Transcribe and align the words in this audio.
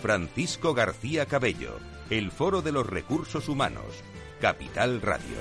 Francisco 0.00 0.72
García 0.72 1.26
Cabello, 1.26 1.78
el 2.08 2.30
Foro 2.30 2.62
de 2.62 2.72
los 2.72 2.86
Recursos 2.86 3.48
Humanos, 3.50 3.84
Capital 4.40 5.02
Radio. 5.02 5.36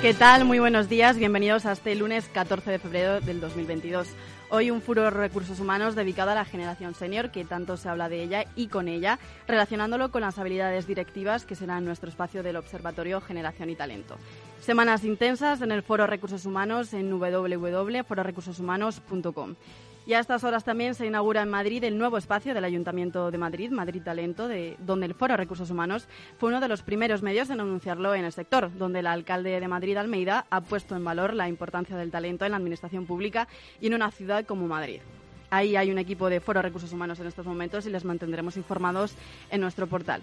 ¿Qué 0.00 0.14
tal? 0.14 0.44
Muy 0.44 0.60
buenos 0.60 0.88
días. 0.88 1.16
Bienvenidos 1.16 1.66
a 1.66 1.72
este 1.72 1.94
lunes 1.96 2.28
14 2.32 2.70
de 2.70 2.78
febrero 2.78 3.20
del 3.20 3.40
2022. 3.40 4.08
Hoy 4.54 4.70
un 4.70 4.82
furo 4.82 5.04
de 5.04 5.08
recursos 5.08 5.60
humanos 5.60 5.94
dedicado 5.94 6.30
a 6.30 6.34
la 6.34 6.44
generación 6.44 6.92
senior, 6.92 7.30
que 7.30 7.42
tanto 7.42 7.78
se 7.78 7.88
habla 7.88 8.10
de 8.10 8.22
ella 8.22 8.44
y 8.54 8.66
con 8.66 8.86
ella, 8.86 9.18
relacionándolo 9.48 10.10
con 10.10 10.20
las 10.20 10.38
habilidades 10.38 10.86
directivas 10.86 11.46
que 11.46 11.54
será 11.54 11.80
nuestro 11.80 12.10
espacio 12.10 12.42
del 12.42 12.56
Observatorio 12.56 13.22
Generación 13.22 13.70
y 13.70 13.76
Talento. 13.76 14.18
Semanas 14.60 15.04
intensas 15.04 15.62
en 15.62 15.72
el 15.72 15.82
Foro 15.82 16.06
Recursos 16.06 16.44
Humanos 16.44 16.92
en 16.92 17.18
www.fororecursoshumanos.com. 17.18 19.54
Y 20.04 20.14
a 20.14 20.18
estas 20.18 20.42
horas 20.42 20.64
también 20.64 20.96
se 20.96 21.06
inaugura 21.06 21.42
en 21.42 21.48
Madrid 21.48 21.84
el 21.84 21.96
nuevo 21.96 22.18
espacio 22.18 22.54
del 22.54 22.64
Ayuntamiento 22.64 23.30
de 23.30 23.38
Madrid, 23.38 23.70
Madrid 23.70 24.02
Talento, 24.02 24.48
de, 24.48 24.76
donde 24.80 25.06
el 25.06 25.14
Foro 25.14 25.36
Recursos 25.36 25.70
Humanos 25.70 26.08
fue 26.38 26.48
uno 26.48 26.60
de 26.60 26.66
los 26.66 26.82
primeros 26.82 27.22
medios 27.22 27.50
en 27.50 27.60
anunciarlo 27.60 28.12
en 28.14 28.24
el 28.24 28.32
sector, 28.32 28.76
donde 28.76 28.98
el 28.98 29.06
alcalde 29.06 29.60
de 29.60 29.68
Madrid, 29.68 29.96
Almeida, 29.96 30.46
ha 30.50 30.60
puesto 30.60 30.96
en 30.96 31.04
valor 31.04 31.34
la 31.34 31.48
importancia 31.48 31.96
del 31.96 32.10
talento 32.10 32.44
en 32.44 32.50
la 32.50 32.56
administración 32.56 33.06
pública 33.06 33.46
y 33.80 33.86
en 33.86 33.94
una 33.94 34.10
ciudad 34.10 34.44
como 34.44 34.66
Madrid. 34.66 35.00
Ahí 35.50 35.76
hay 35.76 35.92
un 35.92 35.98
equipo 35.98 36.28
de 36.28 36.40
Foro 36.40 36.62
Recursos 36.62 36.92
Humanos 36.92 37.20
en 37.20 37.26
estos 37.28 37.46
momentos 37.46 37.86
y 37.86 37.90
les 37.90 38.04
mantendremos 38.04 38.56
informados 38.56 39.14
en 39.50 39.60
nuestro 39.60 39.86
portal. 39.86 40.22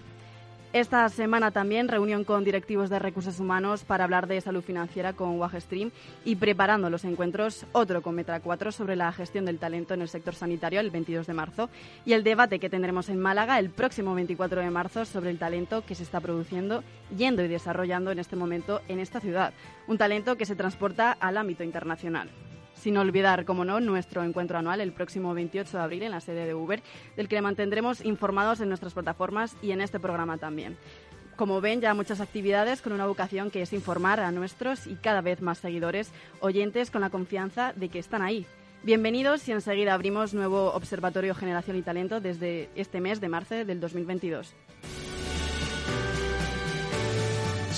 Esta 0.71 1.09
semana 1.09 1.49
también 1.49 1.87
reunión 1.87 2.23
con 2.23 2.43
directivos 2.43 2.91
de 2.91 2.99
recursos 2.99 3.39
humanos 3.39 3.83
para 3.83 4.03
hablar 4.03 4.27
de 4.27 4.39
salud 4.39 4.61
financiera 4.61 5.13
con 5.13 5.39
Wagestream 5.39 5.89
y 6.23 6.35
preparando 6.35 6.91
los 6.91 7.05
encuentros, 7.05 7.65
otro 7.71 8.03
con 8.03 8.13
Metra 8.13 8.39
4 8.39 8.71
sobre 8.71 8.95
la 8.95 9.11
gestión 9.11 9.45
del 9.45 9.57
talento 9.57 9.95
en 9.95 10.03
el 10.03 10.07
sector 10.07 10.35
sanitario 10.35 10.79
el 10.79 10.91
22 10.91 11.25
de 11.25 11.33
marzo 11.33 11.71
y 12.05 12.13
el 12.13 12.23
debate 12.23 12.59
que 12.59 12.69
tendremos 12.69 13.09
en 13.09 13.19
Málaga 13.19 13.57
el 13.57 13.71
próximo 13.71 14.13
24 14.13 14.61
de 14.61 14.69
marzo 14.69 15.05
sobre 15.05 15.31
el 15.31 15.39
talento 15.39 15.83
que 15.83 15.95
se 15.95 16.03
está 16.03 16.19
produciendo, 16.19 16.83
yendo 17.17 17.43
y 17.43 17.47
desarrollando 17.47 18.11
en 18.11 18.19
este 18.19 18.35
momento 18.35 18.81
en 18.87 18.99
esta 18.99 19.19
ciudad. 19.19 19.53
Un 19.87 19.97
talento 19.97 20.37
que 20.37 20.45
se 20.45 20.55
transporta 20.55 21.13
al 21.13 21.37
ámbito 21.37 21.63
internacional 21.63 22.29
sin 22.79 22.97
olvidar, 22.97 23.45
como 23.45 23.65
no, 23.65 23.79
nuestro 23.79 24.23
encuentro 24.23 24.57
anual 24.57 24.81
el 24.81 24.93
próximo 24.93 25.33
28 25.33 25.77
de 25.77 25.83
abril 25.83 26.03
en 26.03 26.11
la 26.11 26.21
sede 26.21 26.45
de 26.45 26.55
Uber, 26.55 26.81
del 27.15 27.27
que 27.27 27.35
le 27.35 27.41
mantendremos 27.41 28.03
informados 28.03 28.61
en 28.61 28.69
nuestras 28.69 28.93
plataformas 28.93 29.55
y 29.61 29.71
en 29.71 29.81
este 29.81 29.99
programa 29.99 30.37
también. 30.37 30.77
Como 31.35 31.61
ven, 31.61 31.79
ya 31.79 31.93
muchas 31.93 32.19
actividades 32.19 32.81
con 32.81 32.91
una 32.93 33.05
vocación 33.05 33.49
que 33.51 33.61
es 33.61 33.71
informar 33.71 34.19
a 34.19 34.31
nuestros 34.31 34.87
y 34.87 34.95
cada 34.95 35.21
vez 35.21 35.41
más 35.41 35.57
seguidores, 35.57 36.11
oyentes 36.41 36.91
con 36.91 37.01
la 37.01 37.09
confianza 37.09 37.73
de 37.73 37.89
que 37.89 37.99
están 37.99 38.21
ahí. 38.21 38.45
Bienvenidos 38.83 39.47
y 39.47 39.51
enseguida 39.51 39.93
abrimos 39.93 40.33
nuevo 40.33 40.71
Observatorio 40.73 41.35
Generación 41.35 41.77
y 41.77 41.81
Talento 41.81 42.21
desde 42.21 42.69
este 42.75 43.01
mes 43.01 43.19
de 43.19 43.29
marzo 43.29 43.55
del 43.55 43.79
2022. 43.79 44.53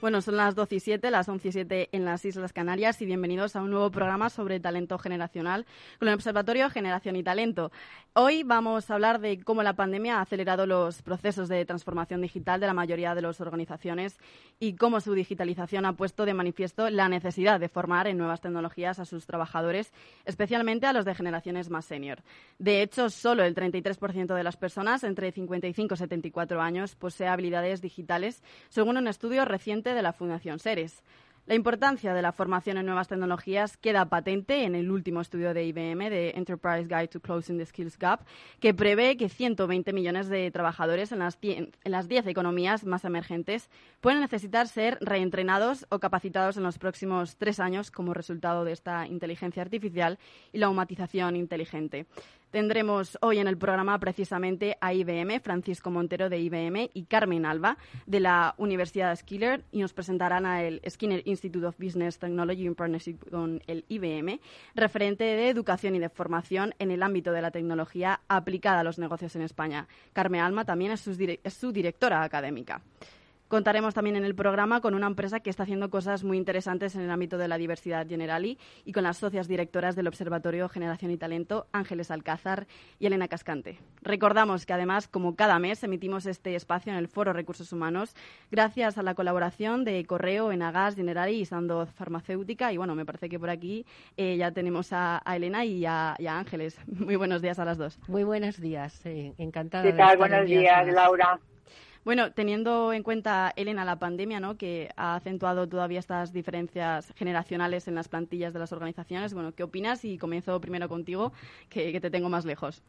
Bueno, 0.00 0.22
son 0.22 0.36
las 0.36 0.54
12 0.54 0.76
y 0.76 0.80
7, 0.80 1.10
las 1.10 1.28
11 1.28 1.48
y 1.48 1.52
7 1.52 1.88
en 1.90 2.04
las 2.04 2.24
Islas 2.24 2.52
Canarias 2.52 3.02
y 3.02 3.06
bienvenidos 3.06 3.56
a 3.56 3.62
un 3.62 3.70
nuevo 3.72 3.90
programa 3.90 4.30
sobre 4.30 4.60
talento 4.60 4.96
generacional 4.96 5.66
con 5.98 6.06
el 6.06 6.14
Observatorio 6.14 6.70
Generación 6.70 7.16
y 7.16 7.24
Talento. 7.24 7.72
Hoy 8.12 8.44
vamos 8.44 8.88
a 8.90 8.94
hablar 8.94 9.18
de 9.20 9.40
cómo 9.42 9.64
la 9.64 9.74
pandemia 9.74 10.18
ha 10.18 10.20
acelerado 10.20 10.66
los 10.66 11.02
procesos 11.02 11.48
de 11.48 11.64
transformación 11.64 12.20
digital 12.20 12.60
de 12.60 12.68
la 12.68 12.74
mayoría 12.74 13.16
de 13.16 13.22
las 13.22 13.40
organizaciones 13.40 14.18
y 14.60 14.74
cómo 14.74 15.00
su 15.00 15.14
digitalización 15.14 15.84
ha 15.84 15.94
puesto 15.94 16.24
de 16.26 16.34
manifiesto 16.34 16.90
la 16.90 17.08
necesidad 17.08 17.58
de 17.58 17.68
formar 17.68 18.06
en 18.06 18.18
nuevas 18.18 18.40
tecnologías 18.40 19.00
a 19.00 19.04
sus 19.04 19.26
trabajadores, 19.26 19.92
especialmente 20.24 20.86
a 20.86 20.92
los 20.92 21.06
de 21.06 21.16
generaciones 21.16 21.70
más 21.70 21.86
senior. 21.86 22.22
De 22.60 22.82
hecho, 22.82 23.10
solo 23.10 23.42
el 23.42 23.56
33% 23.56 24.32
de 24.32 24.44
las 24.44 24.56
personas 24.56 25.02
entre 25.02 25.32
55 25.32 25.94
y 25.94 25.96
74 25.96 26.60
años 26.60 26.94
posee 26.94 27.26
habilidades 27.26 27.80
digitales, 27.80 28.44
según 28.68 28.96
un 28.96 29.08
estudio 29.08 29.44
reciente 29.44 29.87
de 29.94 30.02
la 30.02 30.12
Fundación 30.12 30.58
Seres. 30.58 31.02
La 31.48 31.54
importancia 31.54 32.12
de 32.12 32.20
la 32.20 32.32
formación 32.32 32.76
en 32.76 32.84
nuevas 32.84 33.08
tecnologías 33.08 33.78
queda 33.78 34.04
patente 34.10 34.64
en 34.64 34.74
el 34.74 34.90
último 34.90 35.22
estudio 35.22 35.54
de 35.54 35.64
IBM, 35.64 36.10
de 36.10 36.34
Enterprise 36.36 36.86
Guide 36.86 37.08
to 37.08 37.20
Closing 37.20 37.56
the 37.56 37.64
Skills 37.64 37.96
Gap, 37.96 38.20
que 38.60 38.74
prevé 38.74 39.16
que 39.16 39.30
120 39.30 39.94
millones 39.94 40.28
de 40.28 40.50
trabajadores 40.50 41.10
en 41.10 41.20
las, 41.20 41.38
en 41.40 41.72
las 41.84 42.06
10 42.06 42.26
economías 42.26 42.84
más 42.84 43.06
emergentes 43.06 43.70
pueden 44.02 44.20
necesitar 44.20 44.68
ser 44.68 44.98
reentrenados 45.00 45.86
o 45.88 46.00
capacitados 46.00 46.58
en 46.58 46.64
los 46.64 46.78
próximos 46.78 47.36
tres 47.36 47.60
años 47.60 47.90
como 47.90 48.12
resultado 48.12 48.64
de 48.64 48.72
esta 48.72 49.06
inteligencia 49.06 49.62
artificial 49.62 50.18
y 50.52 50.58
la 50.58 50.66
automatización 50.66 51.34
inteligente. 51.34 52.04
Tendremos 52.50 53.18
hoy 53.20 53.38
en 53.38 53.46
el 53.46 53.58
programa 53.58 53.98
precisamente 53.98 54.78
a 54.80 54.94
IBM, 54.94 55.40
Francisco 55.40 55.90
Montero 55.90 56.30
de 56.30 56.38
IBM 56.38 56.90
y 56.94 57.04
Carmen 57.04 57.44
Alba 57.44 57.76
de 58.06 58.20
la 58.20 58.54
Universidad 58.56 59.14
Skiller 59.14 59.64
y 59.70 59.80
nos 59.80 59.92
presentarán 59.92 60.46
al 60.46 60.80
Skinner 60.88 61.20
Institute 61.26 61.66
of 61.66 61.78
Business 61.78 62.18
Technology 62.18 62.64
in 62.64 62.74
partnership 62.74 63.18
con 63.30 63.62
el 63.66 63.84
IBM, 63.88 64.40
referente 64.74 65.24
de 65.24 65.50
educación 65.50 65.94
y 65.96 65.98
de 65.98 66.08
formación 66.08 66.74
en 66.78 66.90
el 66.90 67.02
ámbito 67.02 67.32
de 67.32 67.42
la 67.42 67.50
tecnología 67.50 68.20
aplicada 68.28 68.80
a 68.80 68.84
los 68.84 68.98
negocios 68.98 69.36
en 69.36 69.42
España. 69.42 69.86
Carmen 70.14 70.40
Alba 70.40 70.64
también 70.64 70.92
es 70.92 71.02
su 71.02 71.72
directora 71.72 72.22
académica. 72.22 72.80
Contaremos 73.48 73.94
también 73.94 74.16
en 74.16 74.24
el 74.24 74.34
programa 74.34 74.82
con 74.82 74.94
una 74.94 75.06
empresa 75.06 75.40
que 75.40 75.48
está 75.48 75.62
haciendo 75.62 75.88
cosas 75.88 76.22
muy 76.22 76.36
interesantes 76.36 76.94
en 76.94 77.00
el 77.00 77.10
ámbito 77.10 77.38
de 77.38 77.48
la 77.48 77.56
diversidad 77.56 78.06
generali 78.06 78.58
y 78.84 78.92
con 78.92 79.04
las 79.04 79.16
socias 79.16 79.48
directoras 79.48 79.96
del 79.96 80.06
Observatorio 80.06 80.68
Generación 80.68 81.10
y 81.10 81.16
Talento, 81.16 81.66
Ángeles 81.72 82.10
Alcázar 82.10 82.66
y 82.98 83.06
Elena 83.06 83.26
Cascante. 83.26 83.78
Recordamos 84.02 84.66
que 84.66 84.74
además, 84.74 85.08
como 85.08 85.34
cada 85.34 85.58
mes, 85.58 85.82
emitimos 85.82 86.26
este 86.26 86.54
espacio 86.56 86.92
en 86.92 86.98
el 86.98 87.08
Foro 87.08 87.32
Recursos 87.32 87.72
Humanos 87.72 88.14
gracias 88.50 88.98
a 88.98 89.02
la 89.02 89.14
colaboración 89.14 89.82
de 89.84 90.04
Correo, 90.04 90.52
Enagas, 90.52 90.94
Generali 90.94 91.40
y 91.40 91.44
Sandoz 91.46 91.90
Farmacéutica. 91.94 92.70
Y 92.74 92.76
bueno, 92.76 92.94
me 92.94 93.06
parece 93.06 93.30
que 93.30 93.38
por 93.38 93.48
aquí 93.48 93.86
eh, 94.18 94.36
ya 94.36 94.50
tenemos 94.50 94.92
a, 94.92 95.22
Elena 95.26 95.64
y 95.64 95.86
a, 95.86 96.16
Ángeles. 96.28 96.78
Muy 96.86 97.16
buenos 97.16 97.40
días 97.40 97.58
a 97.58 97.64
las 97.64 97.78
dos. 97.78 97.98
Muy 98.08 98.24
buenos 98.24 98.60
días, 98.60 99.00
eh, 99.06 99.32
encantada. 99.38 99.84
¿Qué 99.84 99.94
tal? 99.94 100.18
buenos 100.18 100.44
días, 100.44 100.86
Laura. 100.88 101.40
Bueno, 102.04 102.32
teniendo 102.32 102.92
en 102.92 103.02
cuenta, 103.02 103.52
Elena, 103.56 103.84
la 103.84 103.98
pandemia, 103.98 104.40
¿no? 104.40 104.56
que 104.56 104.88
ha 104.96 105.16
acentuado 105.16 105.68
todavía 105.68 105.98
estas 105.98 106.32
diferencias 106.32 107.12
generacionales 107.16 107.88
en 107.88 107.94
las 107.94 108.08
plantillas 108.08 108.52
de 108.52 108.60
las 108.60 108.72
organizaciones, 108.72 109.34
bueno, 109.34 109.52
¿qué 109.54 109.62
opinas? 109.62 110.04
Y 110.04 110.18
comienzo 110.18 110.60
primero 110.60 110.88
contigo, 110.88 111.32
que, 111.68 111.98
te 112.00 112.10
tengo 112.10 112.28
más 112.28 112.44
lejos. 112.44 112.82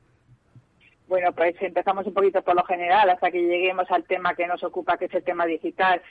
Bueno, 1.07 1.33
pues 1.33 1.55
empezamos 1.61 2.05
un 2.05 2.13
poquito 2.13 2.43
por 2.43 2.55
lo 2.55 2.63
general 2.63 3.09
hasta 3.09 3.31
que 3.31 3.41
lleguemos 3.41 3.89
al 3.89 4.03
tema 4.03 4.35
que 4.35 4.45
nos 4.45 4.63
ocupa, 4.63 4.97
que 4.97 5.05
es 5.05 5.13
el 5.13 5.23
tema 5.23 5.45
digital. 5.45 6.01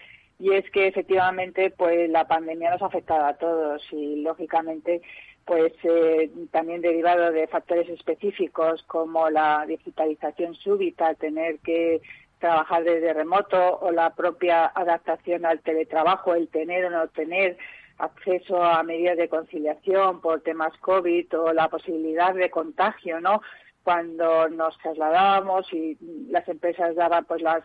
Y 0.40 0.52
es 0.52 0.68
que 0.70 0.88
efectivamente, 0.88 1.70
pues 1.70 2.10
la 2.10 2.26
pandemia 2.26 2.70
nos 2.70 2.82
ha 2.82 2.86
afectado 2.86 3.24
a 3.24 3.34
todos 3.34 3.82
y 3.92 4.22
lógicamente, 4.22 5.02
pues 5.44 5.72
eh, 5.84 6.30
también 6.50 6.80
derivado 6.80 7.30
de 7.32 7.46
factores 7.46 7.88
específicos 7.88 8.82
como 8.84 9.30
la 9.30 9.64
digitalización 9.66 10.54
súbita, 10.54 11.14
tener 11.14 11.58
que 11.60 12.00
trabajar 12.38 12.85
desde 12.85 13.12
remoto 13.12 13.79
o 13.81 13.90
la 13.90 14.14
propia 14.14 14.67
adaptación 14.67 15.44
al 15.44 15.61
teletrabajo, 15.61 16.35
el 16.35 16.49
tener 16.49 16.85
o 16.87 16.90
no 16.90 17.08
tener 17.08 17.56
acceso 17.99 18.62
a 18.62 18.82
medidas 18.82 19.17
de 19.17 19.29
conciliación 19.29 20.20
por 20.20 20.40
temas 20.43 20.76
COVID 20.79 21.38
o 21.38 21.52
la 21.52 21.69
posibilidad 21.69 22.35
de 22.35 22.50
contagio, 22.50 23.20
¿no? 23.20 23.43
Cuando 23.82 24.49
nos 24.49 24.76
trasladábamos 24.79 25.73
y 25.73 25.96
las 26.31 26.46
empresas 26.49 26.94
daban 26.94 27.25
pues 27.25 27.43
las, 27.43 27.64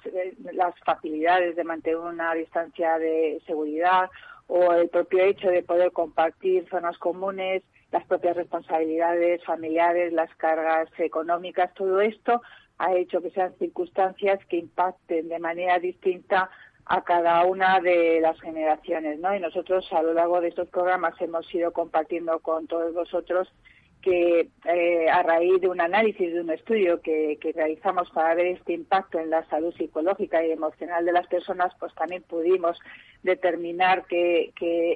las 0.54 0.74
facilidades 0.80 1.56
de 1.56 1.64
mantener 1.64 1.98
una 1.98 2.34
distancia 2.34 2.98
de 2.98 3.42
seguridad 3.46 4.10
o 4.48 4.74
el 4.74 4.90
propio 4.90 5.24
hecho 5.24 5.50
de 5.50 5.63
poder 5.63 5.92
compartir 5.92 6.68
zonas 6.69 6.98
comunes 6.98 7.63
las 7.92 8.06
propias 8.06 8.36
responsabilidades 8.36 9.44
familiares, 9.45 10.12
las 10.13 10.34
cargas 10.36 10.90
económicas, 10.98 11.74
todo 11.75 12.01
esto 12.01 12.42
ha 12.80 12.95
hecho 12.95 13.22
que 13.22 13.30
sean 13.30 13.54
circunstancias 13.60 14.40
que 14.50 14.57
impacten 14.57 15.30
de 15.30 15.40
manera 15.40 15.78
distinta 15.78 16.50
a 16.86 17.04
cada 17.04 17.45
una 17.45 17.80
de 17.80 18.19
las 18.19 18.40
generaciones, 18.42 19.19
¿no? 19.19 19.34
Y 19.36 19.40
nosotros 19.40 19.88
a 19.94 20.01
lo 20.01 20.13
largo 20.13 20.42
de 20.42 20.50
estos 20.50 20.68
programas 20.68 21.13
hemos 21.22 21.54
ido 21.54 21.72
compartiendo 21.72 22.39
con 22.39 22.68
todos 22.68 22.94
vosotros 22.94 23.48
que 24.03 24.50
eh, 24.65 25.09
a 25.09 25.23
raíz 25.23 25.61
de 25.61 25.69
un 25.69 25.79
análisis, 25.79 26.33
de 26.33 26.41
un 26.41 26.50
estudio 26.50 27.01
que, 27.01 27.39
realizamos 27.55 28.09
para 28.11 28.35
ver 28.35 28.47
este 28.47 28.73
impacto 28.73 29.17
en 29.17 29.29
la 29.29 29.45
salud 29.45 29.73
psicológica 29.75 30.45
y 30.45 30.51
emocional 30.51 31.05
de 31.05 31.13
las 31.13 31.25
personas, 31.27 31.73
pues 31.79 31.94
también 31.95 32.21
pudimos 32.23 32.77
determinar 33.23 34.05
que, 34.05 34.51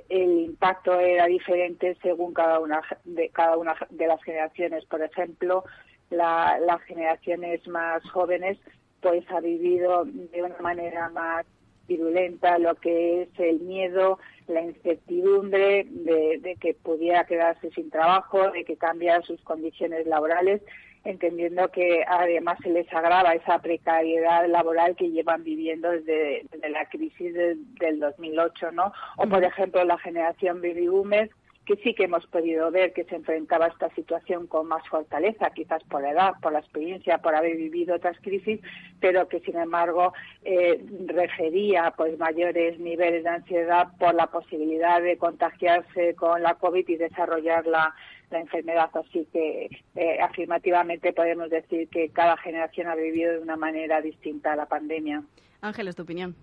el 0.10 0.42
impacto 0.42 1.00
era 1.00 1.26
diferente 1.26 1.98
según 2.02 2.34
cada 2.34 2.60
una 2.60 2.82
de 3.06 3.30
cada 3.30 3.58
una 3.58 3.76
de 3.90 4.08
las 4.08 4.22
generaciones. 4.24 4.86
Por 4.86 5.02
ejemplo, 5.02 5.64
las 6.10 6.82
generaciones 6.84 7.66
más 7.68 8.04
jóvenes 8.12 8.58
pues 9.02 9.24
ha 9.32 9.40
vivido 9.40 10.04
de 10.06 10.44
una 10.44 10.58
manera 10.58 11.10
más 11.10 11.46
virulenta 11.88 12.58
lo 12.60 12.76
que 12.76 13.24
es 13.24 13.30
el 13.40 13.60
miedo, 13.62 14.20
la 14.48 14.62
incertidumbre 14.62 15.86
de, 15.90 16.58
que 16.60 16.74
pudiera 16.74 17.26
quedarse 17.26 17.70
sin 17.72 17.90
trabajo, 17.90 18.52
de 18.52 18.64
que 18.64 18.78
cambiara 18.78 19.22
sus 19.24 19.42
condiciones 19.42 20.06
laborales, 20.06 20.62
entendiendo 21.04 21.70
que 21.70 22.04
además 22.08 22.58
se 22.62 22.70
les 22.70 22.92
agrava 22.94 23.34
esa 23.34 23.60
precariedad 23.60 24.48
laboral 24.48 24.96
que 24.96 25.10
llevan 25.10 25.44
viviendo 25.44 25.90
desde, 25.92 26.46
la 26.70 26.88
crisis 26.90 27.34
del 27.34 28.00
2008, 28.00 28.72
¿no? 28.72 28.92
O, 29.18 29.28
por 29.28 29.44
ejemplo, 29.44 29.84
la 29.84 29.98
generación 29.98 30.62
baby 30.62 30.88
boomers 30.88 31.32
que 31.68 31.76
sí 31.84 31.94
que 31.94 32.06
hemos 32.06 32.26
podido 32.28 32.72
ver 32.72 32.94
que 32.94 33.04
se 33.04 33.16
enfrentaba 33.16 33.66
a 33.66 33.68
esta 33.68 33.94
situación 33.94 34.48
con 34.48 34.68
más 34.68 34.88
fortaleza, 34.88 35.50
quizás 35.50 35.84
por 35.84 36.02
la 36.02 36.12
edad, 36.12 36.32
por 36.42 36.54
la 36.54 36.60
experiencia, 36.60 37.18
por 37.18 37.36
haber 37.36 37.58
vivido 37.58 37.96
otras 37.96 38.18
crisis, 38.22 38.62
pero 39.02 39.28
que 39.28 39.42
sin 39.42 39.58
embargo 39.58 40.14
eh, 40.46 40.82
refería 41.08 41.94
pues 41.98 42.18
mayores 42.18 42.80
niveles 42.80 43.26
de 43.26 43.30
ansiedad 43.30 43.90
por 44.00 44.16
la 44.16 44.28
posibilidad 44.28 45.02
de 45.02 45.18
contagiarse 45.18 46.16
con 46.16 46.42
la 46.42 46.56
COVID 46.56 46.88
y 46.88 46.96
desarrollar 46.96 47.68
la, 47.68 47.94
enfermedad. 48.32 48.90
Así 48.94 49.28
que 49.32 49.70
eh, 49.96 50.20
afirmativamente 50.22 51.14
podemos 51.14 51.50
decir 51.50 51.90
que 51.90 52.10
cada 52.10 52.38
generación 52.38 52.88
ha 52.88 52.96
vivido 52.96 53.34
de 53.34 53.40
una 53.40 53.56
manera 53.56 54.02
distinta 54.02 54.56
la 54.56 54.68
pandemia. 54.68 55.24
Ángel, 55.62 55.88
¿es 55.88 55.96
tu 55.96 56.04
opinión? 56.04 56.36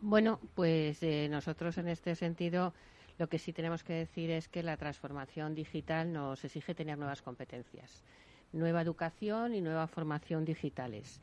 Bueno, 0.00 0.38
pues 0.54 1.02
eh, 1.02 1.28
nosotros 1.30 1.78
en 1.78 1.88
este 1.88 2.14
sentido 2.14 2.74
lo 3.18 3.28
que 3.28 3.38
sí 3.38 3.52
tenemos 3.52 3.84
que 3.84 3.92
decir 3.92 4.30
es 4.30 4.48
que 4.48 4.62
la 4.62 4.76
transformación 4.76 5.54
digital 5.54 6.12
nos 6.12 6.44
exige 6.44 6.74
tener 6.74 6.98
nuevas 6.98 7.22
competencias, 7.22 8.02
nueva 8.52 8.82
educación 8.82 9.54
y 9.54 9.60
nueva 9.60 9.86
formación 9.86 10.44
digitales. 10.44 11.20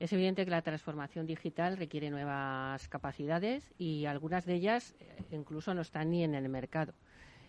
Es 0.00 0.12
evidente 0.12 0.44
que 0.44 0.50
la 0.50 0.62
transformación 0.62 1.26
digital 1.26 1.76
requiere 1.76 2.10
nuevas 2.10 2.88
capacidades 2.88 3.72
y 3.78 4.06
algunas 4.06 4.44
de 4.44 4.54
ellas 4.54 4.94
eh, 4.98 5.22
incluso 5.30 5.72
no 5.74 5.82
están 5.82 6.10
ni 6.10 6.24
en 6.24 6.34
el 6.34 6.48
mercado. 6.48 6.94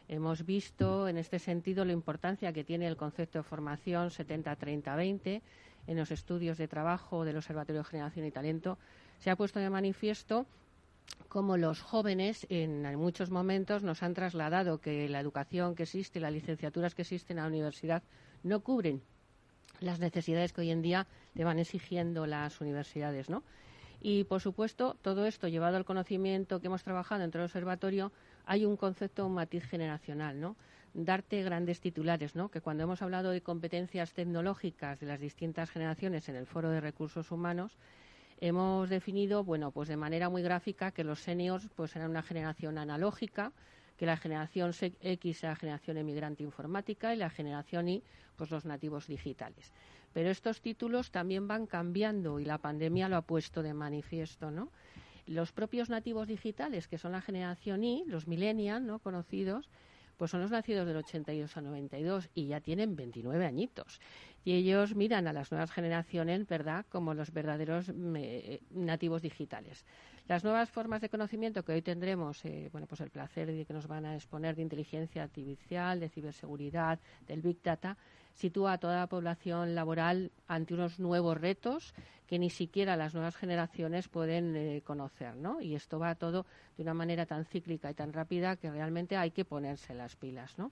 Hemos 0.07 0.45
visto 0.45 1.07
en 1.07 1.17
este 1.17 1.39
sentido 1.39 1.83
la 1.83 1.93
importancia 1.93 2.53
que 2.53 2.63
tiene 2.63 2.87
el 2.87 2.95
concepto 2.95 3.39
de 3.39 3.43
formación 3.43 4.09
70-30-20 4.09 5.41
en 5.87 5.97
los 5.97 6.11
estudios 6.11 6.57
de 6.57 6.67
trabajo 6.67 7.25
del 7.25 7.37
Observatorio 7.37 7.81
de 7.81 7.89
Generación 7.89 8.25
y 8.25 8.31
Talento. 8.31 8.77
Se 9.17 9.31
ha 9.31 9.35
puesto 9.35 9.59
de 9.59 9.69
manifiesto 9.69 10.45
como 11.27 11.57
los 11.57 11.81
jóvenes 11.81 12.47
en 12.49 12.95
muchos 12.95 13.29
momentos 13.29 13.83
nos 13.83 14.03
han 14.03 14.13
trasladado 14.13 14.79
que 14.79 15.09
la 15.09 15.19
educación 15.19 15.75
que 15.75 15.83
existe, 15.83 16.19
las 16.19 16.31
licenciaturas 16.31 16.95
que 16.95 17.01
existen 17.01 17.37
en 17.37 17.43
la 17.43 17.49
universidad 17.49 18.03
no 18.43 18.61
cubren 18.61 19.01
las 19.81 19.99
necesidades 19.99 20.53
que 20.53 20.61
hoy 20.61 20.71
en 20.71 20.81
día 20.81 21.07
le 21.33 21.43
van 21.43 21.59
exigiendo 21.59 22.25
las 22.25 22.61
universidades, 22.61 23.29
¿no? 23.29 23.43
Y, 24.01 24.23
por 24.25 24.39
supuesto, 24.41 24.97
todo 25.01 25.25
esto 25.25 25.47
llevado 25.47 25.77
al 25.77 25.85
conocimiento 25.85 26.59
que 26.59 26.67
hemos 26.67 26.83
trabajado 26.83 27.21
dentro 27.21 27.41
del 27.41 27.47
observatorio, 27.47 28.11
hay 28.45 28.65
un 28.65 28.77
concepto, 28.77 29.25
un 29.25 29.33
matiz 29.33 29.65
generacional, 29.65 30.39
¿no? 30.39 30.55
Darte 30.93 31.43
grandes 31.43 31.81
titulares, 31.81 32.35
¿no? 32.35 32.49
Que 32.49 32.61
cuando 32.61 32.83
hemos 32.83 33.01
hablado 33.01 33.31
de 33.31 33.41
competencias 33.41 34.13
tecnológicas 34.13 34.99
de 34.99 35.07
las 35.07 35.19
distintas 35.19 35.69
generaciones 35.69 36.29
en 36.29 36.35
el 36.35 36.45
Foro 36.45 36.69
de 36.69 36.81
Recursos 36.81 37.31
Humanos, 37.31 37.77
hemos 38.47 38.89
definido, 38.89 39.43
bueno, 39.43 39.71
pues 39.71 39.89
de 39.89 39.97
manera 39.97 40.29
muy 40.29 40.43
gráfica 40.43 40.91
que 40.91 41.03
los 41.03 41.19
seniors 41.19 41.67
pues 41.75 41.95
eran 41.95 42.11
una 42.11 42.21
generación 42.21 42.77
analógica, 42.77 43.51
que 43.97 44.05
la 44.05 44.17
generación 44.17 44.71
X 45.01 45.43
era 45.43 45.53
la 45.53 45.55
generación 45.55 45.97
emigrante 45.97 46.43
informática 46.43 47.13
y 47.13 47.17
la 47.17 47.29
generación 47.29 47.87
Y, 47.89 48.03
pues 48.35 48.51
los 48.51 48.65
nativos 48.65 49.07
digitales. 49.07 49.73
Pero 50.13 50.29
estos 50.29 50.61
títulos 50.61 51.11
también 51.11 51.47
van 51.47 51.65
cambiando 51.65 52.39
y 52.39 52.45
la 52.45 52.59
pandemia 52.59 53.09
lo 53.09 53.17
ha 53.17 53.21
puesto 53.23 53.63
de 53.63 53.73
manifiesto, 53.73 54.51
¿no? 54.51 54.69
Los 55.25 55.51
propios 55.51 55.89
nativos 55.89 56.27
digitales, 56.27 56.87
que 56.87 56.99
son 56.99 57.13
la 57.13 57.21
generación 57.21 57.83
Y, 57.83 58.03
los 58.05 58.27
millennials, 58.27 58.85
¿no? 58.85 58.99
Conocidos, 58.99 59.69
pues 60.17 60.31
son 60.31 60.41
los 60.41 60.51
nacidos 60.51 60.87
del 60.87 60.97
82 60.97 61.57
a 61.57 61.61
92 61.61 62.29
y 62.33 62.47
ya 62.47 62.61
tienen 62.61 62.95
29 62.95 63.45
añitos. 63.45 63.99
Y 64.43 64.53
ellos 64.53 64.95
miran 64.95 65.27
a 65.27 65.33
las 65.33 65.51
nuevas 65.51 65.71
generaciones, 65.71 66.47
¿verdad?, 66.47 66.85
como 66.89 67.13
los 67.13 67.31
verdaderos 67.31 67.91
nativos 68.71 69.21
digitales. 69.21 69.85
Las 70.27 70.43
nuevas 70.43 70.69
formas 70.69 71.01
de 71.01 71.09
conocimiento 71.09 71.63
que 71.63 71.73
hoy 71.73 71.81
tendremos, 71.81 72.43
eh, 72.45 72.69
bueno, 72.71 72.87
pues 72.87 73.01
el 73.01 73.11
placer 73.11 73.47
de 73.47 73.65
que 73.65 73.73
nos 73.73 73.87
van 73.87 74.05
a 74.05 74.15
exponer 74.15 74.55
de 74.55 74.63
inteligencia 74.63 75.23
artificial, 75.23 75.99
de 75.99 76.09
ciberseguridad, 76.09 76.99
del 77.27 77.41
Big 77.41 77.61
Data, 77.61 77.97
sitúa 78.35 78.73
a 78.73 78.77
toda 78.77 78.97
la 78.97 79.07
población 79.07 79.75
laboral 79.75 80.31
ante 80.47 80.73
unos 80.73 80.99
nuevos 80.99 81.39
retos 81.39 81.93
que 82.27 82.39
ni 82.39 82.49
siquiera 82.49 82.97
las 82.97 83.13
nuevas 83.13 83.35
generaciones 83.35 84.07
pueden 84.07 84.55
eh, 84.55 84.81
conocer, 84.83 85.35
¿no? 85.35 85.61
Y 85.61 85.75
esto 85.75 85.99
va 85.99 86.15
todo 86.15 86.45
de 86.77 86.83
una 86.83 86.93
manera 86.93 87.25
tan 87.25 87.45
cíclica 87.45 87.89
y 87.89 87.93
tan 87.93 88.13
rápida 88.13 88.55
que 88.55 88.71
realmente 88.71 89.15
hay 89.15 89.31
que 89.31 89.45
ponerse 89.45 89.93
las 89.93 90.15
pilas, 90.15 90.57
¿no? 90.57 90.71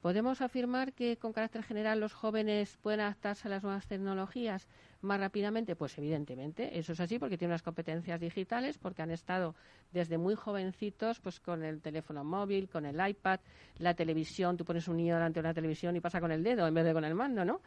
¿Podemos 0.00 0.42
afirmar 0.42 0.92
que 0.92 1.16
con 1.16 1.32
carácter 1.32 1.62
general 1.62 1.98
los 1.98 2.12
jóvenes 2.12 2.76
pueden 2.82 3.00
adaptarse 3.00 3.48
a 3.48 3.50
las 3.50 3.62
nuevas 3.62 3.86
tecnologías 3.86 4.68
más 5.04 5.20
rápidamente? 5.20 5.76
Pues 5.76 5.96
evidentemente, 5.98 6.78
eso 6.78 6.92
es 6.92 7.00
así 7.00 7.18
porque 7.18 7.38
tienen 7.38 7.52
unas 7.52 7.62
competencias 7.62 8.20
digitales, 8.20 8.78
porque 8.78 9.02
han 9.02 9.10
estado 9.10 9.54
desde 9.92 10.18
muy 10.18 10.34
jovencitos 10.34 11.20
pues 11.20 11.40
con 11.40 11.62
el 11.62 11.80
teléfono 11.80 12.24
móvil, 12.24 12.68
con 12.68 12.86
el 12.86 13.06
iPad, 13.06 13.40
la 13.78 13.94
televisión, 13.94 14.56
tú 14.56 14.64
pones 14.64 14.88
un 14.88 14.96
niño 14.96 15.14
delante 15.14 15.40
de 15.40 15.46
una 15.46 15.54
televisión 15.54 15.94
y 15.96 16.00
pasa 16.00 16.20
con 16.20 16.32
el 16.32 16.42
dedo 16.42 16.66
en 16.66 16.74
vez 16.74 16.84
de 16.84 16.92
con 16.92 17.04
el 17.04 17.14
mando, 17.14 17.44
¿no? 17.44 17.60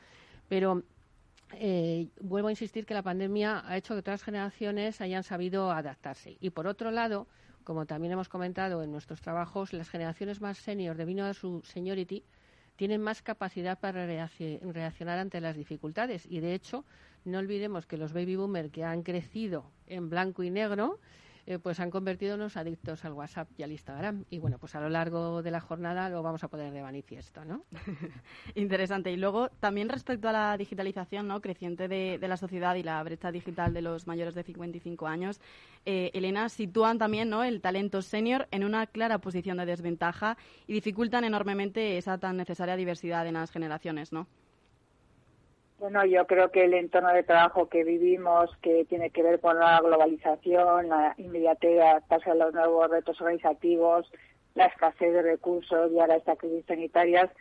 Pero 0.48 0.84
eh, 1.54 2.10
vuelvo 2.20 2.50
a 2.50 2.52
insistir 2.52 2.86
que 2.86 2.94
la 2.94 3.04
pandemia 3.04 3.64
ha 3.66 3.78
hecho 3.78 4.02
que 4.02 4.12
las 4.12 4.24
generaciones 4.24 5.00
hayan 5.02 5.24
sabido 5.24 5.72
adaptarse. 5.72 6.38
Y 6.40 6.50
por 6.50 6.68
otro 6.68 6.92
lado, 6.92 7.28
como 7.64 7.86
también 7.86 8.14
hemos 8.14 8.30
comentado 8.30 8.84
en 8.84 8.92
nuestros 8.92 9.22
trabajos, 9.22 9.74
las 9.74 9.90
generaciones 9.90 10.42
más 10.42 10.58
senior, 10.58 10.96
debido 10.96 11.26
a 11.26 11.34
su 11.34 11.62
seniority, 11.64 12.24
tienen 12.78 13.02
más 13.02 13.22
capacidad 13.22 13.80
para 13.80 14.06
reaccionar 14.06 15.20
ante 15.20 15.42
las 15.42 15.56
dificultades. 15.56 16.26
Y 16.26 16.40
de 16.40 16.54
hecho, 16.54 16.86
no 17.28 17.40
olvidemos 17.40 17.86
que 17.86 17.98
los 17.98 18.14
baby 18.14 18.36
boomers 18.36 18.72
que 18.72 18.84
han 18.84 19.04
crecido 19.04 19.72
en 19.86 20.10
blanco 20.10 20.44
y 20.44 20.50
negro, 20.50 21.00
eh, 21.50 21.60
pues 21.60 21.80
han 21.80 21.90
convertido 21.90 22.34
en 22.34 22.42
los 22.42 22.58
adictos 22.58 23.06
al 23.06 23.14
WhatsApp 23.14 23.48
y 23.58 23.64
al 23.64 23.72
Instagram. 23.72 24.26
Y 24.30 24.40
bueno, 24.40 24.58
pues 24.60 24.76
a 24.76 24.82
lo 24.82 24.90
largo 24.90 25.42
de 25.42 25.50
la 25.50 25.62
jornada 25.62 26.10
lo 26.10 26.22
vamos 26.22 26.44
a 26.44 26.50
poner 26.50 26.74
de 26.74 26.82
manifiesto, 26.82 27.46
¿no? 27.46 27.64
Interesante. 28.56 29.14
Y 29.14 29.16
luego, 29.16 29.48
también 29.62 29.88
respecto 29.88 30.28
a 30.28 30.34
la 30.34 30.58
digitalización 30.58 31.26
¿no? 31.30 31.40
creciente 31.40 31.88
de, 31.88 32.20
la 32.20 32.36
sociedad 32.36 32.76
y 32.76 32.84
la 32.84 33.02
brecha 33.02 33.32
digital 33.32 33.74
de 33.74 33.82
los 33.82 34.08
mayores 34.08 34.36
de 34.36 34.44
55 34.44 35.08
años, 35.08 35.40
eh, 35.86 36.12
Elena, 36.14 36.50
sitúan 36.50 36.98
también 36.98 37.30
¿no? 37.30 37.46
el 37.46 37.62
talento 37.62 38.02
senior 38.02 38.50
en 38.52 38.66
una 38.66 38.86
clara 38.86 39.20
posición 39.20 39.56
de 39.56 39.66
desventaja 39.66 40.38
y 40.68 40.74
dificultan 40.74 41.24
enormemente 41.24 41.98
esa 41.98 42.18
tan 42.18 42.36
necesaria 42.36 42.76
diversidad 42.76 43.26
en 43.26 43.36
las 43.36 43.52
generaciones, 43.52 44.12
¿no? 44.12 44.28
Bueno, 45.80 46.04
yo 46.06 46.26
creo 46.26 46.50
que 46.50 46.66
el 46.66 46.74
entorno 46.74 47.14
de 47.14 47.22
trabajo 47.22 47.70
que 47.70 47.84
vivimos, 47.84 48.50
que 48.64 48.86
tiene 48.86 49.12
que 49.12 49.22
ver 49.22 49.40
con 49.40 49.60
la 49.60 49.80
globalización, 49.80 50.90
la 50.90 51.14
inmediatez, 51.18 51.80
adaptarse 51.80 52.32
a 52.32 52.36
los 52.36 52.52
nuevos 52.52 52.90
retos 52.90 53.22
organizativos, 53.22 54.12
la 54.56 54.66
escasez 54.66 55.14
de 55.14 55.22
recursos 55.22 55.92
y 55.92 56.00
ahora 56.00 56.16
esta 56.16 56.36
crisis 56.36 56.66
sanitaria, 56.66 57.32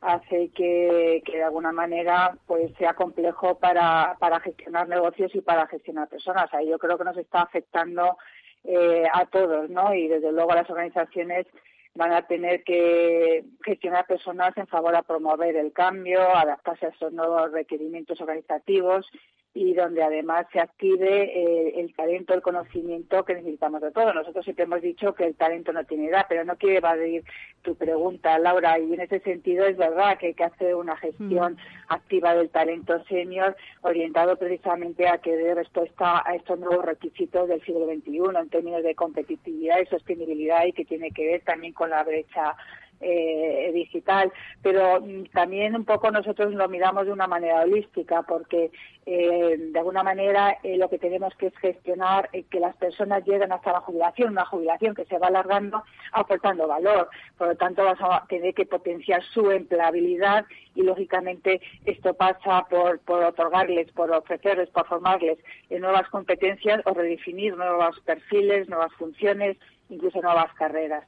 hace 0.00 0.48
que, 0.48 1.22
de 1.24 1.44
alguna 1.44 1.70
manera 1.70 2.34
pues 2.46 2.72
sea 2.78 2.94
complejo 2.94 3.58
para, 3.58 4.16
para 4.18 4.40
gestionar 4.40 4.88
negocios 4.88 5.34
y 5.34 5.42
para 5.42 5.66
gestionar 5.66 6.08
personas. 6.08 6.48
O 6.54 6.60
yo 6.60 6.78
creo 6.78 6.96
que 6.96 7.04
nos 7.04 7.18
está 7.18 7.42
afectando 7.42 8.16
eh, 8.64 9.04
a 9.12 9.26
todos, 9.26 9.68
¿no? 9.68 9.92
Y 9.92 10.08
desde 10.08 10.32
luego 10.32 10.54
las 10.54 10.68
organizaciones 10.70 11.46
van 11.94 12.12
a 12.12 12.26
tener 12.26 12.64
que 12.64 13.44
gestionar 13.64 14.06
personas 14.06 14.56
en 14.56 14.66
favor 14.66 14.94
a 14.96 15.02
promover 15.02 15.56
el 15.56 15.72
cambio, 15.72 16.20
adaptarse 16.34 16.86
a 16.86 16.88
esos 16.90 17.12
nuevos 17.12 17.52
requerimientos 17.52 18.20
organizativos 18.20 19.06
y 19.54 19.74
donde 19.74 20.02
además 20.02 20.46
se 20.50 20.60
adquiere 20.60 21.24
eh, 21.24 21.80
el 21.80 21.94
talento, 21.94 22.32
el 22.32 22.40
conocimiento 22.40 23.22
que 23.24 23.34
necesitamos 23.34 23.82
de 23.82 23.90
todo. 23.90 24.14
Nosotros 24.14 24.44
siempre 24.44 24.64
hemos 24.64 24.80
dicho 24.80 25.14
que 25.14 25.24
el 25.24 25.34
talento 25.34 25.72
no 25.72 25.84
tiene 25.84 26.08
edad, 26.08 26.24
pero 26.28 26.44
no 26.44 26.56
quiero 26.56 26.78
evadir 26.78 27.22
tu 27.60 27.74
pregunta, 27.74 28.38
Laura, 28.38 28.78
y 28.78 28.94
en 28.94 29.00
ese 29.00 29.20
sentido 29.20 29.66
es 29.66 29.76
verdad 29.76 30.16
que 30.18 30.28
hay 30.28 30.34
que 30.34 30.44
hacer 30.44 30.74
una 30.74 30.96
gestión 30.96 31.54
mm. 31.54 31.92
activa 31.92 32.34
del 32.34 32.48
talento 32.48 33.04
senior 33.04 33.54
orientado 33.82 34.36
precisamente 34.36 35.06
a 35.06 35.18
que 35.18 35.36
dé 35.36 35.54
respuesta 35.54 36.22
a 36.24 36.34
estos 36.34 36.58
nuevos 36.58 36.84
requisitos 36.84 37.46
del 37.48 37.62
siglo 37.62 37.86
XXI 37.86 38.40
en 38.40 38.48
términos 38.48 38.82
de 38.82 38.94
competitividad 38.94 39.80
y 39.80 39.86
sostenibilidad 39.86 40.64
y 40.64 40.72
que 40.72 40.86
tiene 40.86 41.10
que 41.10 41.26
ver 41.26 41.42
también 41.42 41.74
con 41.74 41.90
la 41.90 42.02
brecha 42.04 42.56
eh, 43.02 43.70
digital, 43.74 44.32
pero 44.62 45.00
mm, 45.00 45.24
también 45.32 45.74
un 45.74 45.84
poco 45.84 46.10
nosotros 46.10 46.54
lo 46.54 46.68
miramos 46.68 47.06
de 47.06 47.12
una 47.12 47.26
manera 47.26 47.62
holística, 47.62 48.22
porque 48.22 48.70
eh, 49.06 49.56
de 49.58 49.78
alguna 49.78 50.04
manera 50.04 50.58
eh, 50.62 50.76
lo 50.76 50.88
que 50.88 50.98
tenemos 50.98 51.34
que 51.34 51.48
es 51.48 51.56
gestionar 51.58 52.30
que 52.30 52.60
las 52.60 52.76
personas 52.76 53.24
lleguen 53.26 53.50
hasta 53.52 53.72
la 53.72 53.80
jubilación, 53.80 54.30
una 54.30 54.46
jubilación 54.46 54.94
que 54.94 55.04
se 55.06 55.18
va 55.18 55.26
alargando 55.26 55.82
aportando 56.12 56.68
valor. 56.68 57.08
Por 57.36 57.48
lo 57.48 57.56
tanto, 57.56 57.84
vamos 57.84 57.98
a 58.02 58.24
tener 58.28 58.54
que 58.54 58.66
potenciar 58.66 59.22
su 59.34 59.50
empleabilidad 59.50 60.44
y, 60.74 60.82
lógicamente, 60.82 61.60
esto 61.84 62.14
pasa 62.14 62.66
por, 62.70 63.00
por 63.00 63.24
otorgarles, 63.24 63.90
por 63.92 64.12
ofrecerles, 64.12 64.70
por 64.70 64.86
formarles 64.86 65.38
nuevas 65.70 66.08
competencias 66.08 66.80
o 66.84 66.94
redefinir 66.94 67.56
nuevos 67.56 67.98
perfiles, 68.00 68.68
nuevas 68.68 68.92
funciones, 68.94 69.56
incluso 69.88 70.22
nuevas 70.22 70.52
carreras. 70.54 71.04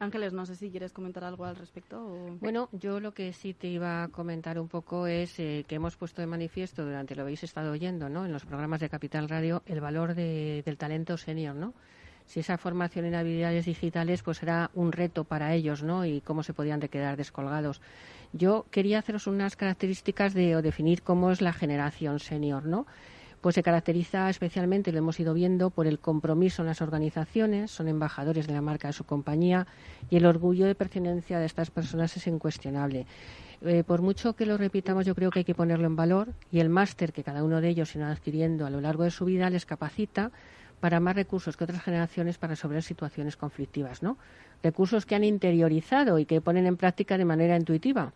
Ángeles, 0.00 0.32
no 0.32 0.46
sé 0.46 0.54
si 0.54 0.70
quieres 0.70 0.92
comentar 0.92 1.24
algo 1.24 1.44
al 1.44 1.56
respecto. 1.56 2.36
Bueno, 2.40 2.68
yo 2.72 3.00
lo 3.00 3.12
que 3.12 3.32
sí 3.32 3.52
te 3.52 3.66
iba 3.66 4.04
a 4.04 4.08
comentar 4.08 4.58
un 4.60 4.68
poco 4.68 5.06
es 5.08 5.38
eh, 5.40 5.64
que 5.66 5.74
hemos 5.74 5.96
puesto 5.96 6.20
de 6.20 6.28
manifiesto 6.28 6.84
durante 6.84 7.16
lo 7.16 7.22
habéis 7.22 7.42
estado 7.42 7.72
oyendo, 7.72 8.08
¿no? 8.08 8.24
En 8.24 8.32
los 8.32 8.44
programas 8.44 8.80
de 8.80 8.88
Capital 8.88 9.28
Radio 9.28 9.62
el 9.66 9.80
valor 9.80 10.14
del 10.14 10.76
talento 10.76 11.16
senior, 11.16 11.56
¿no? 11.56 11.74
Si 12.26 12.40
esa 12.40 12.58
formación 12.58 13.06
en 13.06 13.14
habilidades 13.14 13.64
digitales, 13.64 14.22
pues 14.22 14.42
era 14.42 14.70
un 14.74 14.92
reto 14.92 15.24
para 15.24 15.54
ellos, 15.54 15.82
¿no? 15.82 16.04
Y 16.04 16.20
cómo 16.20 16.42
se 16.42 16.52
podían 16.52 16.78
de 16.78 16.90
quedar 16.90 17.16
descolgados. 17.16 17.80
Yo 18.32 18.66
quería 18.70 18.98
haceros 18.98 19.26
unas 19.26 19.56
características 19.56 20.34
de 20.34 20.54
o 20.54 20.62
definir 20.62 21.02
cómo 21.02 21.32
es 21.32 21.40
la 21.40 21.54
generación 21.54 22.20
senior, 22.20 22.66
¿no? 22.66 22.86
Pues 23.40 23.54
se 23.54 23.62
caracteriza 23.62 24.28
especialmente, 24.28 24.92
lo 24.92 24.98
hemos 24.98 25.20
ido 25.20 25.34
viendo, 25.34 25.70
por 25.70 25.86
el 25.86 25.98
compromiso 25.98 26.62
en 26.62 26.66
las 26.66 26.82
organizaciones, 26.82 27.70
son 27.70 27.88
embajadores 27.88 28.46
de 28.46 28.52
la 28.52 28.62
marca 28.62 28.88
de 28.88 28.92
su 28.92 29.04
compañía 29.04 29.66
y 30.10 30.16
el 30.16 30.26
orgullo 30.26 30.66
de 30.66 30.74
pertenencia 30.74 31.38
de 31.38 31.46
estas 31.46 31.70
personas 31.70 32.16
es 32.16 32.26
incuestionable. 32.26 33.06
Eh, 33.62 33.82
por 33.84 34.02
mucho 34.02 34.34
que 34.34 34.46
lo 34.46 34.56
repitamos, 34.56 35.04
yo 35.04 35.14
creo 35.14 35.30
que 35.30 35.40
hay 35.40 35.44
que 35.44 35.54
ponerlo 35.54 35.86
en 35.86 35.96
valor 35.96 36.28
y 36.50 36.60
el 36.60 36.68
máster 36.68 37.12
que 37.12 37.24
cada 37.24 37.42
uno 37.42 37.60
de 37.60 37.68
ellos 37.68 37.94
irá 37.94 38.10
adquiriendo 38.10 38.66
a 38.66 38.70
lo 38.70 38.80
largo 38.80 39.04
de 39.04 39.10
su 39.10 39.24
vida 39.24 39.50
les 39.50 39.66
capacita 39.66 40.30
para 40.80 41.00
más 41.00 41.16
recursos 41.16 41.56
que 41.56 41.64
otras 41.64 41.82
generaciones 41.82 42.38
para 42.38 42.52
resolver 42.52 42.82
situaciones 42.82 43.36
conflictivas, 43.36 44.02
¿no? 44.02 44.16
Recursos 44.62 45.06
que 45.06 45.16
han 45.16 45.24
interiorizado 45.24 46.18
y 46.18 46.24
que 46.24 46.40
ponen 46.40 46.66
en 46.66 46.76
práctica 46.76 47.18
de 47.18 47.24
manera 47.24 47.56
intuitiva. 47.56 48.12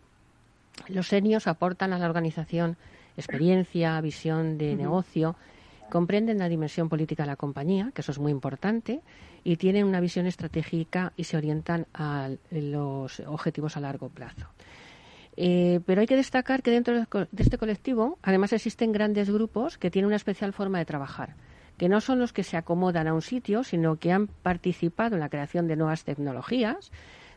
Los 0.87 1.07
senios 1.07 1.47
aportan 1.47 1.93
a 1.93 1.99
la 1.99 2.05
organización 2.05 2.77
experiencia, 3.17 3.99
visión 4.01 4.57
de 4.57 4.75
negocio, 4.75 5.35
comprenden 5.89 6.39
la 6.39 6.49
dimensión 6.49 6.89
política 6.89 7.23
de 7.23 7.27
la 7.27 7.35
compañía, 7.35 7.91
que 7.93 8.01
eso 8.01 8.11
es 8.11 8.19
muy 8.19 8.31
importante, 8.31 9.01
y 9.43 9.57
tienen 9.57 9.85
una 9.85 9.99
visión 9.99 10.25
estratégica 10.25 11.13
y 11.15 11.25
se 11.25 11.37
orientan 11.37 11.85
a 11.93 12.29
los 12.51 13.19
objetivos 13.19 13.77
a 13.77 13.81
largo 13.81 14.09
plazo. 14.09 14.47
Eh, 15.35 15.79
pero 15.85 16.01
hay 16.01 16.07
que 16.07 16.15
destacar 16.15 16.61
que 16.61 16.71
dentro 16.71 16.93
de 16.95 17.27
este 17.37 17.57
colectivo, 17.57 18.17
además, 18.21 18.53
existen 18.53 18.91
grandes 18.91 19.29
grupos 19.29 19.77
que 19.77 19.89
tienen 19.89 20.07
una 20.07 20.15
especial 20.15 20.53
forma 20.53 20.79
de 20.79 20.85
trabajar, 20.85 21.35
que 21.77 21.89
no 21.89 22.01
son 22.01 22.19
los 22.19 22.33
que 22.33 22.43
se 22.43 22.55
acomodan 22.55 23.07
a 23.07 23.13
un 23.13 23.21
sitio, 23.21 23.63
sino 23.63 23.97
que 23.97 24.11
han 24.11 24.27
participado 24.27 25.15
en 25.15 25.21
la 25.21 25.29
creación 25.29 25.67
de 25.67 25.75
nuevas 25.75 26.03
tecnologías, 26.03 26.91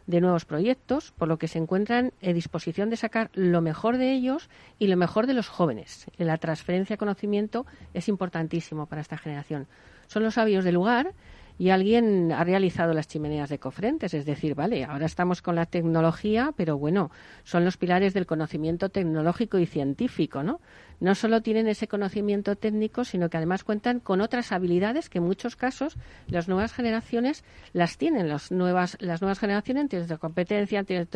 de 0.06 0.20
nuevos 0.20 0.44
proyectos, 0.44 1.12
por 1.12 1.28
lo 1.28 1.38
que 1.38 1.48
se 1.48 1.58
encuentran 1.58 2.12
en 2.20 2.34
disposición 2.34 2.90
de 2.90 2.96
sacar 2.96 3.30
lo 3.34 3.60
mejor 3.60 3.98
de 3.98 4.12
ellos 4.12 4.48
y 4.78 4.86
lo 4.86 4.96
mejor 4.96 5.26
de 5.26 5.34
los 5.34 5.48
jóvenes. 5.48 6.06
La 6.16 6.38
transferencia 6.38 6.94
de 6.94 6.98
conocimiento 6.98 7.66
es 7.94 8.08
importantísimo 8.08 8.86
para 8.86 9.00
esta 9.00 9.18
generación. 9.18 9.66
Son 10.06 10.22
los 10.22 10.34
sabios 10.34 10.64
del 10.64 10.74
lugar 10.74 11.12
y 11.58 11.70
alguien 11.70 12.32
ha 12.32 12.44
realizado 12.44 12.92
las 12.92 13.08
chimeneas 13.08 13.48
de 13.48 13.58
cofrentes, 13.58 14.12
es 14.14 14.26
decir, 14.26 14.54
vale, 14.54 14.84
ahora 14.84 15.06
estamos 15.06 15.42
con 15.42 15.54
la 15.54 15.66
tecnología, 15.66 16.52
pero 16.56 16.76
bueno, 16.78 17.10
son 17.44 17.64
los 17.64 17.76
pilares 17.76 18.14
del 18.14 18.26
conocimiento 18.26 18.88
tecnológico 18.88 19.58
y 19.58 19.66
científico, 19.66 20.42
¿no? 20.42 20.60
No 20.98 21.14
solo 21.14 21.42
tienen 21.42 21.68
ese 21.68 21.88
conocimiento 21.88 22.56
técnico, 22.56 23.04
sino 23.04 23.28
que 23.28 23.36
además 23.36 23.64
cuentan 23.64 24.00
con 24.00 24.22
otras 24.22 24.50
habilidades 24.52 25.10
que 25.10 25.18
en 25.18 25.24
muchos 25.24 25.54
casos 25.54 25.96
las 26.26 26.48
nuevas 26.48 26.72
generaciones 26.72 27.44
las 27.74 27.98
tienen, 27.98 28.28
las 28.28 28.50
nuevas 28.50 28.96
las 29.00 29.20
nuevas 29.20 29.38
generaciones 29.38 29.90
tienen 29.90 30.16
competencia, 30.16 30.84
tienen 30.84 31.06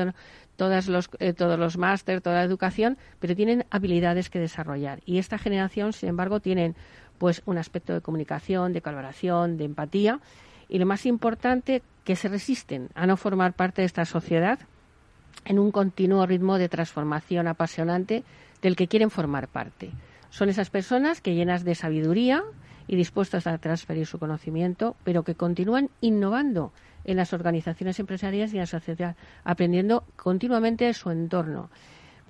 todas 0.57 0.89
los 0.89 1.09
eh, 1.19 1.33
todos 1.33 1.59
los 1.59 1.79
máster, 1.79 2.21
toda 2.21 2.37
la 2.37 2.45
educación, 2.45 2.99
pero 3.21 3.35
tienen 3.35 3.65
habilidades 3.71 4.29
que 4.29 4.39
desarrollar. 4.39 5.01
Y 5.07 5.19
esta 5.19 5.39
generación, 5.39 5.95
sin 5.95 6.11
embargo, 6.11 6.41
tienen 6.41 6.77
pues 7.21 7.43
un 7.45 7.59
aspecto 7.59 7.93
de 7.93 8.01
comunicación, 8.01 8.73
de 8.73 8.81
colaboración, 8.81 9.59
de 9.59 9.67
empatía 9.67 10.21
y 10.71 10.79
lo 10.79 10.87
más 10.87 11.05
importante, 11.05 11.83
que 12.03 12.17
se 12.17 12.29
resisten 12.29 12.89
a 12.95 13.07
no 13.07 13.19
formar 13.19 13.53
parte 13.53 13.83
de 13.83 13.87
esta 13.87 14.07
sociedad 14.07 14.59
en 15.45 15.59
un 15.59 15.71
continuo 15.71 16.25
ritmo 16.25 16.57
de 16.57 16.71
transformación 16.71 17.47
apasionante 17.47 18.25
del 18.63 18.75
que 18.75 18.89
quieren 18.89 19.11
formar 19.11 19.49
parte. 19.49 19.91
Son 20.31 20.49
esas 20.49 20.71
personas 20.71 21.21
que 21.21 21.35
llenas 21.35 21.63
de 21.63 21.75
sabiduría 21.75 22.43
y 22.89 22.97
dispuestas 22.97 23.47
a 23.47 23.59
transferir 23.59 24.07
su 24.07 24.19
conocimiento, 24.19 24.97
pero 25.05 25.23
que 25.23 25.35
continúan 25.35 25.91
innovando 26.01 26.73
en 27.05 27.19
las 27.19 27.35
organizaciones 27.35 28.01
empresariales 28.01 28.55
y 28.55 28.57
en 28.57 28.61
la 28.61 28.67
sociedad, 28.67 29.17
aprendiendo 29.45 30.05
continuamente 30.17 30.87
de 30.87 30.95
su 30.95 31.11
entorno 31.11 31.69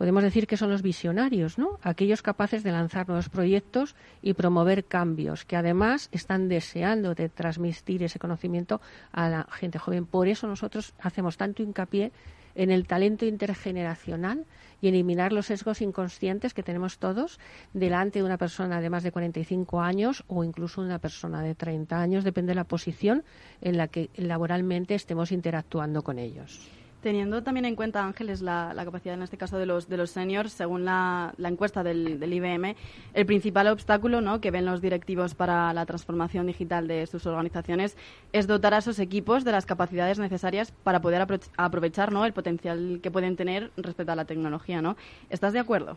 podemos 0.00 0.22
decir 0.22 0.46
que 0.46 0.56
son 0.56 0.70
los 0.70 0.80
visionarios, 0.80 1.58
¿no? 1.58 1.78
Aquellos 1.82 2.22
capaces 2.22 2.62
de 2.62 2.72
lanzar 2.72 3.06
nuevos 3.06 3.28
proyectos 3.28 3.94
y 4.22 4.32
promover 4.32 4.86
cambios, 4.86 5.44
que 5.44 5.56
además 5.56 6.08
están 6.10 6.48
deseando 6.48 7.14
de 7.14 7.28
transmitir 7.28 8.02
ese 8.02 8.18
conocimiento 8.18 8.80
a 9.12 9.28
la 9.28 9.46
gente 9.50 9.78
joven. 9.78 10.06
Por 10.06 10.26
eso 10.26 10.46
nosotros 10.46 10.94
hacemos 11.00 11.36
tanto 11.36 11.62
hincapié 11.62 12.12
en 12.54 12.70
el 12.70 12.86
talento 12.86 13.26
intergeneracional 13.26 14.46
y 14.80 14.88
eliminar 14.88 15.34
los 15.34 15.44
sesgos 15.44 15.82
inconscientes 15.82 16.54
que 16.54 16.62
tenemos 16.62 16.96
todos 16.96 17.38
delante 17.74 18.20
de 18.20 18.24
una 18.24 18.38
persona 18.38 18.80
de 18.80 18.88
más 18.88 19.02
de 19.02 19.12
45 19.12 19.82
años 19.82 20.24
o 20.28 20.44
incluso 20.44 20.80
una 20.80 20.98
persona 20.98 21.42
de 21.42 21.54
30 21.54 22.00
años, 22.00 22.24
depende 22.24 22.52
de 22.52 22.54
la 22.54 22.64
posición 22.64 23.22
en 23.60 23.76
la 23.76 23.88
que 23.88 24.08
laboralmente 24.16 24.94
estemos 24.94 25.30
interactuando 25.30 26.00
con 26.00 26.18
ellos. 26.18 26.79
Teniendo 27.02 27.42
también 27.42 27.64
en 27.64 27.76
cuenta, 27.76 28.04
Ángeles, 28.04 28.42
la, 28.42 28.74
capacidad 28.84 29.14
en 29.14 29.22
este 29.22 29.38
caso 29.38 29.58
de 29.58 29.64
los, 29.64 29.88
de 29.88 29.96
los 29.96 30.10
seniors, 30.10 30.52
según 30.52 30.84
la, 30.84 31.32
encuesta 31.38 31.82
del, 31.82 32.22
IBM, 32.22 32.76
el 33.14 33.26
principal 33.26 33.68
obstáculo 33.68 34.20
¿no? 34.20 34.40
que 34.42 34.50
ven 34.50 34.66
los 34.66 34.82
directivos 34.82 35.34
para 35.34 35.72
la 35.72 35.86
transformación 35.86 36.46
digital 36.46 36.86
de 36.88 37.06
sus 37.06 37.24
organizaciones 37.24 37.96
es 38.32 38.46
dotar 38.46 38.74
a 38.74 38.78
esos 38.78 38.98
equipos 38.98 39.44
de 39.44 39.52
las 39.52 39.64
capacidades 39.64 40.18
necesarias 40.18 40.72
para 40.84 41.00
poder 41.00 41.26
aprovechar 41.56 42.12
¿no? 42.12 42.26
el 42.26 42.34
potencial 42.34 43.00
que 43.02 43.10
pueden 43.10 43.36
tener 43.36 43.70
respecto 43.78 44.12
a 44.12 44.16
la 44.16 44.26
tecnología. 44.26 44.82
¿no? 44.82 44.96
¿Estás 45.30 45.54
de 45.54 45.58
acuerdo? 45.58 45.96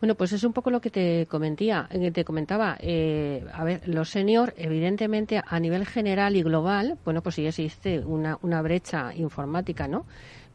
Bueno, 0.00 0.16
pues 0.16 0.32
es 0.32 0.44
un 0.44 0.52
poco 0.52 0.70
lo 0.70 0.80
que 0.80 0.90
te 0.90 1.26
comentía, 1.26 1.88
eh, 1.90 2.10
te 2.10 2.24
comentaba. 2.24 2.76
Eh, 2.80 3.44
a 3.52 3.64
ver, 3.64 3.88
los 3.88 4.10
seniors, 4.10 4.52
evidentemente, 4.56 5.40
a 5.44 5.60
nivel 5.60 5.86
general 5.86 6.36
y 6.36 6.42
global, 6.42 6.98
bueno, 7.04 7.22
pues 7.22 7.36
sí 7.36 7.46
existe 7.46 8.00
una, 8.00 8.38
una 8.42 8.60
brecha 8.60 9.14
informática, 9.14 9.88
¿no? 9.88 10.04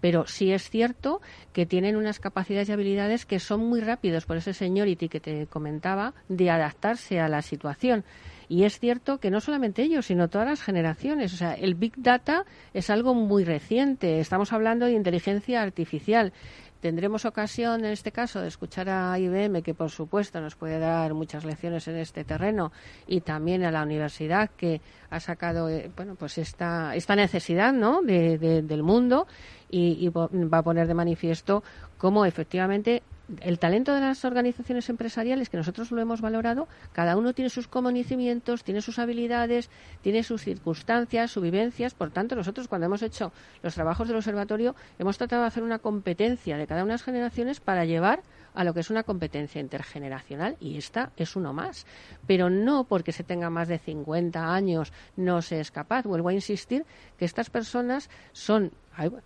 pero 0.01 0.25
sí 0.27 0.51
es 0.51 0.69
cierto 0.69 1.21
que 1.53 1.65
tienen 1.65 1.95
unas 1.95 2.19
capacidades 2.19 2.69
y 2.69 2.71
habilidades 2.71 3.25
que 3.25 3.39
son 3.39 3.65
muy 3.65 3.81
rápidos 3.81 4.25
por 4.25 4.37
ese 4.37 4.53
seniority 4.53 5.09
que 5.09 5.19
te 5.19 5.47
comentaba 5.47 6.13
de 6.27 6.49
adaptarse 6.49 7.19
a 7.19 7.27
la 7.27 7.41
situación. 7.41 8.03
Y 8.47 8.63
es 8.63 8.79
cierto 8.79 9.19
que 9.19 9.29
no 9.29 9.41
solamente 9.41 9.83
ellos, 9.83 10.07
sino 10.07 10.27
todas 10.27 10.47
las 10.47 10.63
generaciones. 10.63 11.33
O 11.33 11.37
sea, 11.37 11.53
el 11.53 11.75
Big 11.75 11.93
Data 11.97 12.45
es 12.73 12.89
algo 12.89 13.13
muy 13.13 13.43
reciente. 13.43 14.19
Estamos 14.19 14.51
hablando 14.53 14.87
de 14.87 14.93
inteligencia 14.93 15.61
artificial. 15.61 16.33
Tendremos 16.79 17.25
ocasión, 17.25 17.83
en 17.83 17.91
este 17.91 18.11
caso, 18.11 18.39
de 18.39 18.47
escuchar 18.47 18.89
a 18.89 19.19
IBM, 19.19 19.61
que 19.61 19.73
por 19.73 19.89
supuesto 19.89 20.39
nos 20.39 20.55
puede 20.55 20.79
dar 20.79 21.13
muchas 21.13 21.43
lecciones 21.43 21.87
en 21.89 21.97
este 21.97 22.23
terreno, 22.23 22.71
y 23.05 23.19
también 23.19 23.63
a 23.63 23.71
la 23.71 23.83
universidad, 23.83 24.49
que 24.55 24.79
ha 25.09 25.19
sacado 25.19 25.69
eh, 25.69 25.91
bueno, 25.95 26.15
pues 26.15 26.37
esta, 26.37 26.95
esta 26.95 27.15
necesidad 27.15 27.73
¿no? 27.73 28.01
del 28.01 28.83
mundo 28.83 29.27
y, 29.69 30.07
va 30.09 30.57
a 30.57 30.63
poner 30.63 30.87
de 30.87 30.93
manifiesto 30.93 31.63
cómo 31.97 32.25
efectivamente 32.25 33.03
el 33.41 33.59
talento 33.59 33.93
de 33.93 34.01
las 34.01 34.25
organizaciones 34.25 34.89
empresariales, 34.89 35.49
que 35.49 35.57
nosotros 35.57 35.91
lo 35.91 36.01
hemos 36.01 36.21
valorado, 36.21 36.67
cada 36.93 37.17
uno 37.17 37.33
tiene 37.33 37.49
sus 37.49 37.67
conocimientos, 37.67 38.63
tiene 38.63 38.81
sus 38.81 38.99
habilidades, 38.99 39.69
tiene 40.01 40.23
sus 40.23 40.41
circunstancias, 40.41 41.31
sus 41.31 41.43
vivencias. 41.43 41.93
Por 41.93 42.11
tanto, 42.11 42.35
nosotros 42.35 42.67
cuando 42.67 42.87
hemos 42.87 43.01
hecho 43.01 43.31
los 43.61 43.75
trabajos 43.75 44.07
del 44.07 44.17
observatorio 44.17 44.75
hemos 44.97 45.17
tratado 45.17 45.43
de 45.43 45.47
hacer 45.47 45.63
una 45.63 45.79
competencia 45.79 46.57
de 46.57 46.67
cada 46.67 46.83
una 46.83 46.93
de 46.93 46.95
las 46.95 47.03
generaciones 47.03 47.59
para 47.59 47.85
llevar 47.85 48.21
a 48.59 48.65
lo 48.65 48.73
que 48.73 48.81
es 48.81 48.89
una 48.89 49.03
competencia 49.03 49.61
intergeneracional 49.61 50.57
y 50.59 50.77
esta 50.77 51.13
es 51.15 51.37
uno 51.37 51.53
más. 51.53 51.85
Pero 52.27 52.49
no 52.49 52.83
porque 52.83 53.13
se 53.13 53.23
tenga 53.23 53.49
más 53.49 53.69
de 53.69 53.79
50 53.79 54.53
años 54.53 54.91
no 55.15 55.41
se 55.41 55.61
es 55.61 55.71
capaz. 55.71 56.03
Vuelvo 56.03 56.27
a 56.27 56.33
insistir 56.33 56.85
que 57.17 57.23
estas 57.23 57.49
personas 57.49 58.09
son 58.33 58.73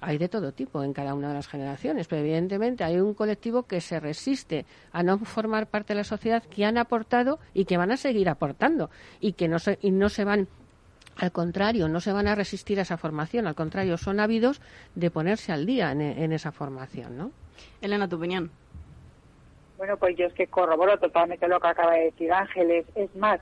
hay, 0.02 0.20
de 0.20 0.30
todo 0.30 0.52
tipo 0.52 0.84
en 0.84 0.94
cada 0.94 1.16
una 1.16 1.30
de 1.30 1.34
las 1.34 1.48
generaciones, 1.48 2.08
pero 2.08 2.22
evidentemente 2.22 2.84
hay 2.84 3.00
un 3.00 3.16
colectivo 3.16 3.64
que 3.64 3.82
se 3.82 4.00
resiste 4.00 4.68
a 4.92 5.02
no 5.02 5.18
formar 5.18 5.66
parte 5.66 5.94
de 5.94 6.02
la 6.02 6.04
sociedad, 6.04 6.44
que 6.44 6.64
han 6.64 6.78
aportado 6.78 7.40
y 7.56 7.66
que 7.66 7.78
van 7.78 7.92
a 7.92 7.98
seguir 7.98 8.30
aportando 8.30 8.92
y 9.20 9.34
que 9.34 9.48
no 9.48 9.58
se, 9.58 9.80
y 9.82 9.90
no 9.90 10.10
se 10.10 10.26
van 10.26 10.48
al 11.16 11.32
contrario, 11.32 11.88
no 11.88 12.02
se 12.02 12.14
van 12.14 12.28
a 12.28 12.36
resistir 12.36 12.78
a 12.78 12.84
esa 12.84 12.98
formación, 12.98 13.48
al 13.48 13.56
contrario, 13.56 13.98
son 13.98 14.20
ávidos 14.20 14.62
de 14.94 15.10
ponerse 15.10 15.52
al 15.52 15.66
día 15.66 15.92
en, 15.92 16.02
en 16.02 16.34
esa 16.34 16.52
formación, 16.52 17.18
¿no? 17.18 17.32
Elena, 17.82 18.08
tu 18.08 18.18
opinión. 18.18 18.52
Bueno, 19.78 19.98
pues 19.98 20.16
yo 20.16 20.28
es 20.28 20.34
que 20.34 20.48
corroboro 20.48 20.98
totalmente 21.00 21.48
lo 21.48 21.60
que 21.60 21.68
acaba 21.68 21.94
de 21.94 22.06
decir 22.06 22.32
Ángeles. 22.32 22.86
Es 22.96 23.14
más, 23.16 23.40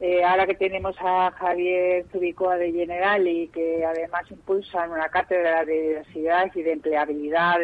eh, 0.00 0.24
ahora 0.24 0.46
que 0.46 0.54
tenemos 0.54 0.96
a 1.00 1.30
Javier 1.32 2.04
Zubicoa 2.12 2.56
de 2.56 2.72
General 2.72 3.26
y 3.26 3.48
que 3.48 3.84
además 3.84 4.30
impulsan 4.30 4.90
una 4.90 5.08
cátedra 5.08 5.64
de 5.64 5.80
diversidad 5.80 6.50
y 6.54 6.62
de 6.62 6.72
empleabilidad, 6.72 7.56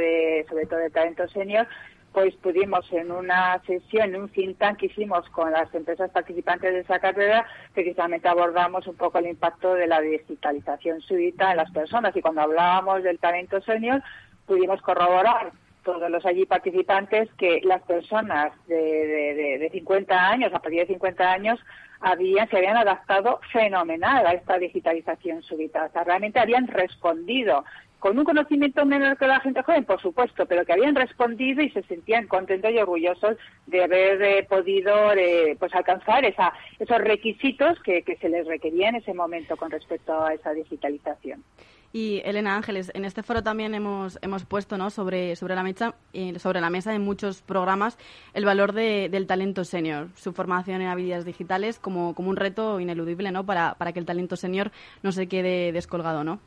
sobre 0.48 0.66
todo 0.66 0.78
de 0.78 0.90
talento 0.90 1.28
senior, 1.28 1.66
pues 2.12 2.34
pudimos 2.36 2.90
en 2.92 3.10
una 3.10 3.60
sesión, 3.66 4.14
en 4.14 4.22
un 4.22 4.28
think 4.28 4.58
tank 4.58 4.78
que 4.78 4.86
hicimos 4.86 5.28
con 5.30 5.50
las 5.50 5.74
empresas 5.74 6.10
participantes 6.10 6.72
de 6.72 6.80
esa 6.80 6.98
cátedra, 6.98 7.46
precisamente 7.72 8.28
abordamos 8.28 8.86
un 8.86 8.96
poco 8.96 9.18
el 9.18 9.26
impacto 9.28 9.74
de 9.74 9.86
la 9.86 10.00
digitalización 10.00 11.00
súbita 11.00 11.52
en 11.52 11.56
las 11.56 11.70
personas. 11.70 12.14
Y 12.14 12.20
cuando 12.20 12.42
hablábamos 12.42 13.02
del 13.02 13.18
talento 13.18 13.60
senior, 13.62 14.02
pudimos 14.46 14.82
corroborar 14.82 15.52
todos 15.84 16.10
los 16.10 16.24
allí 16.24 16.46
participantes 16.46 17.28
que 17.34 17.60
las 17.64 17.82
personas 17.82 18.52
de, 18.66 18.76
de, 18.76 19.58
de 19.58 19.70
50 19.70 20.30
años, 20.30 20.52
a 20.54 20.60
partir 20.60 20.80
de 20.80 20.86
50 20.86 21.32
años, 21.32 21.58
habían, 22.00 22.48
se 22.48 22.56
habían 22.56 22.76
adaptado 22.76 23.40
fenomenal 23.52 24.26
a 24.26 24.32
esta 24.32 24.58
digitalización 24.58 25.42
súbita. 25.42 25.86
O 25.86 25.92
sea, 25.92 26.04
realmente 26.04 26.40
habían 26.40 26.66
respondido 26.66 27.64
con 28.02 28.18
un 28.18 28.24
conocimiento 28.24 28.84
menor 28.84 29.16
que 29.16 29.28
la 29.28 29.38
gente 29.38 29.62
joven, 29.62 29.84
por 29.84 30.02
supuesto, 30.02 30.44
pero 30.46 30.64
que 30.64 30.72
habían 30.72 30.96
respondido 30.96 31.62
y 31.62 31.70
se 31.70 31.84
sentían 31.84 32.26
contentos 32.26 32.72
y 32.72 32.78
orgullosos 32.78 33.36
de 33.68 33.84
haber 33.84 34.20
eh, 34.20 34.46
podido 34.48 35.12
eh, 35.12 35.56
pues 35.56 35.72
alcanzar 35.72 36.24
esa, 36.24 36.52
esos 36.80 36.98
requisitos 36.98 37.80
que, 37.84 38.02
que 38.02 38.16
se 38.16 38.28
les 38.28 38.44
requería 38.44 38.88
en 38.88 38.96
ese 38.96 39.14
momento 39.14 39.56
con 39.56 39.70
respecto 39.70 40.20
a 40.20 40.34
esa 40.34 40.52
digitalización. 40.52 41.44
Y 41.92 42.22
Elena 42.24 42.56
Ángeles, 42.56 42.90
en 42.94 43.04
este 43.04 43.22
foro 43.22 43.42
también 43.42 43.74
hemos, 43.74 44.18
hemos 44.22 44.44
puesto 44.44 44.78
¿no? 44.78 44.88
sobre, 44.88 45.36
sobre, 45.36 45.54
la 45.54 45.62
mesa, 45.62 45.94
eh, 46.14 46.38
sobre 46.38 46.60
la 46.60 46.70
mesa 46.70 46.94
en 46.94 47.02
muchos 47.02 47.42
programas 47.42 47.98
el 48.32 48.46
valor 48.46 48.72
del 48.72 49.26
talento 49.26 49.64
senior, 49.64 50.08
su 50.16 50.32
formación 50.32 50.80
en 50.80 50.88
habilidades 50.88 51.26
digitales 51.26 51.78
como, 51.78 52.14
como 52.14 52.30
un 52.30 52.36
reto 52.36 52.80
ineludible 52.80 53.30
¿no? 53.30 53.44
para, 53.44 53.74
para 53.74 53.92
que 53.92 53.98
el 53.98 54.06
talento 54.06 54.36
senior 54.36 54.72
no 55.02 55.12
se 55.12 55.26
quede 55.26 55.72
descolgado. 55.72 56.24
¿no? 56.24 56.40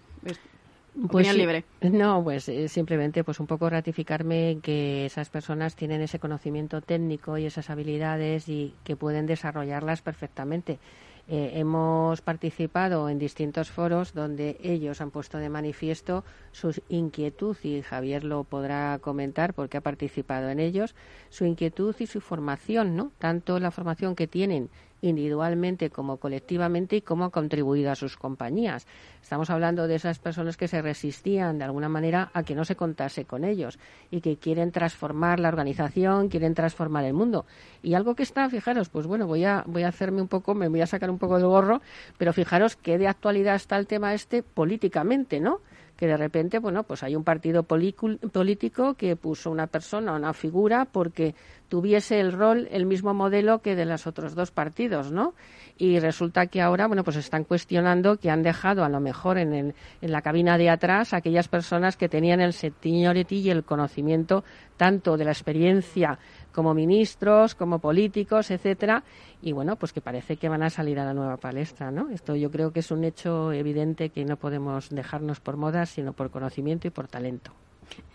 Pues 1.12 1.36
libre. 1.36 1.66
No, 1.82 2.24
pues 2.24 2.48
eh, 2.48 2.70
simplemente 2.70 3.24
pues 3.24 3.40
un 3.40 3.48
poco 3.48 3.70
ratificarme 3.70 4.60
que 4.64 5.06
esas 5.06 5.30
personas 5.30 5.76
tienen 5.76 6.02
ese 6.02 6.20
conocimiento 6.20 6.82
técnico 6.82 7.38
y 7.38 7.46
esas 7.46 7.70
habilidades 7.70 8.48
y 8.48 8.74
que 8.86 8.96
pueden 8.96 9.26
desarrollarlas 9.26 10.02
perfectamente. 10.02 10.80
Eh, 11.28 11.54
hemos 11.56 12.22
participado 12.22 13.10
en 13.10 13.18
distintos 13.18 13.72
foros 13.72 14.14
donde 14.14 14.58
ellos 14.62 15.02
han 15.02 15.10
puesto 15.10 15.40
de 15.40 15.50
manifiesto 15.50 16.24
su 16.52 16.80
inquietud, 16.88 17.58
y 17.64 17.82
Javier 17.82 18.24
lo 18.24 18.44
podrá 18.44 19.00
comentar 19.00 19.56
porque 19.56 19.78
ha 19.78 19.82
participado 19.82 20.50
en 20.50 20.60
ellos, 20.60 20.94
su 21.30 21.46
inquietud 21.46 21.96
y 21.98 22.06
su 22.06 22.22
formación, 22.22 22.96
¿no? 22.96 23.12
Tanto 23.18 23.60
la 23.60 23.72
formación 23.72 24.16
que 24.16 24.28
tienen 24.28 24.70
individualmente 25.10 25.90
como 25.90 26.18
colectivamente 26.18 26.98
y 26.98 27.02
cómo 27.02 27.26
ha 27.26 27.30
contribuido 27.32 27.92
a 27.92 27.96
sus 27.96 28.18
compañías. 28.18 28.88
Estamos 29.22 29.50
hablando 29.50 29.88
de 29.88 29.96
esas 29.96 30.20
personas 30.20 30.58
que 30.58 30.68
se 30.68 30.82
resistían 30.82 31.58
de 31.58 31.64
alguna 31.66 31.90
manera 31.90 32.30
a 32.34 32.44
que 32.44 32.56
no 32.56 32.66
se 32.66 32.76
contase 32.76 33.26
con 33.26 33.44
ellos 33.44 33.80
y 34.12 34.22
que 34.22 34.38
quieren 34.38 34.72
transformar 34.72 35.40
la 35.40 35.50
organización, 35.50 36.30
quieren 36.30 36.54
transformar 36.54 37.06
el 37.06 37.14
mundo. 37.14 37.46
Y 37.82 37.94
algo 37.94 38.16
que 38.16 38.24
está, 38.24 38.50
fijaros, 38.50 38.90
pues 38.90 39.08
bueno, 39.08 39.28
voy 39.28 39.46
a, 39.46 39.64
voy 39.66 39.84
a 39.84 39.88
hacerme 39.88 40.22
un 40.22 40.28
poco, 40.28 40.54
me 40.54 40.68
voy 40.68 40.82
a 40.82 40.88
sacar 40.88 41.10
un 41.10 41.18
poco 41.18 41.38
del 41.38 41.48
gorro, 41.48 41.82
pero 42.18 42.34
fijaros 42.34 42.76
que 42.76 42.98
de 42.98 43.08
actualidad 43.08 43.56
está 43.56 43.78
el 43.78 43.88
tema 43.88 44.14
este 44.14 44.44
políticamente, 44.44 45.40
¿no? 45.40 45.60
Que 45.96 46.08
de 46.08 46.18
repente, 46.18 46.60
bueno, 46.60 46.84
pues 46.84 47.04
hay 47.04 47.16
un 47.16 47.24
partido 47.24 47.64
político 47.64 48.96
que 48.96 49.16
puso 49.16 49.50
una 49.50 49.68
persona, 49.68 50.14
una 50.14 50.34
figura, 50.34 50.86
porque 50.86 51.36
tuviese 51.70 52.20
el 52.20 52.32
rol, 52.32 52.68
el 52.72 52.86
mismo 52.86 53.14
modelo 53.14 53.60
que 53.60 53.76
de 53.76 53.86
los 53.86 54.06
otros 54.06 54.36
dos 54.36 54.52
partidos, 54.52 55.12
¿no? 55.12 55.34
Y 55.78 56.00
resulta 56.00 56.48
que 56.48 56.62
ahora, 56.62 56.88
bueno, 56.88 57.04
pues 57.04 57.18
están 57.18 57.44
cuestionando 57.44 58.18
que 58.18 58.30
han 58.30 58.44
dejado 58.44 58.84
a 58.84 58.90
lo 58.90 59.00
mejor 59.00 59.38
en, 59.38 59.54
en 59.54 60.12
la 60.12 60.22
cabina 60.22 60.58
de 60.58 60.70
atrás 60.70 61.14
aquellas 61.14 61.48
personas 61.48 61.98
que 61.98 62.10
tenían 62.10 62.40
el 62.40 62.54
seniority 62.54 63.38
y 63.40 63.50
el 63.50 63.64
conocimiento 63.64 64.44
tanto 64.78 65.18
de 65.18 65.26
la 65.26 65.32
experiencia 65.32 66.20
como 66.56 66.74
ministros, 66.74 67.54
como 67.54 67.80
políticos, 67.80 68.50
etcétera, 68.50 69.04
y 69.42 69.52
bueno, 69.52 69.76
pues 69.76 69.92
que 69.92 70.00
parece 70.00 70.38
que 70.38 70.48
van 70.48 70.64
a 70.64 70.70
salir 70.70 70.98
a 71.00 71.06
la 71.06 71.14
nueva 71.14 71.36
palestra, 71.36 71.92
¿no? 71.92 72.10
Esto 72.10 72.36
yo 72.36 72.50
creo 72.50 72.72
que 72.72 72.80
es 72.80 72.92
un 72.92 73.04
hecho 73.04 73.52
evidente 73.52 74.10
que 74.10 74.24
no 74.24 74.38
podemos 74.38 74.90
dejarnos 74.90 75.42
por 75.42 75.58
modas, 75.58 75.90
sino 75.90 76.14
por 76.14 76.32
conocimiento 76.32 76.88
y 76.88 76.92
por 76.92 77.08
talento. 77.08 77.52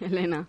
Elena. 0.01 0.47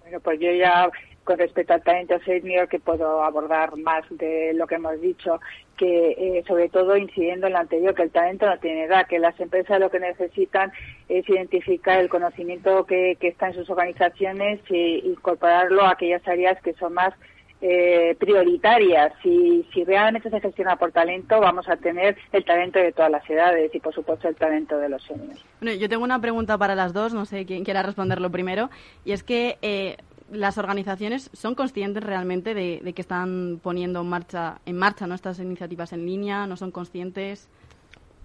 Bueno, 0.00 0.20
pues 0.20 0.40
yo 0.40 0.50
ya 0.50 0.90
con 1.24 1.38
respecto 1.38 1.72
al 1.72 1.82
talento 1.82 2.18
senior 2.20 2.68
que 2.68 2.78
puedo 2.78 3.22
abordar 3.22 3.76
más 3.76 4.04
de 4.10 4.52
lo 4.54 4.66
que 4.66 4.76
hemos 4.76 5.00
dicho, 5.00 5.40
que 5.76 6.10
eh, 6.10 6.44
sobre 6.46 6.68
todo 6.68 6.96
incidiendo 6.96 7.46
en 7.46 7.54
lo 7.54 7.58
anterior, 7.58 7.94
que 7.94 8.02
el 8.02 8.10
talento 8.10 8.46
no 8.46 8.58
tiene 8.58 8.84
edad, 8.84 9.06
que 9.06 9.18
las 9.18 9.38
empresas 9.40 9.80
lo 9.80 9.90
que 9.90 9.98
necesitan 9.98 10.72
es 11.08 11.28
identificar 11.28 11.98
el 11.98 12.08
conocimiento 12.08 12.84
que, 12.84 13.16
está 13.20 13.48
en 13.48 13.54
sus 13.54 13.70
organizaciones 13.70 14.60
e 14.70 15.00
incorporarlo 15.04 15.82
a 15.82 15.92
aquellas 15.92 16.26
áreas 16.28 16.60
que 16.62 16.74
son 16.74 16.92
más 16.92 17.14
eh, 17.60 18.14
prioritarias. 18.18 19.12
Si, 19.22 19.66
si 19.72 19.84
realmente 19.84 20.28
se 20.28 20.40
gestiona 20.40 20.76
por 20.76 20.92
talento, 20.92 21.40
vamos 21.40 21.66
a 21.68 21.76
tener 21.76 22.16
el 22.32 22.44
talento 22.44 22.78
de 22.78 22.92
todas 22.92 23.10
las 23.10 23.28
edades 23.28 23.74
y, 23.74 23.80
por 23.80 23.94
supuesto, 23.94 24.28
el 24.28 24.36
talento 24.36 24.76
de 24.76 24.90
los 24.90 25.02
seniors. 25.04 25.42
Bueno, 25.60 25.74
yo 25.78 25.88
tengo 25.88 26.04
una 26.04 26.20
pregunta 26.20 26.58
para 26.58 26.74
las 26.74 26.92
dos, 26.92 27.14
no 27.14 27.24
sé 27.24 27.46
quién 27.46 27.64
quiera 27.64 27.82
responderlo 27.82 28.30
primero, 28.30 28.68
y 29.04 29.12
es 29.12 29.22
que 29.24 29.56
eh, 29.62 29.96
las 30.34 30.58
organizaciones 30.58 31.30
son 31.32 31.54
conscientes 31.54 32.02
realmente 32.02 32.54
de, 32.54 32.92
que 32.92 33.02
están 33.02 33.60
poniendo 33.62 34.00
en 34.00 34.08
marcha, 34.08 34.60
en 34.66 34.76
marcha 34.76 35.06
¿no? 35.06 35.14
estas 35.14 35.38
iniciativas 35.38 35.92
en 35.92 36.04
línea, 36.04 36.46
no 36.46 36.56
son 36.56 36.70
conscientes. 36.70 37.48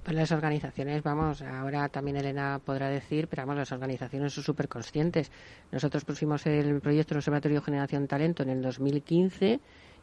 Pues 0.03 0.15
las 0.15 0.31
organizaciones, 0.31 1.03
vamos, 1.03 1.41
ahora 1.41 1.89
también 1.89 2.17
Elena 2.17 2.59
podrá 2.63 2.89
decir, 2.89 3.27
pero 3.27 3.43
vamos, 3.43 3.57
las 3.57 3.71
organizaciones 3.71 4.33
son 4.33 4.43
súper 4.43 4.67
conscientes. 4.67 5.31
Nosotros 5.71 6.05
pusimos 6.05 6.45
el 6.45 6.79
proyecto 6.81 7.15
Observatorio 7.15 7.61
Generación 7.61 8.07
Talento 8.07 8.43
en 8.43 8.49
el 8.49 8.61
2015 8.61 9.59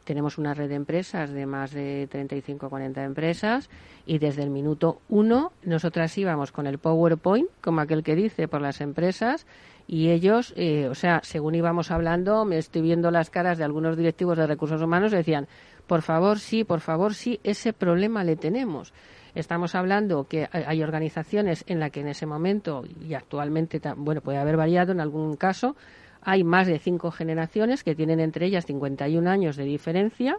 tenemos 0.07 0.37
una 0.37 0.53
red 0.53 0.69
de 0.69 0.75
empresas 0.75 1.31
de 1.31 1.45
más 1.45 1.71
de 1.71 2.07
35 2.09 2.67
o 2.67 2.69
40 2.69 3.03
empresas 3.03 3.69
y 4.05 4.19
desde 4.19 4.41
el 4.41 4.49
minuto 4.49 5.01
uno 5.09 5.51
nosotras 5.63 6.17
íbamos 6.17 6.53
con 6.53 6.65
el 6.65 6.77
PowerPoint, 6.77 7.49
como 7.59 7.81
aquel 7.81 8.03
que 8.03 8.15
dice, 8.15 8.47
por 8.47 8.61
las 8.61 8.79
empresas 8.79 9.45
y 9.87 10.09
ellos, 10.09 10.53
eh, 10.57 10.89
o 10.89 10.95
sea, 10.95 11.21
según 11.23 11.55
íbamos 11.55 11.91
hablando, 11.91 12.43
me 12.43 12.57
estoy 12.57 12.81
viendo 12.81 13.09
las 13.09 13.29
caras 13.29 13.57
de 13.57 13.63
algunos 13.63 13.95
directivos 13.95 14.37
de 14.37 14.45
recursos 14.45 14.81
humanos, 14.81 15.11
decían, 15.13 15.47
por 15.87 16.01
favor, 16.01 16.39
sí, 16.39 16.65
por 16.65 16.81
favor, 16.81 17.13
sí, 17.13 17.39
ese 17.43 17.71
problema 17.71 18.25
le 18.25 18.35
tenemos. 18.35 18.93
Estamos 19.33 19.75
hablando 19.75 20.25
que 20.25 20.49
hay 20.51 20.83
organizaciones 20.83 21.63
en 21.67 21.79
las 21.79 21.91
que 21.91 22.01
en 22.01 22.09
ese 22.09 22.25
momento, 22.25 22.83
y 23.01 23.13
actualmente, 23.13 23.79
bueno, 23.95 24.19
puede 24.19 24.39
haber 24.39 24.57
variado 24.57 24.91
en 24.91 24.99
algún 24.99 25.37
caso, 25.37 25.75
hay 26.21 26.43
más 26.43 26.67
de 26.67 26.79
cinco 26.79 27.11
generaciones 27.11 27.83
que 27.83 27.95
tienen 27.95 28.19
entre 28.19 28.47
ellas 28.47 28.65
51 28.65 29.29
años 29.29 29.55
de 29.55 29.63
diferencia 29.63 30.37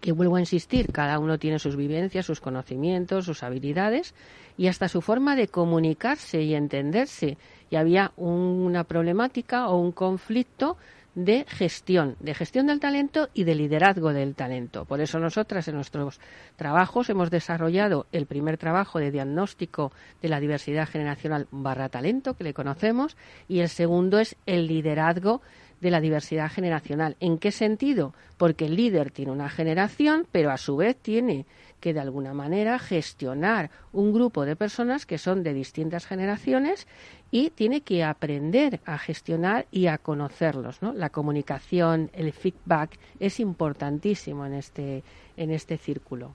que 0.00 0.12
vuelvo 0.12 0.36
a 0.36 0.40
insistir, 0.40 0.92
cada 0.92 1.18
uno 1.18 1.38
tiene 1.38 1.58
sus 1.58 1.76
vivencias, 1.76 2.26
sus 2.26 2.40
conocimientos, 2.40 3.24
sus 3.24 3.42
habilidades 3.42 4.14
y 4.56 4.68
hasta 4.68 4.88
su 4.88 5.00
forma 5.00 5.36
de 5.36 5.48
comunicarse 5.48 6.42
y 6.42 6.54
entenderse. 6.54 7.36
Y 7.70 7.76
había 7.76 8.12
una 8.16 8.84
problemática 8.84 9.68
o 9.68 9.78
un 9.78 9.92
conflicto 9.92 10.76
de 11.14 11.44
gestión, 11.48 12.16
de 12.20 12.34
gestión 12.34 12.66
del 12.66 12.80
talento 12.80 13.28
y 13.34 13.44
de 13.44 13.54
liderazgo 13.54 14.12
del 14.12 14.34
talento. 14.34 14.84
Por 14.84 15.00
eso 15.00 15.18
nosotras 15.18 15.68
en 15.68 15.76
nuestros 15.76 16.20
trabajos 16.56 17.08
hemos 17.08 17.30
desarrollado 17.30 18.06
el 18.12 18.26
primer 18.26 18.58
trabajo 18.58 18.98
de 18.98 19.12
diagnóstico 19.12 19.92
de 20.22 20.28
la 20.28 20.40
diversidad 20.40 20.88
generacional 20.88 21.46
barra 21.50 21.88
talento, 21.88 22.34
que 22.34 22.44
le 22.44 22.54
conocemos, 22.54 23.16
y 23.48 23.60
el 23.60 23.68
segundo 23.68 24.18
es 24.18 24.36
el 24.46 24.66
liderazgo 24.66 25.40
de 25.84 25.90
la 25.90 26.00
diversidad 26.00 26.50
generacional. 26.50 27.14
¿En 27.20 27.36
qué 27.36 27.52
sentido? 27.52 28.14
Porque 28.38 28.64
el 28.64 28.74
líder 28.74 29.10
tiene 29.10 29.32
una 29.32 29.50
generación, 29.50 30.26
pero 30.32 30.50
a 30.50 30.56
su 30.56 30.76
vez 30.76 30.96
tiene 30.96 31.44
que 31.78 31.92
de 31.92 32.00
alguna 32.00 32.32
manera 32.32 32.78
gestionar 32.78 33.70
un 33.92 34.14
grupo 34.14 34.46
de 34.46 34.56
personas 34.56 35.04
que 35.04 35.18
son 35.18 35.42
de 35.42 35.52
distintas 35.52 36.06
generaciones 36.06 36.86
y 37.30 37.50
tiene 37.50 37.82
que 37.82 38.02
aprender 38.02 38.80
a 38.86 38.96
gestionar 38.96 39.66
y 39.70 39.88
a 39.88 39.98
conocerlos. 39.98 40.80
¿no? 40.80 40.94
La 40.94 41.10
comunicación, 41.10 42.10
el 42.14 42.32
feedback 42.32 42.98
es 43.20 43.38
importantísimo 43.38 44.46
en 44.46 44.54
este, 44.54 45.04
en 45.36 45.50
este 45.50 45.76
círculo. 45.76 46.32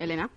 Elena. 0.00 0.28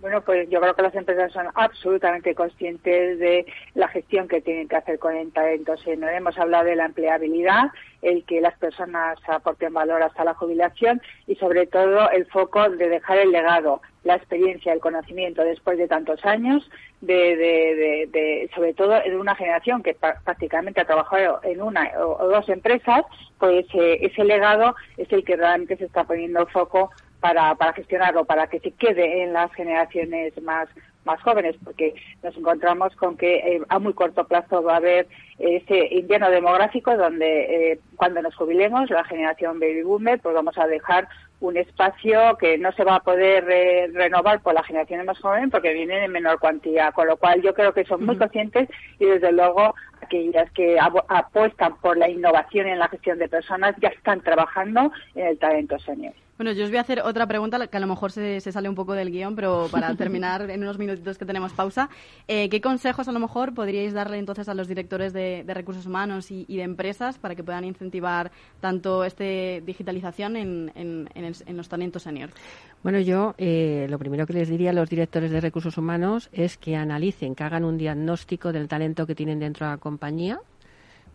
Bueno, 0.00 0.20
pues 0.20 0.48
yo 0.48 0.60
creo 0.60 0.74
que 0.74 0.82
las 0.82 0.94
empresas 0.94 1.32
son 1.32 1.48
absolutamente 1.54 2.32
conscientes 2.32 3.18
de 3.18 3.44
la 3.74 3.88
gestión 3.88 4.28
que 4.28 4.40
tienen 4.40 4.68
que 4.68 4.76
hacer 4.76 4.98
con 5.00 5.16
el 5.16 5.32
talento. 5.32 5.74
no 5.98 6.08
hemos 6.08 6.38
hablado 6.38 6.66
de 6.66 6.76
la 6.76 6.86
empleabilidad, 6.86 7.72
el 8.02 8.24
que 8.24 8.40
las 8.40 8.56
personas 8.58 9.18
aporten 9.26 9.72
valor 9.72 10.00
hasta 10.04 10.22
la 10.22 10.34
jubilación 10.34 11.02
y 11.26 11.34
sobre 11.34 11.66
todo 11.66 12.10
el 12.10 12.26
foco 12.26 12.70
de 12.70 12.88
dejar 12.88 13.18
el 13.18 13.32
legado, 13.32 13.82
la 14.04 14.14
experiencia, 14.14 14.72
el 14.72 14.78
conocimiento 14.78 15.42
después 15.42 15.76
de 15.78 15.88
tantos 15.88 16.24
años, 16.24 16.70
de, 17.00 18.48
sobre 18.54 18.74
todo 18.74 19.02
en 19.02 19.18
una 19.18 19.34
generación 19.34 19.82
que 19.82 19.94
prácticamente 19.94 20.80
ha 20.80 20.86
trabajado 20.86 21.40
en 21.42 21.60
una 21.60 21.90
o, 21.98 22.28
dos 22.28 22.48
empresas, 22.48 23.04
pues 23.40 23.66
eh, 23.74 23.98
ese 24.02 24.22
legado 24.22 24.76
es 24.96 25.10
el 25.12 25.24
que 25.24 25.36
realmente 25.36 25.76
se 25.76 25.86
está 25.86 26.04
poniendo 26.04 26.46
foco 26.46 26.90
para, 27.20 27.54
para 27.54 27.72
gestionarlo, 27.72 28.24
para 28.24 28.46
que 28.46 28.60
se 28.60 28.72
quede 28.72 29.22
en 29.22 29.32
las 29.32 29.52
generaciones 29.54 30.40
más, 30.42 30.68
más 31.04 31.20
jóvenes, 31.22 31.56
porque 31.64 31.94
nos 32.22 32.36
encontramos 32.36 32.94
con 32.96 33.16
que 33.16 33.36
eh, 33.36 33.62
a 33.68 33.78
muy 33.78 33.94
corto 33.94 34.24
plazo 34.24 34.62
va 34.62 34.74
a 34.74 34.76
haber 34.76 35.08
ese 35.38 35.94
invierno 35.94 36.30
demográfico 36.30 36.96
donde 36.96 37.72
eh, 37.72 37.80
cuando 37.96 38.22
nos 38.22 38.34
jubilemos, 38.34 38.90
la 38.90 39.04
generación 39.04 39.58
baby 39.58 39.82
boomer, 39.82 40.20
pues 40.20 40.34
vamos 40.34 40.56
a 40.58 40.66
dejar 40.66 41.08
un 41.40 41.56
espacio 41.56 42.36
que 42.38 42.58
no 42.58 42.72
se 42.72 42.84
va 42.84 42.96
a 42.96 43.00
poder 43.00 43.48
eh, 43.48 43.88
renovar 43.92 44.40
por 44.40 44.54
la 44.54 44.64
generación 44.64 45.06
más 45.06 45.18
joven 45.20 45.50
porque 45.50 45.72
vienen 45.72 46.02
en 46.02 46.10
menor 46.10 46.40
cuantía, 46.40 46.90
con 46.92 47.06
lo 47.06 47.16
cual 47.16 47.40
yo 47.42 47.54
creo 47.54 47.72
que 47.72 47.84
son 47.84 48.04
muy 48.04 48.16
conscientes 48.16 48.68
y 48.98 49.04
desde 49.04 49.32
luego 49.32 49.74
aquellas 50.02 50.50
que 50.52 50.78
apuestan 50.80 51.76
por 51.76 51.96
la 51.96 52.08
innovación 52.08 52.66
en 52.66 52.78
la 52.78 52.88
gestión 52.88 53.18
de 53.18 53.28
personas 53.28 53.76
ya 53.80 53.88
están 53.88 54.20
trabajando 54.20 54.90
en 55.14 55.26
el 55.26 55.38
talento 55.38 55.78
senior. 55.78 56.12
Bueno, 56.38 56.52
yo 56.52 56.62
os 56.62 56.70
voy 56.70 56.78
a 56.78 56.82
hacer 56.82 57.00
otra 57.00 57.26
pregunta 57.26 57.66
que 57.66 57.76
a 57.76 57.80
lo 57.80 57.88
mejor 57.88 58.12
se, 58.12 58.40
sale 58.40 58.68
un 58.68 58.76
poco 58.76 58.94
del 58.94 59.10
guion, 59.10 59.34
pero 59.34 59.66
para 59.72 59.92
terminar 59.96 60.48
en 60.48 60.62
unos 60.62 60.78
minutitos 60.78 61.18
que 61.18 61.24
tenemos 61.24 61.52
pausa, 61.52 61.90
eh, 62.28 62.48
¿qué 62.48 62.60
consejos 62.60 63.08
a 63.08 63.12
lo 63.12 63.18
mejor 63.18 63.54
podríais 63.54 63.92
darle 63.92 64.18
entonces 64.18 64.48
a 64.48 64.54
los 64.54 64.68
directores 64.68 65.12
de, 65.12 65.42
recursos 65.48 65.84
humanos 65.84 66.30
y, 66.30 66.44
de 66.46 66.62
empresas 66.62 67.18
para 67.18 67.34
que 67.34 67.42
puedan 67.42 67.64
incentivar 67.64 68.30
tanto 68.60 69.02
esta 69.02 69.24
digitalización 69.24 70.36
en, 70.36 71.08
los 71.48 71.68
talentos 71.68 72.04
senior? 72.04 72.30
Bueno, 72.84 73.00
yo 73.00 73.34
eh, 73.36 73.88
lo 73.90 73.98
primero 73.98 74.24
que 74.24 74.34
les 74.34 74.48
diría 74.48 74.70
a 74.70 74.74
los 74.74 74.88
directores 74.88 75.32
de 75.32 75.40
recursos 75.40 75.76
humanos 75.76 76.28
es 76.30 76.56
que 76.56 76.76
analicen, 76.76 77.34
que 77.34 77.42
hagan 77.42 77.64
un 77.64 77.76
diagnóstico 77.78 78.52
del 78.52 78.68
talento 78.68 79.08
que 79.08 79.16
tienen 79.16 79.40
dentro 79.40 79.66
de 79.66 79.72
la 79.72 79.78
compañía, 79.78 80.38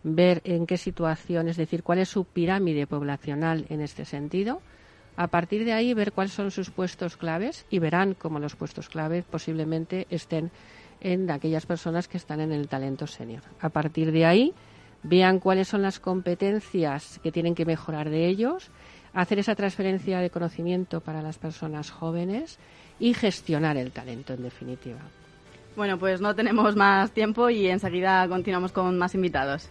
ver 0.02 0.42
en 0.44 0.66
qué 0.66 0.76
situación, 0.76 1.48
es 1.48 1.56
decir, 1.56 1.82
cuál 1.82 2.00
es 2.00 2.10
su 2.10 2.26
pirámide 2.26 2.86
poblacional 2.86 3.64
en 3.70 3.80
este 3.80 4.04
sentido 4.04 4.60
a 5.16 5.28
partir 5.28 5.64
de 5.64 5.72
ahí, 5.72 5.94
ver 5.94 6.12
cuáles 6.12 6.32
son 6.32 6.50
sus 6.50 6.70
puestos 6.70 7.16
claves 7.16 7.66
y 7.70 7.78
verán 7.78 8.14
cómo 8.14 8.38
los 8.38 8.56
puestos 8.56 8.88
claves 8.88 9.24
posiblemente 9.24 10.06
estén 10.10 10.50
en 11.00 11.30
aquellas 11.30 11.66
personas 11.66 12.08
que 12.08 12.16
están 12.16 12.40
en 12.40 12.52
el 12.52 12.68
talento 12.68 13.06
senior. 13.06 13.42
A 13.60 13.68
partir 13.68 14.10
de 14.10 14.24
ahí, 14.24 14.54
vean 15.02 15.38
cuáles 15.38 15.68
son 15.68 15.82
las 15.82 16.00
competencias 16.00 17.20
que 17.22 17.30
tienen 17.30 17.54
que 17.54 17.66
mejorar 17.66 18.10
de 18.10 18.26
ellos, 18.26 18.70
hacer 19.12 19.38
esa 19.38 19.54
transferencia 19.54 20.18
de 20.18 20.30
conocimiento 20.30 21.00
para 21.00 21.22
las 21.22 21.38
personas 21.38 21.90
jóvenes 21.90 22.58
y 22.98 23.14
gestionar 23.14 23.76
el 23.76 23.92
talento, 23.92 24.32
en 24.32 24.42
definitiva. 24.42 25.00
Bueno, 25.76 25.98
pues 25.98 26.20
no 26.20 26.34
tenemos 26.34 26.74
más 26.76 27.12
tiempo 27.12 27.50
y 27.50 27.68
enseguida 27.68 28.26
continuamos 28.28 28.72
con 28.72 28.96
más 28.98 29.14
invitados. 29.14 29.70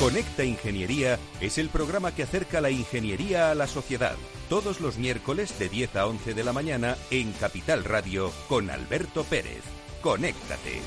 Conecta 0.00 0.44
Ingeniería 0.44 1.18
es 1.40 1.56
el 1.56 1.70
programa 1.70 2.14
que 2.14 2.22
acerca 2.22 2.60
la 2.60 2.70
ingeniería 2.70 3.50
a 3.50 3.54
la 3.54 3.66
sociedad. 3.66 4.14
Todos 4.50 4.80
los 4.82 4.98
miércoles 4.98 5.58
de 5.58 5.70
10 5.70 5.96
a 5.96 6.06
11 6.06 6.34
de 6.34 6.44
la 6.44 6.52
mañana 6.52 6.96
en 7.10 7.32
Capital 7.32 7.82
Radio 7.82 8.30
con 8.46 8.68
Alberto 8.68 9.24
Pérez. 9.24 9.62
Conéctate. 10.02 10.82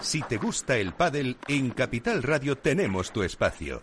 Si 0.00 0.22
te 0.22 0.38
gusta 0.38 0.78
el 0.78 0.94
pádel, 0.94 1.36
en 1.48 1.70
Capital 1.70 2.22
Radio 2.22 2.56
tenemos 2.56 3.12
tu 3.12 3.22
espacio. 3.22 3.82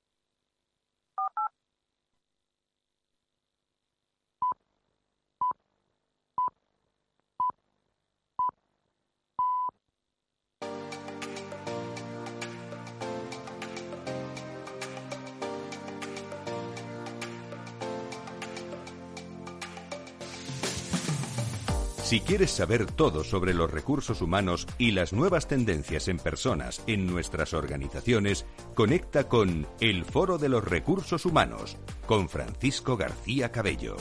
Si 22.11 22.19
quieres 22.19 22.51
saber 22.51 22.87
todo 22.87 23.23
sobre 23.23 23.53
los 23.53 23.71
recursos 23.71 24.21
humanos 24.21 24.67
y 24.77 24.91
las 24.91 25.13
nuevas 25.13 25.47
tendencias 25.47 26.09
en 26.09 26.17
personas 26.17 26.83
en 26.85 27.07
nuestras 27.07 27.53
organizaciones, 27.53 28.45
conecta 28.75 29.29
con 29.29 29.65
El 29.79 30.03
Foro 30.03 30.37
de 30.37 30.49
los 30.49 30.61
Recursos 30.61 31.25
Humanos 31.25 31.77
con 32.05 32.27
Francisco 32.27 32.97
García 32.97 33.49
Cabello. 33.49 33.95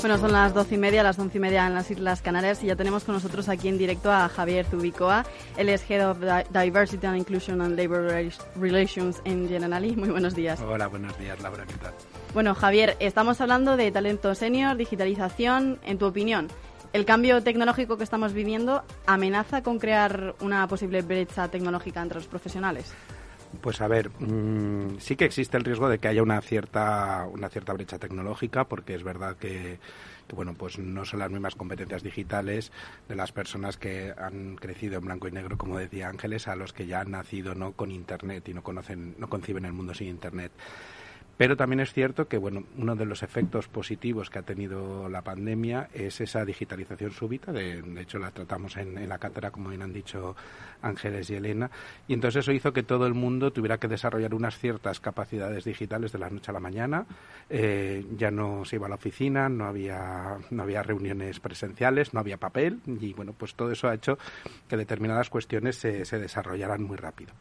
Bueno, 0.00 0.16
son 0.16 0.32
las 0.32 0.54
doce 0.54 0.76
y 0.76 0.78
media, 0.78 1.02
las 1.02 1.18
once 1.18 1.36
y 1.36 1.40
media 1.42 1.66
en 1.66 1.74
las 1.74 1.90
Islas 1.90 2.22
Canarias 2.22 2.64
y 2.64 2.68
ya 2.68 2.76
tenemos 2.76 3.04
con 3.04 3.14
nosotros 3.14 3.50
aquí 3.50 3.68
en 3.68 3.76
directo 3.76 4.10
a 4.10 4.30
Javier 4.30 4.64
Zubicoa. 4.64 5.26
Él 5.58 5.68
es 5.68 5.84
Head 5.90 6.08
of 6.08 6.20
Diversity 6.50 7.06
and 7.06 7.18
Inclusion 7.18 7.60
and 7.60 7.78
Labor 7.78 8.10
Relations 8.56 9.20
en 9.26 9.46
Generali. 9.46 9.94
Muy 9.94 10.08
buenos 10.08 10.34
días. 10.34 10.58
Hola, 10.62 10.86
buenos 10.86 11.18
días, 11.18 11.38
Laura, 11.42 11.66
¿qué 11.66 11.74
tal? 11.74 11.92
Bueno, 12.34 12.54
Javier, 12.54 12.96
estamos 12.98 13.42
hablando 13.42 13.76
de 13.76 13.92
talento 13.92 14.34
senior, 14.34 14.78
digitalización. 14.78 15.78
En 15.84 15.98
tu 15.98 16.06
opinión, 16.06 16.48
¿el 16.94 17.04
cambio 17.04 17.42
tecnológico 17.42 17.98
que 17.98 18.04
estamos 18.04 18.32
viviendo 18.32 18.84
amenaza 19.04 19.62
con 19.62 19.78
crear 19.78 20.34
una 20.40 20.66
posible 20.66 21.02
brecha 21.02 21.48
tecnológica 21.48 22.00
entre 22.00 22.16
los 22.16 22.26
profesionales? 22.26 22.94
Pues 23.60 23.82
a 23.82 23.86
ver, 23.86 24.08
mm, 24.18 24.98
sí 24.98 25.14
que 25.14 25.26
existe 25.26 25.58
el 25.58 25.64
riesgo 25.64 25.90
de 25.90 25.98
que 25.98 26.08
haya 26.08 26.22
una 26.22 26.40
cierta, 26.40 27.28
una 27.30 27.50
cierta 27.50 27.74
brecha 27.74 27.98
tecnológica, 27.98 28.64
porque 28.64 28.94
es 28.94 29.04
verdad 29.04 29.36
que, 29.36 29.78
que, 30.26 30.34
bueno, 30.34 30.54
pues 30.54 30.78
no 30.78 31.04
son 31.04 31.18
las 31.18 31.30
mismas 31.30 31.54
competencias 31.54 32.02
digitales 32.02 32.72
de 33.10 33.14
las 33.14 33.30
personas 33.30 33.76
que 33.76 34.14
han 34.16 34.56
crecido 34.56 34.96
en 34.96 35.04
blanco 35.04 35.28
y 35.28 35.32
negro, 35.32 35.58
como 35.58 35.76
decía 35.76 36.08
Ángeles, 36.08 36.48
a 36.48 36.56
los 36.56 36.72
que 36.72 36.86
ya 36.86 37.00
han 37.00 37.10
nacido 37.10 37.54
no 37.54 37.72
con 37.72 37.90
Internet 37.90 38.48
y 38.48 38.54
no 38.54 38.62
conocen, 38.62 39.16
no 39.18 39.28
conciben 39.28 39.66
el 39.66 39.74
mundo 39.74 39.92
sin 39.92 40.08
Internet. 40.08 40.52
Pero 41.42 41.56
también 41.56 41.80
es 41.80 41.92
cierto 41.92 42.28
que 42.28 42.38
bueno, 42.38 42.62
uno 42.78 42.94
de 42.94 43.04
los 43.04 43.24
efectos 43.24 43.66
positivos 43.66 44.30
que 44.30 44.38
ha 44.38 44.42
tenido 44.42 45.08
la 45.08 45.22
pandemia 45.22 45.88
es 45.92 46.20
esa 46.20 46.44
digitalización 46.44 47.10
súbita. 47.10 47.50
De, 47.50 47.82
hecho, 48.00 48.20
la 48.20 48.30
tratamos 48.30 48.76
en, 48.76 49.08
la 49.08 49.18
cátedra, 49.18 49.50
como 49.50 49.70
bien 49.70 49.82
han 49.82 49.92
dicho 49.92 50.36
Ángeles 50.82 51.28
y 51.30 51.34
Elena. 51.34 51.68
Y 52.06 52.14
entonces 52.14 52.44
eso 52.44 52.52
hizo 52.52 52.72
que 52.72 52.84
todo 52.84 53.08
el 53.08 53.14
mundo 53.14 53.52
tuviera 53.52 53.78
que 53.78 53.88
desarrollar 53.88 54.34
unas 54.34 54.56
ciertas 54.56 55.00
capacidades 55.00 55.64
digitales 55.64 56.12
de 56.12 56.20
la 56.20 56.30
noche 56.30 56.52
a 56.52 56.54
la 56.54 56.60
mañana. 56.60 57.06
Eh, 57.50 58.06
ya 58.16 58.30
no 58.30 58.64
se 58.64 58.76
iba 58.76 58.86
a 58.86 58.90
la 58.90 58.94
oficina, 58.94 59.48
no 59.48 59.64
había, 59.64 60.38
no 60.52 60.62
había 60.62 60.84
reuniones 60.84 61.40
presenciales, 61.40 62.14
no 62.14 62.20
había 62.20 62.36
papel. 62.36 62.78
Y 62.86 63.14
bueno, 63.14 63.32
pues 63.36 63.56
todo 63.56 63.72
eso 63.72 63.88
ha 63.88 63.94
hecho 63.94 64.16
que 64.68 64.76
determinadas 64.76 65.28
cuestiones 65.28 65.74
se, 65.74 66.04
se 66.04 66.20
desarrollaran 66.20 66.84
muy 66.84 66.98
rápido. 66.98 67.32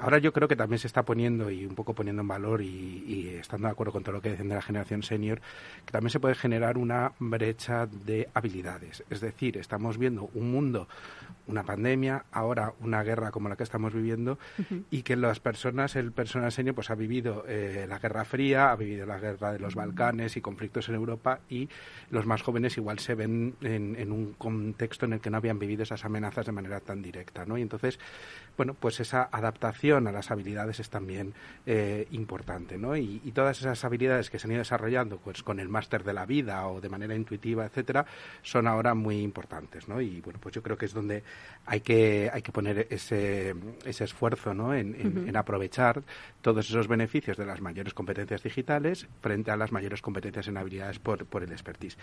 Ahora 0.00 0.16
yo 0.16 0.32
creo 0.32 0.48
que 0.48 0.56
también 0.56 0.78
se 0.78 0.86
está 0.86 1.02
poniendo 1.02 1.50
y 1.50 1.66
un 1.66 1.74
poco 1.74 1.94
poniendo 1.94 2.22
en 2.22 2.28
valor 2.28 2.62
y, 2.62 3.36
estando 3.38 3.68
de 3.68 3.72
acuerdo 3.72 3.92
con 3.92 4.02
todo 4.02 4.14
lo 4.14 4.22
que 4.22 4.30
dicen 4.30 4.48
de 4.48 4.54
la 4.54 4.62
generación 4.62 5.02
senior, 5.02 5.42
que 5.84 5.92
también 5.92 6.10
se 6.10 6.20
puede 6.20 6.34
generar 6.34 6.78
una 6.78 7.12
brecha 7.18 7.86
de 7.86 8.28
habilidades. 8.32 9.04
Es 9.10 9.20
decir, 9.20 9.58
estamos 9.58 9.98
viendo 9.98 10.30
un 10.32 10.50
mundo, 10.50 10.88
una 11.46 11.64
pandemia, 11.64 12.24
ahora 12.32 12.72
una 12.80 13.02
guerra 13.02 13.30
como 13.30 13.50
la 13.50 13.56
que 13.56 13.62
estamos 13.62 13.92
viviendo 13.92 14.38
y 14.90 15.02
que 15.02 15.16
las 15.16 15.38
personas, 15.38 15.96
el 15.96 16.12
personal 16.12 16.50
senior, 16.50 16.74
pues 16.74 16.90
ha 16.90 16.94
vivido 16.94 17.44
eh, 17.46 17.84
la 17.86 17.98
Guerra 17.98 18.24
Fría, 18.24 18.70
ha 18.70 18.76
vivido 18.76 19.04
la 19.04 19.18
guerra 19.18 19.52
de 19.52 19.58
los 19.58 19.74
Balcanes 19.74 20.36
y 20.36 20.40
conflictos 20.40 20.88
en 20.88 20.94
Europa 20.94 21.40
y 21.50 21.68
los 22.10 22.24
más 22.24 22.40
jóvenes 22.40 22.76
igual 22.78 23.00
se 23.00 23.14
ven 23.14 23.54
en, 23.60 24.12
un 24.12 24.32
contexto 24.38 25.04
en 25.04 25.14
el 25.14 25.20
que 25.20 25.28
no 25.28 25.36
habían 25.36 25.58
vivido 25.58 25.82
esas 25.82 26.04
amenazas 26.04 26.46
de 26.46 26.52
manera 26.52 26.80
tan 26.80 27.02
directa, 27.02 27.44
¿no? 27.44 27.58
Y 27.58 27.62
entonces, 27.62 27.98
bueno, 28.60 28.74
pues 28.78 29.00
esa 29.00 29.26
adaptación 29.32 30.06
a 30.06 30.12
las 30.12 30.30
habilidades 30.30 30.80
es 30.80 30.90
también 30.90 31.32
eh, 31.64 32.06
importante, 32.10 32.76
¿no? 32.76 32.94
Y, 32.94 33.18
todas 33.34 33.58
esas 33.58 33.82
habilidades 33.86 34.28
que 34.28 34.38
se 34.38 34.46
han 34.46 34.50
ido 34.50 34.58
desarrollando, 34.58 35.16
pues 35.16 35.42
con 35.42 35.60
el 35.60 35.70
máster 35.70 36.04
de 36.04 36.12
la 36.12 36.26
vida 36.26 36.66
o 36.66 36.78
de 36.78 36.90
manera 36.90 37.14
intuitiva, 37.14 37.64
etcétera, 37.64 38.04
son 38.42 38.66
ahora 38.66 38.92
muy 38.94 39.22
importantes, 39.22 39.88
¿no? 39.88 39.98
Y 40.02 40.20
bueno, 40.20 40.38
pues 40.42 40.54
yo 40.54 40.62
creo 40.62 40.76
que 40.76 40.84
es 40.84 40.92
donde 40.92 41.22
hay 41.64 41.80
que 41.80 42.28
hay 42.30 42.42
que 42.42 42.52
poner 42.52 42.86
ese, 42.90 43.54
ese 43.86 44.04
esfuerzo, 44.04 44.52
¿no? 44.52 44.74
En, 44.74 45.34
aprovechar 45.34 46.02
todos 46.42 46.68
esos 46.68 46.86
beneficios 46.86 47.38
de 47.38 47.46
las 47.46 47.62
mayores 47.62 47.94
competencias 47.94 48.42
digitales 48.42 49.06
frente 49.22 49.50
a 49.50 49.56
las 49.56 49.72
mayores 49.72 50.02
competencias 50.02 50.48
en 50.48 50.58
habilidades 50.58 50.98
por, 50.98 51.24
por 51.24 51.42
el 51.42 51.52
expertise. 51.52 51.96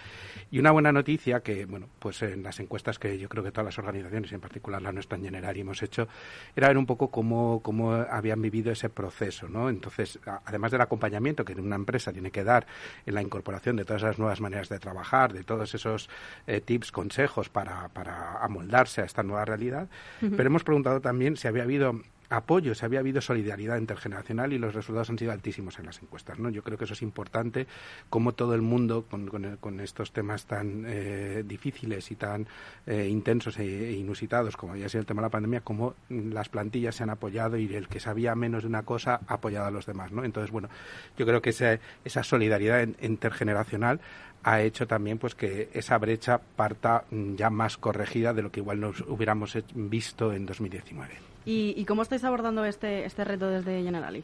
Y 0.49 0.57
una 0.57 0.71
buena 0.71 0.91
noticia 0.91 1.41
que, 1.41 1.65
bueno, 1.65 1.87
pues 1.99 2.23
en 2.23 2.41
las 2.41 2.59
encuestas 2.59 2.97
que 2.97 3.19
yo 3.19 3.29
creo 3.29 3.43
que 3.43 3.51
todas 3.51 3.65
las 3.65 3.77
organizaciones, 3.77 4.31
en 4.31 4.39
particular 4.39 4.81
la 4.81 4.91
nuestra 4.91 5.19
en 5.19 5.25
general, 5.25 5.55
hemos 5.55 5.83
hecho, 5.83 6.07
era 6.55 6.67
ver 6.67 6.77
un 6.77 6.85
poco 6.85 7.09
cómo 7.09 7.61
cómo 7.61 7.93
habían 7.93 8.41
vivido 8.41 8.71
ese 8.71 8.89
proceso, 8.89 9.47
¿no? 9.47 9.69
Entonces, 9.69 10.19
además 10.45 10.71
del 10.71 10.81
acompañamiento 10.81 11.45
que 11.45 11.53
una 11.53 11.75
empresa 11.75 12.11
tiene 12.13 12.31
que 12.31 12.43
dar 12.43 12.65
en 13.05 13.13
la 13.15 13.21
incorporación 13.21 13.75
de 13.75 13.85
todas 13.85 14.03
esas 14.03 14.19
nuevas 14.19 14.41
maneras 14.41 14.69
de 14.69 14.79
trabajar, 14.79 15.33
de 15.33 15.43
todos 15.43 15.73
esos 15.73 16.09
eh, 16.45 16.61
tips, 16.61 16.91
consejos 16.91 17.49
para, 17.49 17.89
para 17.89 18.43
amoldarse 18.43 19.01
a 19.01 19.05
esta 19.05 19.23
nueva 19.23 19.45
realidad, 19.45 19.87
pero 20.19 20.43
hemos 20.43 20.63
preguntado 20.63 21.01
también 21.01 21.37
si 21.37 21.47
había 21.47 21.63
habido 21.63 22.01
apoyo, 22.29 22.75
si 22.75 22.85
había 22.85 22.99
habido 22.99 23.21
solidaridad 23.21 23.77
intergeneracional 23.77 24.53
y 24.53 24.57
los 24.57 24.73
resultados 24.73 25.09
han 25.09 25.17
sido 25.17 25.31
altísimos 25.31 25.79
en 25.79 25.85
las 25.85 26.01
encuestas. 26.01 26.39
¿no? 26.39 26.49
Yo 26.49 26.63
creo 26.63 26.77
que 26.77 26.85
eso 26.85 26.93
es 26.93 27.01
importante, 27.01 27.67
como 28.09 28.33
todo 28.33 28.53
el 28.53 28.61
mundo, 28.61 29.05
con, 29.07 29.79
estos 29.79 30.11
temas 30.11 30.45
tan 30.45 30.85
eh, 30.87 31.43
difíciles 31.45 32.09
y 32.11 32.15
tan 32.15 32.47
eh, 32.85 33.07
intensos 33.07 33.59
e, 33.59 33.91
inusitados 33.91 34.57
como 34.57 34.73
había 34.73 34.89
sido 34.89 35.01
el 35.01 35.05
tema 35.05 35.21
de 35.21 35.25
la 35.27 35.31
pandemia, 35.31 35.61
como 35.61 35.95
las 36.09 36.49
plantillas 36.49 36.95
se 36.95 37.03
han 37.03 37.09
apoyado 37.09 37.57
y 37.57 37.73
el 37.73 37.87
que 37.87 37.99
sabía 37.99 38.35
menos 38.35 38.63
de 38.63 38.69
una 38.69 38.83
cosa 38.83 39.21
ha 39.27 39.35
apoyado 39.35 39.67
a 39.67 39.71
los 39.71 39.85
demás. 39.85 40.11
¿no? 40.11 40.23
Entonces, 40.23 40.51
bueno, 40.51 40.69
yo 41.17 41.25
creo 41.25 41.41
que 41.41 41.51
esa, 41.51 41.79
esa 42.03 42.23
solidaridad 42.23 42.87
intergeneracional 43.01 43.99
ha 44.43 44.61
hecho 44.61 44.87
también 44.87 45.17
pues 45.17 45.35
que 45.35 45.69
esa 45.73 45.97
brecha 45.97 46.39
parta 46.39 47.05
ya 47.11 47.49
más 47.49 47.77
corregida 47.77 48.33
de 48.33 48.41
lo 48.41 48.51
que 48.51 48.61
igual 48.61 48.79
nos 48.79 49.01
hubiéramos 49.01 49.57
visto 49.73 50.31
en 50.33 50.45
2019. 50.45 51.36
¿Y, 51.49 51.85
cómo 51.85 52.01
estáis 52.01 52.25
abordando 52.25 52.65
este, 52.65 53.05
este 53.05 53.23
reto 53.23 53.47
desde 53.47 53.81
Generali? 53.81 54.21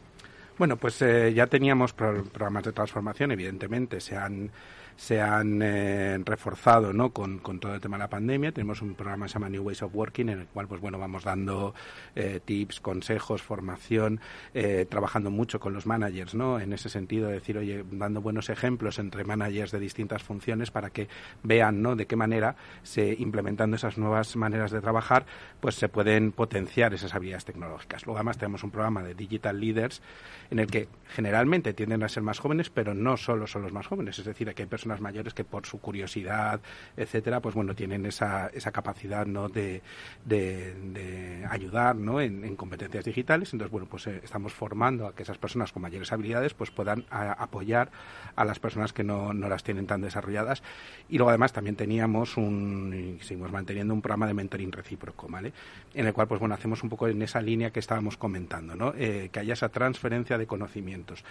Bueno, 0.58 0.76
pues 0.76 1.02
eh, 1.02 1.34
ya 1.34 1.48
teníamos 1.48 1.94
programas 1.94 2.66
de 2.66 2.74
transformación, 2.74 3.32
evidentemente, 3.32 4.02
se 4.02 4.18
han 4.18 4.52
se 4.96 5.22
han 5.22 5.62
eh, 5.62 6.18
reforzado 6.24 6.94
¿no? 6.94 7.12
Con, 7.12 7.40
todo 7.60 7.76
el 7.76 7.82
tema 7.82 7.98
de 7.98 8.04
la 8.04 8.10
pandemia. 8.10 8.52
Tenemos 8.52 8.82
un 8.82 8.96
programa 8.96 9.26
que 9.26 9.30
se 9.30 9.34
llama 9.36 9.50
New 9.50 9.64
Ways 9.64 9.82
of 9.82 9.94
Working, 9.94 10.30
en 10.30 10.40
el 10.42 10.48
cual 10.48 10.68
pues 10.68 10.82
bueno 10.82 10.98
vamos 10.98 11.24
dando 11.24 11.74
eh, 12.16 12.40
tips, 12.44 12.80
consejos, 12.80 13.42
formación, 13.42 14.20
eh, 14.54 14.86
trabajando 14.90 15.32
mucho 15.32 15.60
con 15.60 15.74
los 15.74 15.86
managers, 15.86 16.36
¿no? 16.36 16.60
En 16.60 16.74
ese 16.74 16.90
sentido, 16.90 17.30
decir, 17.30 17.58
oye, 17.58 17.84
dando 17.92 18.22
buenos 18.22 18.50
ejemplos 18.50 19.00
entre 19.00 19.24
managers 19.24 19.72
de 19.72 19.80
distintas 19.80 20.24
funciones 20.24 20.72
para 20.72 20.90
que 20.90 21.08
vean, 21.44 21.82
¿no? 21.82 21.96
De 21.96 22.06
qué 22.06 22.16
manera 22.16 22.56
se 22.84 23.16
implementando 23.18 23.76
esas 23.76 23.98
nuevas 23.98 24.36
maneras 24.36 24.72
de 24.72 24.82
trabajar, 24.82 25.26
pues 25.60 25.76
se 25.76 25.90
pueden 25.90 26.32
potenciar 26.32 26.94
esas 26.94 27.14
habilidades 27.14 27.46
tecnológicas. 27.46 28.06
Luego 28.06 28.18
además 28.18 28.38
tenemos 28.38 28.64
un 28.64 28.72
programa 28.72 29.04
de 29.04 29.16
Digital 29.16 29.60
Leaders 29.60 30.02
en 30.50 30.60
el 30.60 30.68
que 30.68 30.88
generalmente 31.08 31.74
tienden 31.74 32.04
a 32.04 32.10
ser 32.10 32.24
más 32.24 32.40
jóvenes, 32.40 32.70
pero 32.70 32.94
no 32.94 33.18
solo 33.18 33.48
son 33.48 33.64
los 33.64 33.72
más 33.72 33.88
jóvenes, 33.88 34.20
es 34.20 34.26
decir, 34.26 34.54
que 34.54 34.64
hay 34.64 34.68
personas 34.68 34.83
mayores 34.86 35.34
que 35.34 35.44
por 35.44 35.66
su 35.66 35.80
curiosidad, 35.80 36.62
etcétera, 36.98 37.42
pues 37.42 37.56
bueno, 37.56 37.76
tienen 37.76 38.06
esa, 38.06 38.48
esa 38.48 38.72
capacidad 38.72 39.26
¿no? 39.26 39.50
de, 39.50 39.82
de, 40.26 41.46
ayudar 41.50 41.96
¿no? 41.96 42.22
En, 42.22 42.56
competencias 42.56 43.06
digitales. 43.06 43.54
Entonces, 43.54 43.72
bueno, 43.72 43.88
pues 43.90 44.08
eh, 44.08 44.22
estamos 44.24 44.54
formando 44.54 45.08
a 45.08 45.16
que 45.16 45.24
esas 45.24 45.38
personas 45.38 45.72
con 45.72 45.82
mayores 45.82 46.12
habilidades 46.12 46.54
pues 46.54 46.72
puedan 46.72 47.06
apoyar 47.10 47.92
a 48.36 48.46
las 48.46 48.60
personas 48.60 48.94
que 48.94 49.04
no, 49.04 49.34
no 49.34 49.50
las 49.50 49.64
tienen 49.64 49.88
tan 49.88 50.02
desarrolladas. 50.02 50.62
Y 51.10 51.18
luego 51.18 51.30
además 51.30 51.54
también 51.54 51.76
teníamos 51.76 52.38
un, 52.38 53.18
seguimos 53.22 53.52
manteniendo 53.52 53.94
un 53.94 54.02
programa 54.02 54.28
de 54.28 54.34
mentoring 54.34 54.72
recíproco, 54.72 55.28
¿vale? 55.28 55.54
En 55.94 56.06
el 56.06 56.14
cual, 56.14 56.28
pues 56.28 56.40
bueno, 56.40 56.56
hacemos 56.56 56.84
un 56.84 56.90
poco 56.90 57.08
en 57.08 57.22
esa 57.22 57.42
línea 57.42 57.72
que 57.72 57.80
estábamos 57.80 58.18
comentando, 58.18 58.76
¿no? 58.76 58.94
Eh, 58.96 59.30
que 59.32 59.40
haya 59.40 59.54
esa 59.54 59.70
transferencia 59.70 60.04
transferencia 60.04 60.38
de 60.38 60.48
conocimientos. 60.48 61.24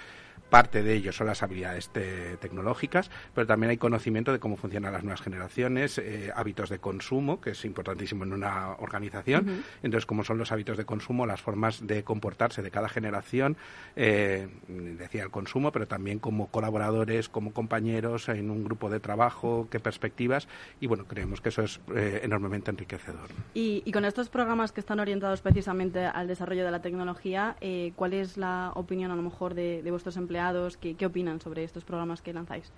Parte 0.48 0.82
de 0.82 0.94
ello 0.94 1.12
son 1.12 1.26
las 1.26 1.42
habilidades 1.42 1.90
tecnológicas, 1.90 3.10
pero 3.34 3.41
también 3.46 3.70
hay 3.70 3.76
conocimiento 3.78 4.32
de 4.32 4.38
cómo 4.38 4.56
funcionan 4.56 4.92
las 4.92 5.02
nuevas 5.02 5.20
generaciones, 5.20 5.98
eh, 5.98 6.30
hábitos 6.34 6.70
de 6.70 6.78
consumo, 6.78 7.40
que 7.40 7.50
es 7.50 7.64
importantísimo 7.64 8.24
en 8.24 8.32
una 8.32 8.72
organización. 8.78 9.64
Entonces, 9.82 10.06
cómo 10.06 10.24
son 10.24 10.38
los 10.38 10.52
hábitos 10.52 10.76
de 10.76 10.84
consumo, 10.84 11.26
las 11.26 11.40
formas 11.40 11.86
de 11.86 12.04
comportarse 12.04 12.62
de 12.62 12.70
cada 12.70 12.88
generación, 12.88 13.56
eh, 13.96 14.48
decía 14.68 15.22
el 15.22 15.30
consumo, 15.30 15.72
pero 15.72 15.86
también 15.86 16.18
como 16.18 16.48
colaboradores, 16.48 17.28
como 17.28 17.52
compañeros 17.52 18.28
en 18.28 18.50
un 18.50 18.64
grupo 18.64 18.90
de 18.90 19.00
trabajo, 19.00 19.68
qué 19.70 19.80
perspectivas. 19.80 20.48
Y 20.80 20.86
bueno, 20.86 21.04
creemos 21.06 21.40
que 21.40 21.50
eso 21.50 21.62
es 21.62 21.80
eh, 21.94 22.20
enormemente 22.22 22.70
enriquecedor. 22.70 23.28
Y, 23.54 23.90
con 23.92 24.04
estos 24.04 24.30
programas 24.30 24.72
que 24.72 24.80
están 24.80 25.00
orientados 25.00 25.42
precisamente 25.42 26.06
al 26.06 26.26
desarrollo 26.26 26.64
de 26.64 26.70
la 26.70 26.80
tecnología, 26.80 27.56
¿cuál 27.94 28.14
es 28.14 28.36
la 28.38 28.72
opinión 28.74 29.10
a 29.10 29.16
lo 29.16 29.22
mejor 29.22 29.54
de 29.54 29.90
vuestros 29.90 30.16
empleados? 30.16 30.76
¿Qué, 30.76 31.06
opinan 31.06 31.40
sobre 31.40 31.64
estos 31.64 31.84
programas 31.84 32.22
que 32.22 32.32
lanzáis? 32.32 32.72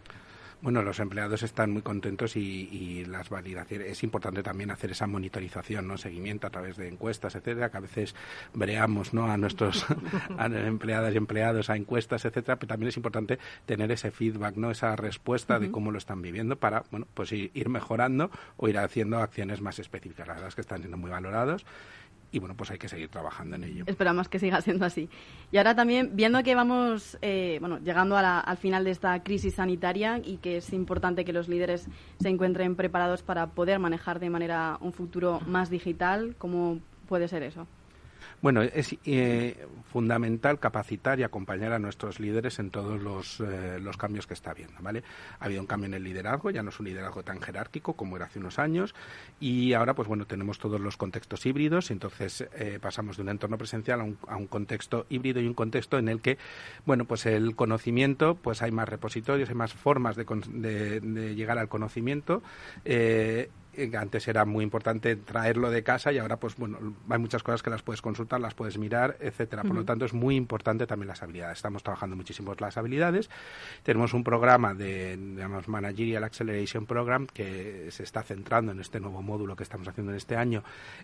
Bueno, 0.65 0.81
los 0.81 0.99
empleados 0.99 1.43
están 1.43 1.73
muy 1.73 1.83
contentos 1.83 2.37
y, 2.37 3.05
las 3.05 3.29
validaciones. 3.29 3.87
Es 3.87 4.03
importante 4.03 4.43
también 4.43 4.71
hacer 4.71 4.93
esa 4.93 5.07
monitorización, 5.07 5.87
¿no? 5.87 5.99
Seguimiento 5.99 6.47
a 6.47 6.51
través 6.51 6.79
de 6.79 6.89
encuestas, 6.89 7.35
etcétera, 7.35 7.71
que 7.71 7.77
a 7.77 7.81
veces 7.81 8.15
breamos, 8.55 9.13
¿no? 9.13 9.31
A 9.31 9.37
nuestros 9.37 9.85
empleadas 10.39 11.13
y 11.13 11.19
empleados 11.19 11.69
a 11.69 11.77
encuestas, 11.77 12.25
etcétera, 12.25 12.57
pero 12.57 12.69
también 12.69 12.89
es 12.89 12.97
importante 12.97 13.39
tener 13.67 13.93
ese 13.93 14.11
feedback, 14.11 14.57
¿no? 14.57 14.71
Esa 14.71 14.97
respuesta 14.97 15.59
de 15.59 15.71
cómo 15.71 15.91
lo 15.91 15.99
están 15.99 16.23
viviendo 16.23 16.57
para, 16.57 16.85
bueno, 16.91 17.07
pues 17.13 17.31
ir 17.33 17.69
mejorando 17.69 18.31
o 18.57 18.67
ir 18.67 18.79
haciendo 18.79 19.19
acciones 19.19 19.61
más 19.61 19.79
específicas. 19.79 20.27
La 20.27 20.33
verdad 20.33 20.49
es 20.49 20.55
que 20.55 20.63
están 20.63 20.79
siendo 20.79 20.97
muy 20.97 21.11
valorados 21.11 21.67
y 22.35 22.41
bueno, 22.41 22.57
pues 22.57 22.69
hay 22.73 22.79
que 22.79 22.89
seguir 22.89 23.09
trabajando 23.09 23.55
en 23.55 23.63
ello. 23.63 23.85
Esperamos 23.87 24.29
que 24.29 24.41
siga 24.41 24.61
siendo 24.61 24.85
así. 24.85 25.09
Y 25.53 25.59
ahora 25.59 25.77
también, 25.77 26.17
viendo 26.17 26.43
que 26.43 26.57
vamos 26.57 27.17
eh, 27.23 27.59
bueno, 27.61 27.79
llegando 27.79 28.17
al 28.17 28.57
final 28.57 28.83
de 28.83 28.91
esta 28.91 29.23
crisis 29.23 29.55
sanitaria 29.55 30.21
y 30.23 30.39
que 30.39 30.57
es 30.57 30.73
importante 30.73 31.25
que 31.25 31.33
los 31.33 31.49
líderes 31.49 31.87
se 32.19 32.29
encuentren 32.29 32.75
preparados 32.75 33.23
para 33.23 33.47
poder 33.51 33.79
manejar 33.79 34.19
de 34.19 34.31
manera 34.31 34.79
un 34.81 34.93
futuro 34.93 35.41
más 35.47 35.71
digital, 35.71 36.35
¿cómo 36.37 36.81
puede 37.07 37.29
ser 37.29 37.45
eso? 37.45 37.69
Bueno, 38.45 38.61
es 38.61 38.95
eh, 39.07 39.67
fundamental 39.91 40.61
capacitar 40.61 41.19
y 41.19 41.23
acompañar 41.23 41.73
a 41.73 41.79
nuestros 41.79 42.21
líderes 42.21 42.59
en 42.59 42.69
todos 42.69 43.41
eh, 43.41 43.79
los, 43.81 43.97
cambios 43.97 44.27
que 44.27 44.35
está 44.35 44.51
habiendo, 44.51 44.83
¿vale? 44.83 45.03
Ha 45.41 45.47
habido 45.47 45.63
un 45.63 45.67
cambio 45.67 45.87
en 45.87 45.95
el 45.95 46.05
liderazgo, 46.05 46.51
ya 46.51 46.63
no 46.63 46.69
es 46.69 46.79
un 46.79 46.85
liderazgo 46.85 47.23
tan 47.23 47.41
jerárquico 47.41 47.95
como 47.95 48.17
era 48.17 48.27
hace 48.27 48.41
unos 48.41 48.59
años 48.59 48.95
y 49.41 49.73
ahora, 49.73 49.95
pues 49.95 50.09
bueno, 50.09 50.27
tenemos 50.27 50.59
todos 50.59 50.79
los 50.79 50.99
contextos 50.99 51.47
híbridos, 51.47 51.91
entonces 51.91 52.47
eh, 52.55 52.79
pasamos 52.83 53.17
de 53.17 53.23
un 53.23 53.31
entorno 53.31 53.57
presencial 53.57 54.03
a 54.03 54.37
un, 54.37 54.47
contexto 54.47 55.07
híbrido 55.09 55.41
y 55.41 55.47
un 55.47 55.55
contexto 55.55 55.97
en 55.97 56.11
el 56.11 56.21
que, 56.21 56.37
bueno, 56.85 57.07
pues 57.07 57.25
el 57.25 57.57
conocimiento, 57.57 58.35
pues 58.35 58.61
hay 58.61 58.73
más 58.73 58.91
repositorios, 58.91 59.49
hay 59.49 59.55
más 59.55 59.73
formas 59.73 60.17
de, 60.17 61.01
de 61.01 61.35
llegar 61.35 61.57
al 61.57 61.71
conocimiento 61.71 62.43
antes 63.97 64.29
era 64.29 64.45
muy 64.45 64.65
importante 64.65 65.17
traerlo 65.17 65.71
de 65.71 65.83
casa 65.83 66.13
y 66.13 66.19
ahora 66.19 66.39
pues 66.39 66.57
bueno 66.57 66.79
hay 67.09 67.19
muchas 67.19 67.43
cosas 67.43 67.63
que 67.63 67.71
las 67.71 67.83
puedes 67.83 68.03
consultar 68.03 68.41
las 68.41 68.55
puedes 68.55 68.79
mirar 68.79 69.17
etcétera. 69.21 69.63
Por 69.63 69.75
lo 69.75 69.85
tanto 69.85 70.05
es 70.05 70.13
muy 70.13 70.37
importante 70.37 70.87
también 70.87 71.09
las 71.09 71.23
habilidades. 71.23 71.59
Estamos 71.59 71.83
trabajando 71.83 72.17
muchísimo 72.17 72.55
las 72.59 72.77
habilidades. 72.77 73.31
Tenemos 73.83 74.15
un 74.15 74.25
programa 74.25 74.75
de 74.75 75.17
digamos 75.17 75.69
managerial 75.69 76.25
acceleration 76.25 76.87
program 76.87 77.27
que 77.27 77.89
se 77.91 78.03
está 78.03 78.23
centrando 78.23 78.73
en 78.73 78.81
este 78.81 79.01
nuevo 79.01 79.23
módulo 79.23 79.57
que 79.57 79.63
estamos 79.63 79.89
haciendo 79.89 80.13
en 80.13 80.17
este 80.17 80.37
año 80.37 80.63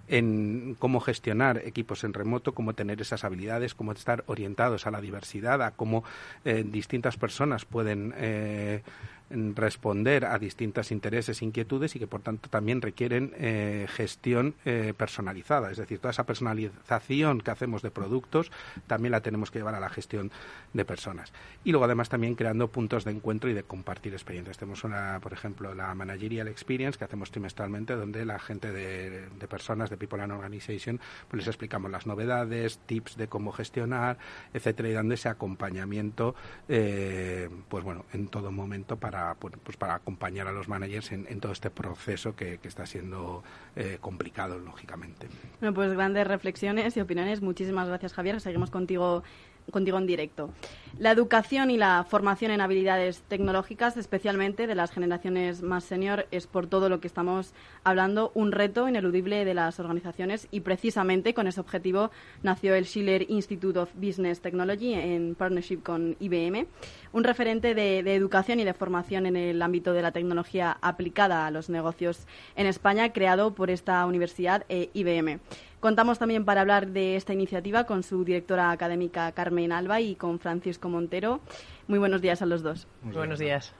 en 0.08 0.76
cómo 0.78 1.00
gestionar 1.00 1.58
equipos 1.64 2.04
en 2.04 2.12
remoto 2.12 2.52
cómo 2.52 2.74
tener 2.74 3.00
esas 3.00 3.24
habilidades 3.24 3.74
cómo 3.74 3.92
estar 3.92 4.24
orientados 4.26 4.86
a 4.86 4.90
la 4.90 5.00
diversidad 5.00 5.62
a 5.62 5.72
cómo 5.72 6.04
eh, 6.44 6.64
distintas 6.66 7.16
personas 7.16 7.64
pueden 7.64 8.14
eh, 8.16 8.82
responder 9.30 10.24
a 10.24 10.38
distintos 10.38 10.90
intereses 10.90 11.40
e 11.40 11.44
inquietudes 11.44 11.94
y 11.94 11.98
que 11.98 12.06
por 12.06 12.20
tanto 12.20 12.48
también 12.48 12.82
requieren 12.82 13.32
eh, 13.36 13.86
gestión 13.88 14.54
eh, 14.64 14.92
personalizada. 14.96 15.70
Es 15.70 15.78
decir, 15.78 15.98
toda 15.98 16.10
esa 16.10 16.26
personalización 16.26 17.40
que 17.40 17.50
hacemos 17.50 17.82
de 17.82 17.90
productos 17.90 18.50
también 18.86 19.12
la 19.12 19.20
tenemos 19.20 19.50
que 19.50 19.60
llevar 19.60 19.74
a 19.74 19.80
la 19.80 19.88
gestión 19.88 20.32
de 20.72 20.84
personas. 20.84 21.32
Y 21.64 21.70
luego 21.70 21.84
además 21.84 22.08
también 22.08 22.34
creando 22.34 22.68
puntos 22.68 23.04
de 23.04 23.12
encuentro 23.12 23.48
y 23.48 23.54
de 23.54 23.62
compartir 23.62 24.12
experiencias. 24.12 24.58
Tenemos 24.58 24.82
una, 24.84 25.20
por 25.20 25.32
ejemplo, 25.32 25.74
la 25.74 25.94
Managerial 25.94 26.48
Experience 26.48 26.98
que 26.98 27.04
hacemos 27.04 27.30
trimestralmente 27.30 27.94
donde 27.94 28.24
la 28.24 28.38
gente 28.38 28.72
de, 28.72 29.28
personas 29.48 29.90
de 29.90 29.96
People 29.96 30.22
and 30.22 30.32
Organization 30.32 31.00
pues 31.28 31.38
les 31.38 31.48
explicamos 31.48 31.90
las 31.90 32.06
novedades, 32.06 32.78
tips 32.86 33.16
de 33.16 33.28
cómo 33.28 33.52
gestionar, 33.52 34.18
etcétera, 34.52 34.88
y 34.88 34.92
dando 34.92 35.14
ese 35.14 35.28
acompañamiento 35.28 36.34
eh, 36.68 37.48
pues 37.68 37.84
bueno, 37.84 38.04
en 38.12 38.28
todo 38.28 38.52
momento 38.52 38.96
para 38.96 39.19
pues 39.38 39.76
para 39.76 39.94
acompañar 39.94 40.46
a 40.46 40.52
los 40.52 40.68
managers 40.68 41.12
en, 41.12 41.40
todo 41.40 41.52
este 41.52 41.70
proceso 41.70 42.34
que, 42.34 42.58
está 42.62 42.86
siendo 42.86 43.42
eh, 43.76 43.98
complicado, 44.00 44.58
lógicamente. 44.58 45.28
Bueno, 45.60 45.74
pues 45.74 45.92
grandes 45.92 46.26
reflexiones 46.26 46.96
y 46.96 47.00
opiniones. 47.00 47.42
Muchísimas 47.42 47.88
gracias, 47.88 48.12
Javier. 48.12 48.40
Seguimos 48.40 48.70
contigo 48.70 49.22
contigo 49.70 49.98
en 49.98 50.06
directo. 50.06 50.50
La 50.98 51.12
educación 51.12 51.70
y 51.70 51.76
la 51.76 52.04
formación 52.04 52.50
en 52.50 52.60
habilidades 52.60 53.22
tecnológicas, 53.22 53.96
especialmente 53.96 54.66
de 54.66 54.74
las 54.74 54.90
generaciones 54.90 55.62
más 55.62 55.84
senior, 55.84 56.26
es 56.30 56.46
por 56.46 56.66
todo 56.66 56.88
lo 56.88 57.00
que 57.00 57.06
estamos 57.06 57.54
hablando 57.84 58.32
un 58.34 58.52
reto 58.52 58.88
ineludible 58.88 59.44
de 59.44 59.54
las 59.54 59.80
organizaciones 59.80 60.48
y 60.50 60.60
precisamente 60.60 61.32
con 61.32 61.46
ese 61.46 61.60
objetivo 61.60 62.10
nació 62.42 62.74
el 62.74 62.84
Schiller 62.84 63.24
Institute 63.30 63.78
of 63.78 63.90
Business 63.94 64.40
Technology 64.40 64.94
en 64.94 65.36
partnership 65.36 65.82
con 65.82 66.16
IBM, 66.18 66.66
un 67.12 67.24
referente 67.24 67.74
de, 67.74 68.00
educación 68.00 68.60
y 68.60 68.64
de 68.64 68.74
formación 68.74 69.26
en 69.26 69.36
el 69.36 69.62
ámbito 69.62 69.92
de 69.92 70.02
la 70.02 70.12
tecnología 70.12 70.76
aplicada 70.80 71.46
a 71.46 71.50
los 71.50 71.70
negocios 71.70 72.26
en 72.56 72.66
España, 72.66 73.12
creado 73.12 73.54
por 73.54 73.70
esta 73.70 74.04
universidad 74.06 74.64
e 74.68 74.90
IBM. 74.92 75.40
Contamos 75.80 76.18
también 76.18 76.44
para 76.44 76.60
hablar 76.60 76.88
de 76.88 77.16
esta 77.16 77.32
iniciativa 77.32 77.84
con 77.84 78.02
su 78.02 78.22
directora 78.22 78.70
académica 78.70 79.32
Carmen 79.32 79.72
Alba 79.72 80.00
y 80.00 80.14
con 80.14 80.38
Francisco 80.38 80.90
Montero. 80.90 81.40
Muy 81.88 81.98
buenos 81.98 82.20
días 82.20 82.42
a 82.42 82.46
los 82.46 82.62
dos. 82.62 82.86
Muy 83.02 83.14
buenos 83.14 83.38
días. 83.38 83.74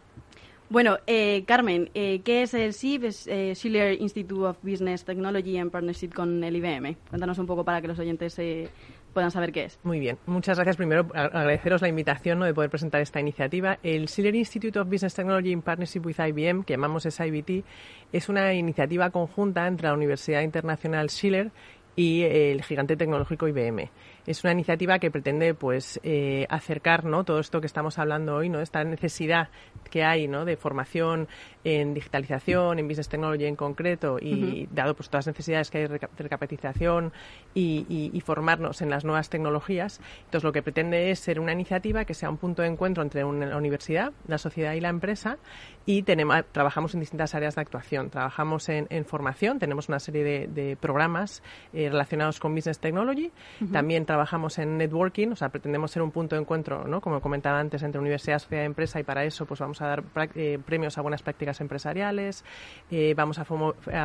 Bueno, 0.70 0.98
eh, 1.08 1.44
Carmen, 1.46 1.90
eh, 1.94 2.20
¿qué 2.24 2.42
es 2.42 2.54
el 2.54 2.72
SIB? 2.72 3.04
Es 3.06 3.26
eh, 3.26 3.54
Schiller 3.56 4.00
Institute 4.00 4.46
of 4.46 4.56
Business 4.62 5.04
Technology 5.04 5.56
en 5.56 5.68
partnership 5.68 6.10
con 6.14 6.42
el 6.44 6.56
IBM. 6.56 6.96
Cuéntanos 7.10 7.38
un 7.38 7.46
poco 7.46 7.64
para 7.64 7.82
que 7.82 7.88
los 7.88 7.98
oyentes 7.98 8.40
puedan 9.12 9.32
saber 9.32 9.50
qué 9.50 9.64
es. 9.64 9.80
Muy 9.82 9.98
bien. 9.98 10.16
Muchas 10.26 10.56
gracias. 10.56 10.76
Primero, 10.76 11.08
agradeceros 11.12 11.82
la 11.82 11.88
invitación 11.88 12.38
¿no? 12.38 12.44
de 12.44 12.54
poder 12.54 12.70
presentar 12.70 13.00
esta 13.00 13.18
iniciativa. 13.18 13.78
El 13.82 14.08
Schiller 14.08 14.36
Institute 14.36 14.78
of 14.78 14.88
Business 14.88 15.12
Technology 15.12 15.50
in 15.50 15.60
Partnership 15.60 16.06
with 16.06 16.20
IBM, 16.20 16.62
que 16.62 16.74
llamamos 16.74 17.02
SIBT, 17.02 17.64
es 18.12 18.28
una 18.28 18.54
iniciativa 18.54 19.10
conjunta 19.10 19.66
entre 19.66 19.88
la 19.88 19.94
Universidad 19.94 20.42
Internacional 20.42 21.10
Schiller 21.10 21.50
y 21.96 22.22
el 22.22 22.62
gigante 22.62 22.96
tecnológico 22.96 23.48
IBM. 23.48 23.90
Es 24.26 24.44
una 24.44 24.52
iniciativa 24.52 24.98
que 24.98 25.10
pretende 25.10 25.54
pues 25.54 26.00
eh, 26.02 26.46
acercar 26.48 27.04
¿no? 27.04 27.24
todo 27.24 27.40
esto 27.40 27.60
que 27.60 27.66
estamos 27.66 27.98
hablando 27.98 28.36
hoy, 28.36 28.48
¿no? 28.48 28.60
esta 28.60 28.84
necesidad 28.84 29.48
que 29.90 30.04
hay 30.04 30.28
¿no? 30.28 30.44
de 30.44 30.56
formación 30.56 31.28
en 31.64 31.94
digitalización, 31.94 32.78
en 32.78 32.88
business 32.88 33.08
technology 33.08 33.44
en 33.44 33.56
concreto, 33.56 34.18
y 34.20 34.68
dado 34.70 34.94
pues, 34.94 35.08
todas 35.08 35.26
las 35.26 35.34
necesidades 35.34 35.70
que 35.70 35.78
hay 35.78 35.88
de 35.88 36.00
recapitalización 36.16 37.12
y, 37.54 38.10
y, 38.12 38.20
formarnos 38.20 38.80
en 38.80 38.90
las 38.90 39.04
nuevas 39.04 39.28
tecnologías. 39.28 40.00
Entonces, 40.24 40.44
lo 40.44 40.52
que 40.52 40.62
pretende 40.62 41.10
es 41.10 41.18
ser 41.18 41.40
una 41.40 41.52
iniciativa 41.52 42.04
que 42.04 42.14
sea 42.14 42.30
un 42.30 42.38
punto 42.38 42.62
de 42.62 42.68
encuentro 42.68 43.02
entre 43.02 43.22
la 43.22 43.56
universidad, 43.56 44.12
la 44.26 44.38
sociedad 44.38 44.72
y 44.74 44.80
la 44.80 44.88
empresa, 44.88 45.38
y 45.84 46.02
tenemos, 46.02 46.44
trabajamos 46.52 46.94
en 46.94 47.00
distintas 47.00 47.34
áreas 47.34 47.56
de 47.56 47.60
actuación. 47.62 48.10
Trabajamos 48.10 48.68
en, 48.68 49.04
formación, 49.04 49.58
tenemos 49.58 49.88
una 49.88 49.98
serie 49.98 50.46
de, 50.46 50.76
programas 50.80 51.42
eh, 51.72 51.88
relacionados 51.88 52.38
con 52.38 52.54
business 52.54 52.78
technology, 52.78 53.30
también 53.72 54.06
trabajamos 54.10 54.58
en 54.58 54.76
networking, 54.76 55.28
o 55.28 55.36
sea, 55.36 55.50
pretendemos 55.50 55.92
ser 55.92 56.02
un 56.02 56.10
punto 56.10 56.34
de 56.34 56.42
encuentro, 56.42 56.82
¿no? 56.88 57.00
como 57.00 57.20
comentaba 57.20 57.60
antes, 57.60 57.84
entre 57.84 58.00
universidad, 58.00 58.40
sociedad 58.40 58.64
y 58.64 58.66
empresa, 58.66 58.98
y 58.98 59.04
para 59.04 59.24
eso 59.24 59.46
pues 59.46 59.60
vamos 59.60 59.80
a 59.82 59.86
dar 59.86 60.02
eh, 60.34 60.58
premios 60.66 60.98
a 60.98 61.00
buenas 61.02 61.22
prácticas 61.22 61.60
empresariales, 61.60 62.44
eh, 62.90 63.14
vamos 63.16 63.38
a, 63.38 63.44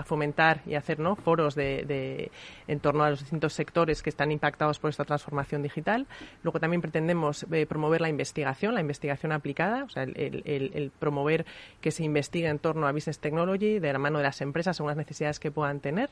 fomentar 0.03 0.61
y 0.67 0.75
hacer 0.75 0.99
¿no? 0.99 1.15
foros 1.15 1.55
de, 1.55 2.29
en 2.67 2.79
torno 2.81 3.03
a 3.03 3.09
los 3.09 3.21
distintos 3.21 3.53
sectores 3.53 4.03
que 4.03 4.11
están 4.11 4.31
impactados 4.31 4.77
por 4.77 4.91
esta 4.91 5.05
transformación 5.05 5.63
digital. 5.63 6.05
Luego 6.43 6.59
también 6.59 6.81
pretendemos 6.81 7.47
eh, 7.51 7.65
promover 7.65 7.99
la 7.99 8.09
investigación, 8.09 8.75
la 8.75 8.81
investigación 8.81 9.31
aplicada, 9.31 9.85
o 9.85 9.89
sea, 9.89 10.03
el, 10.03 10.91
promover 10.99 11.47
que 11.81 11.89
se 11.89 12.03
investigue 12.03 12.47
en 12.47 12.59
torno 12.59 12.85
a 12.85 12.91
business 12.91 13.17
technology 13.17 13.79
de 13.79 13.91
la 13.91 13.97
mano 13.97 14.19
de 14.19 14.25
las 14.25 14.39
empresas 14.41 14.77
según 14.77 14.89
las 14.89 14.97
necesidades 14.97 15.39
que 15.39 15.49
puedan 15.49 15.79
tener. 15.79 16.11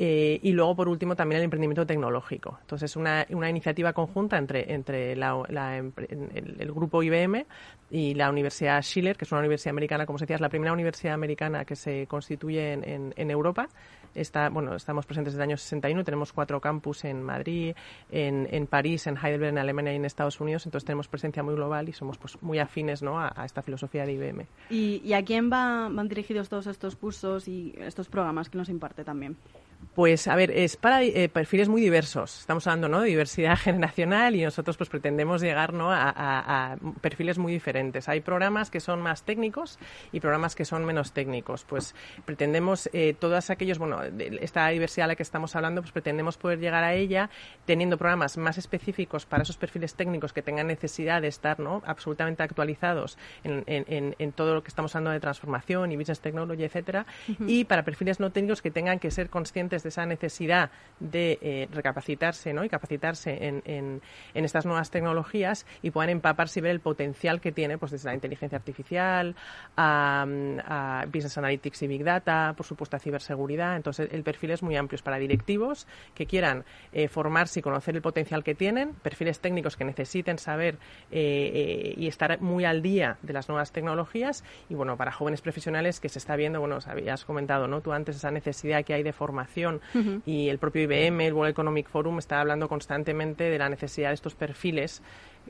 Eh, 0.00 0.40
y 0.42 0.50
luego, 0.50 0.74
por 0.74 0.88
último, 0.88 1.14
también 1.14 1.38
el 1.38 1.44
emprendimiento 1.44 1.86
tecnológico. 1.86 2.58
Entonces, 2.62 2.90
es 2.90 2.96
una 2.96 3.11
una, 3.30 3.50
iniciativa 3.50 3.92
conjunta 3.92 4.38
entre, 4.38 4.72
entre 4.72 5.12
el, 5.12 6.72
grupo 6.72 7.02
IBM 7.02 7.46
y 7.90 8.14
la 8.14 8.30
Universidad 8.30 8.82
Schiller, 8.82 9.16
que 9.16 9.24
es 9.24 9.32
una 9.32 9.40
universidad 9.40 9.70
americana, 9.70 10.06
como 10.06 10.18
se 10.18 10.24
decía, 10.24 10.36
es 10.36 10.40
la 10.40 10.48
primera 10.48 10.72
universidad 10.72 11.14
americana 11.14 11.64
que 11.64 11.76
se 11.76 12.06
constituye 12.06 12.72
en, 12.72 13.30
Europa 13.30 13.68
Está, 14.14 14.50
bueno, 14.50 14.76
estamos 14.76 15.06
presentes 15.06 15.32
desde 15.32 15.44
el 15.44 15.50
año 15.50 15.56
61, 15.56 16.04
tenemos 16.04 16.34
cuatro 16.34 16.60
campus 16.60 17.04
en 17.04 17.22
Madrid, 17.22 17.74
en, 18.10 18.46
en 18.50 18.66
París, 18.66 19.06
en 19.06 19.16
Heidelberg, 19.16 19.52
en 19.52 19.58
Alemania 19.58 19.94
y 19.94 19.96
en 19.96 20.04
Estados 20.04 20.38
Unidos, 20.38 20.66
entonces 20.66 20.84
tenemos 20.84 21.08
presencia 21.08 21.42
muy 21.42 21.54
global 21.54 21.88
y 21.88 21.92
somos 21.92 22.18
pues, 22.18 22.36
muy 22.42 22.58
afines 22.58 23.02
¿no? 23.02 23.18
a, 23.18 23.32
esta 23.44 23.62
filosofía 23.62 24.04
de 24.04 24.12
IBM. 24.12 24.46
¿Y, 24.68 25.12
a 25.14 25.24
quién 25.24 25.48
van 25.48 26.08
dirigidos 26.08 26.50
todos 26.50 26.66
estos 26.66 26.94
cursos 26.96 27.48
y 27.48 27.74
estos 27.78 28.08
programas 28.08 28.50
que 28.50 28.58
nos 28.58 28.68
imparte 28.68 29.02
también? 29.02 29.36
Pues 29.94 30.26
a 30.26 30.36
ver, 30.36 30.50
es 30.50 30.76
para 30.76 31.02
eh, 31.02 31.28
perfiles 31.28 31.68
muy 31.68 31.82
diversos. 31.82 32.40
Estamos 32.40 32.66
hablando 32.66 32.88
¿no? 32.88 33.00
de 33.00 33.08
diversidad 33.08 33.56
generacional 33.58 34.34
y 34.34 34.42
nosotros 34.42 34.76
pues 34.76 34.88
pretendemos 34.88 35.42
llegar 35.42 35.74
¿no? 35.74 35.88
a, 35.92 36.76
perfiles 37.00 37.38
muy 37.38 37.52
diferentes. 37.52 38.08
Hay 38.08 38.20
programas 38.20 38.70
que 38.70 38.80
son 38.80 39.02
más 39.02 39.24
técnicos 39.24 39.78
y 40.12 40.20
programas 40.20 40.54
que 40.54 40.64
son 40.64 40.84
menos 40.84 41.12
técnicos. 41.12 41.64
Pues 41.64 41.94
pretendemos 42.24 42.88
eh, 42.92 43.14
todos 43.18 43.50
aquellos, 43.50 43.78
bueno, 43.78 44.00
esta 44.40 44.68
diversidad 44.68 45.04
a 45.04 45.08
la 45.08 45.16
que 45.16 45.22
estamos 45.22 45.54
hablando, 45.56 45.82
pues 45.82 45.92
pretendemos 45.92 46.38
poder 46.38 46.58
llegar 46.58 46.84
a 46.84 46.94
ella 46.94 47.28
teniendo 47.66 47.98
programas 47.98 48.38
más 48.38 48.58
específicos 48.58 49.26
para 49.26 49.42
esos 49.42 49.56
perfiles 49.56 49.94
técnicos 49.94 50.32
que 50.32 50.42
tengan 50.42 50.68
necesidad 50.68 51.20
de 51.20 51.28
estar 51.28 51.60
¿no? 51.60 51.82
absolutamente 51.84 52.42
actualizados 52.42 53.18
en, 53.44 53.64
en, 53.66 54.14
en, 54.18 54.32
todo 54.32 54.54
lo 54.54 54.62
que 54.62 54.68
estamos 54.68 54.94
hablando 54.94 55.10
de 55.10 55.20
transformación 55.20 55.92
y 55.92 55.96
business 55.96 56.20
technology, 56.20 56.64
etcétera, 56.64 57.04
y 57.46 57.64
para 57.64 57.82
perfiles 57.82 58.20
no 58.20 58.30
técnicos 58.30 58.62
que 58.62 58.70
tengan 58.70 58.98
que 58.98 59.10
ser 59.10 59.28
conscientes 59.28 59.71
de 59.80 59.88
esa 59.88 60.04
necesidad 60.04 60.70
de 61.00 61.38
eh, 61.40 61.68
recapacitarse 61.72 62.52
¿no? 62.52 62.64
y 62.64 62.68
capacitarse 62.68 63.46
en, 63.46 63.62
en, 63.64 64.00
estas 64.34 64.66
nuevas 64.66 64.90
tecnologías 64.90 65.66
y 65.82 65.90
puedan 65.90 66.10
empaparse 66.10 66.60
y 66.60 66.62
ver 66.62 66.72
el 66.72 66.80
potencial 66.80 67.40
que 67.40 67.52
tiene 67.52 67.78
pues 67.78 67.92
desde 67.92 68.08
la 68.08 68.14
inteligencia 68.14 68.56
artificial 68.58 69.34
a, 69.76 70.26
business 71.06 71.38
analytics 71.38 71.82
y 71.82 71.86
big 71.86 72.04
data, 72.04 72.54
por 72.56 72.66
supuesto 72.66 72.96
a 72.96 73.00
ciberseguridad. 73.00 73.76
Entonces 73.76 74.08
el 74.12 74.22
perfil 74.22 74.50
es 74.50 74.62
muy 74.62 74.76
amplio 74.76 75.00
para 75.02 75.18
directivos 75.18 75.86
que 76.14 76.26
quieran 76.26 76.64
eh, 76.92 77.08
formarse 77.08 77.60
y 77.60 77.62
conocer 77.62 77.96
el 77.96 78.02
potencial 78.02 78.44
que 78.44 78.54
tienen, 78.54 78.94
perfiles 78.94 79.40
técnicos 79.40 79.76
que 79.76 79.84
necesiten 79.84 80.38
saber 80.38 80.78
eh, 81.10 81.94
y 81.96 82.08
estar 82.08 82.40
muy 82.40 82.64
al 82.64 82.82
día 82.82 83.16
de 83.22 83.32
las 83.32 83.48
nuevas 83.48 83.72
tecnologías 83.72 84.44
y 84.68 84.74
bueno 84.74 84.96
para 84.96 85.12
jóvenes 85.12 85.40
profesionales 85.40 86.00
que 86.00 86.08
se 86.08 86.18
está 86.18 86.36
viendo, 86.36 86.60
bueno, 86.60 86.78
habías 86.86 87.24
comentado, 87.24 87.68
¿no? 87.68 87.80
Tú 87.80 87.92
antes 87.92 88.16
esa 88.16 88.30
necesidad 88.30 88.84
que 88.84 88.94
hay 88.94 89.02
de 89.02 89.12
formación 89.12 89.61
y 90.26 90.48
el 90.48 90.58
propio 90.58 90.82
IBM, 90.82 91.26
el 91.26 91.32
World 91.32 91.50
Economic 91.50 91.88
Forum, 91.88 92.18
está 92.18 92.40
hablando 92.40 92.68
constantemente 92.68 93.44
de 93.44 93.58
la 93.58 93.68
necesidad 93.68 94.08
de 94.08 94.14
estos 94.14 94.34
perfiles 94.34 95.02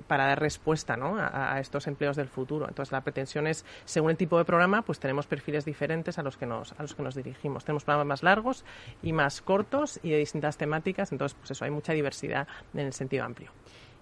para 0.06 0.26
dar 0.26 0.40
respuesta 0.40 0.96
¿no? 0.96 1.16
a, 1.18 1.58
estos 1.60 1.86
empleos 1.86 2.16
del 2.16 2.28
futuro. 2.28 2.66
Entonces, 2.68 2.92
la 2.92 3.02
pretensión 3.02 3.46
es, 3.46 3.64
según 3.84 4.10
el 4.10 4.16
tipo 4.16 4.38
de 4.38 4.44
programa, 4.44 4.82
pues 4.82 4.98
tenemos 4.98 5.26
perfiles 5.26 5.64
diferentes 5.64 6.18
a 6.18 6.22
los 6.22 6.36
que 6.36 6.46
nos, 6.46 6.72
a 6.72 6.82
los 6.82 6.94
que 6.94 7.02
nos 7.02 7.14
dirigimos. 7.14 7.64
Tenemos 7.64 7.84
programas 7.84 8.06
más 8.06 8.22
largos 8.22 8.64
y 9.02 9.12
más 9.12 9.42
cortos 9.42 10.00
y 10.02 10.10
de 10.10 10.18
distintas 10.18 10.56
temáticas. 10.56 11.12
Entonces, 11.12 11.36
pues 11.38 11.50
eso, 11.50 11.64
hay 11.64 11.70
mucha 11.70 11.92
diversidad 11.92 12.48
en 12.74 12.80
el 12.86 12.92
sentido 12.92 13.24
amplio. 13.24 13.50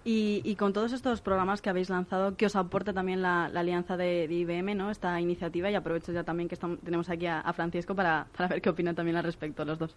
Y, 0.03 0.55
con 0.55 0.73
todos 0.73 0.93
estos 0.93 1.21
programas 1.21 1.61
que 1.61 1.69
habéis 1.69 1.89
lanzado, 1.89 2.35
¿qué 2.35 2.47
os 2.47 2.55
aporta 2.55 2.91
también 2.91 3.21
la, 3.21 3.45
alianza 3.45 3.97
de, 3.97 4.25
IBM, 4.25 4.75
¿no? 4.75 4.89
esta 4.89 5.19
iniciativa? 5.21 5.69
Y 5.69 5.75
aprovecho 5.75 6.11
ya 6.11 6.23
también 6.23 6.49
que 6.49 6.57
tenemos 6.83 7.09
aquí 7.09 7.27
a, 7.27 7.51
Francisco 7.53 7.93
para, 7.93 8.25
para, 8.35 8.49
ver 8.49 8.61
qué 8.61 8.69
opinan 8.69 8.95
también 8.95 9.17
al 9.17 9.23
respecto 9.23 9.63
los 9.63 9.77
dos. 9.77 9.95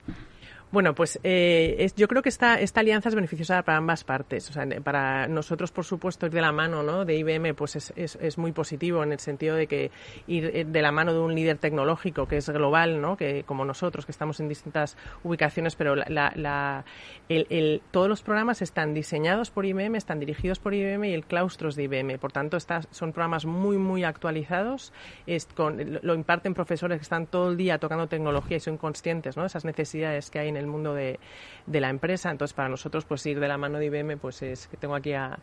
Bueno, 0.74 0.94
pues 0.94 1.20
eh, 1.22 1.88
yo 1.96 2.09
creo 2.09 2.20
que 2.20 2.28
esta, 2.28 2.59
esta 2.61 2.80
alianza 2.80 3.09
es 3.09 3.14
beneficiosa 3.14 3.62
para 3.62 3.78
ambas 3.78 4.02
partes. 4.02 4.50
O 4.50 4.52
sea, 4.52 4.66
para 4.82 5.28
nosotros, 5.28 5.70
por 5.70 5.84
supuesto, 5.84 6.26
ir 6.26 6.32
de 6.32 6.40
la 6.40 6.52
mano 6.52 6.82
¿no? 6.82 7.05
de 7.05 7.16
IBM 7.16 7.55
pues 7.55 7.76
es, 7.76 7.92
es, 7.96 8.16
es, 8.20 8.38
muy 8.38 8.50
positivo 8.52 9.02
en 9.05 9.12
el 9.12 9.20
sentido 9.20 9.55
de 9.55 9.68
que 9.68 9.90
ir 10.26 10.50
eh, 10.52 10.64
de 10.64 10.82
la 10.82 10.90
mano 10.90 11.12
de 11.12 11.20
un 11.20 11.34
líder 11.34 11.59
tecnológico 11.59 12.26
que 12.26 12.38
es 12.38 12.50
global, 12.50 13.00
¿no? 13.00 13.16
que 13.16 13.44
como 13.44 13.64
nosotros, 13.64 14.05
que 14.05 14.12
estamos 14.12 14.40
en 14.40 14.48
distintas 14.48 14.96
ubicaciones, 15.22 15.76
pero 15.76 15.94
la, 15.94 16.32
la, 16.34 16.84
el, 17.28 17.46
el, 17.50 17.80
todos 17.92 18.09
los 18.09 18.22
programas 18.22 18.61
están 18.61 18.94
diseñados 18.94 19.50
por 19.50 19.66
IBM, 19.66 19.93
están 19.97 20.20
dirigidos 20.20 20.59
por 20.59 20.74
IBM 20.74 21.05
y 21.09 21.12
el 21.12 21.24
claustro 21.24 21.68
es 21.68 21.76
de 21.76 21.84
IBM. 21.84 22.18
Por 22.18 22.32
tanto, 22.32 22.57
estas 22.57 22.88
son 22.90 23.12
programas 23.12 23.45
muy, 23.47 23.78
muy 23.78 24.05
actualizados. 24.05 24.92
Es 25.26 25.47
con, 25.47 26.01
lo 26.03 26.14
imparten 26.14 26.55
profesores 26.55 26.99
que 26.99 27.03
están 27.03 27.26
todo 27.26 27.51
el 27.51 27.57
día 27.57 27.78
tocando 27.78 28.07
tecnología 28.07 28.57
y 28.57 28.61
son 28.61 28.76
conscientes 28.76 29.36
¿no? 29.36 29.42
de 29.42 29.49
esas 29.49 29.64
necesidades 29.64 30.30
que 30.30 30.38
hay 30.38 30.49
en 30.49 30.57
el 30.57 30.66
mundo 30.66 30.95
de, 30.95 31.18
de, 31.66 31.80
la 31.80 31.90
empresa. 31.90 32.30
Entonces, 32.30 32.55
para 32.55 32.68
nosotros, 32.68 33.05
pues 33.05 33.24
ir 33.26 33.40
de 33.40 33.49
la 33.49 33.59
mano 33.59 33.78
de 33.78 33.86
IBM, 33.86 34.18
pues 34.18 34.42
es 34.42 34.68
que 34.68 34.76
tengo 34.76 34.95
aquí 34.95 35.12
a, 35.12 35.38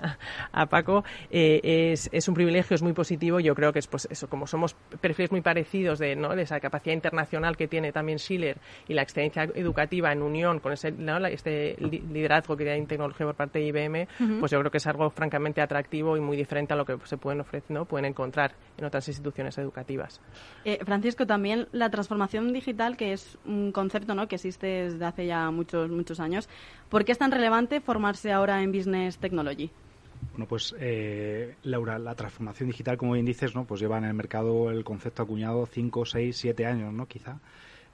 a 0.52 0.66
Paco, 0.66 1.04
eh, 1.30 1.92
es, 1.92 2.08
es, 2.12 2.28
un 2.28 2.34
privilegio, 2.34 2.74
es 2.74 2.82
muy 2.82 2.92
positivo. 2.92 3.40
Yo 3.40 3.54
creo 3.54 3.72
que 3.72 3.78
es 3.78 3.86
pues 3.86 4.08
eso, 4.10 4.28
como 4.28 4.46
somos 4.46 4.74
perfiles 5.00 5.30
muy 5.30 5.40
parecidos 5.40 5.98
de, 5.98 6.16
¿no? 6.16 6.32
esa 6.32 6.60
capacidad 6.60 6.94
internacional 6.94 7.56
que 7.56 7.68
tiene 7.68 7.92
también 7.92 8.18
Schiller 8.18 8.58
y 8.88 8.94
la 8.94 9.02
excelencia 9.02 9.44
educativa 9.54 10.12
en 10.12 10.22
unión 10.22 10.60
con 10.60 10.72
ese, 10.72 10.94
este 11.30 11.76
liderazgo 11.78 12.56
que 12.56 12.70
hay 12.70 12.78
en 12.78 12.86
tecnología 12.86 13.26
por 13.26 13.34
parte 13.34 13.58
de 13.58 13.66
IBM, 13.66 13.95
pues 14.40 14.52
yo 14.52 14.58
creo 14.58 14.70
que 14.70 14.78
es 14.78 14.86
algo 14.86 15.10
francamente 15.10 15.60
atractivo 15.60 16.16
y 16.16 16.20
muy 16.20 16.36
diferente 16.36 16.72
a 16.72 16.76
lo 16.76 16.84
que 16.84 16.98
se 17.04 17.16
pueden 17.16 17.40
ofrecer, 17.40 17.70
¿no? 17.70 17.84
pueden 17.84 18.06
encontrar 18.06 18.52
en 18.76 18.84
otras 18.84 19.08
instituciones 19.08 19.56
educativas. 19.58 20.20
Eh, 20.64 20.78
Francisco, 20.84 21.26
también 21.26 21.68
la 21.72 21.90
transformación 21.90 22.52
digital, 22.52 22.96
que 22.96 23.12
es 23.12 23.38
un 23.44 23.72
concepto 23.72 24.14
¿no? 24.14 24.28
que 24.28 24.36
existe 24.36 24.66
desde 24.66 25.04
hace 25.04 25.26
ya 25.26 25.50
muchos, 25.50 25.90
muchos 25.90 26.20
años, 26.20 26.48
¿por 26.88 27.04
qué 27.04 27.12
es 27.12 27.18
tan 27.18 27.30
relevante 27.30 27.80
formarse 27.80 28.32
ahora 28.32 28.62
en 28.62 28.72
Business 28.72 29.18
Technology? 29.18 29.70
Bueno, 30.32 30.46
pues 30.46 30.74
eh, 30.78 31.56
Laura, 31.62 31.98
la 31.98 32.14
transformación 32.14 32.68
digital, 32.68 32.96
como 32.96 33.12
bien 33.12 33.26
dices, 33.26 33.54
¿no? 33.54 33.64
pues 33.64 33.80
lleva 33.80 33.98
en 33.98 34.04
el 34.04 34.14
mercado 34.14 34.70
el 34.70 34.84
concepto 34.84 35.22
acuñado 35.22 35.66
5, 35.66 36.04
6, 36.04 36.36
7 36.36 36.66
años, 36.66 36.92
¿no? 36.92 37.06
quizá. 37.06 37.38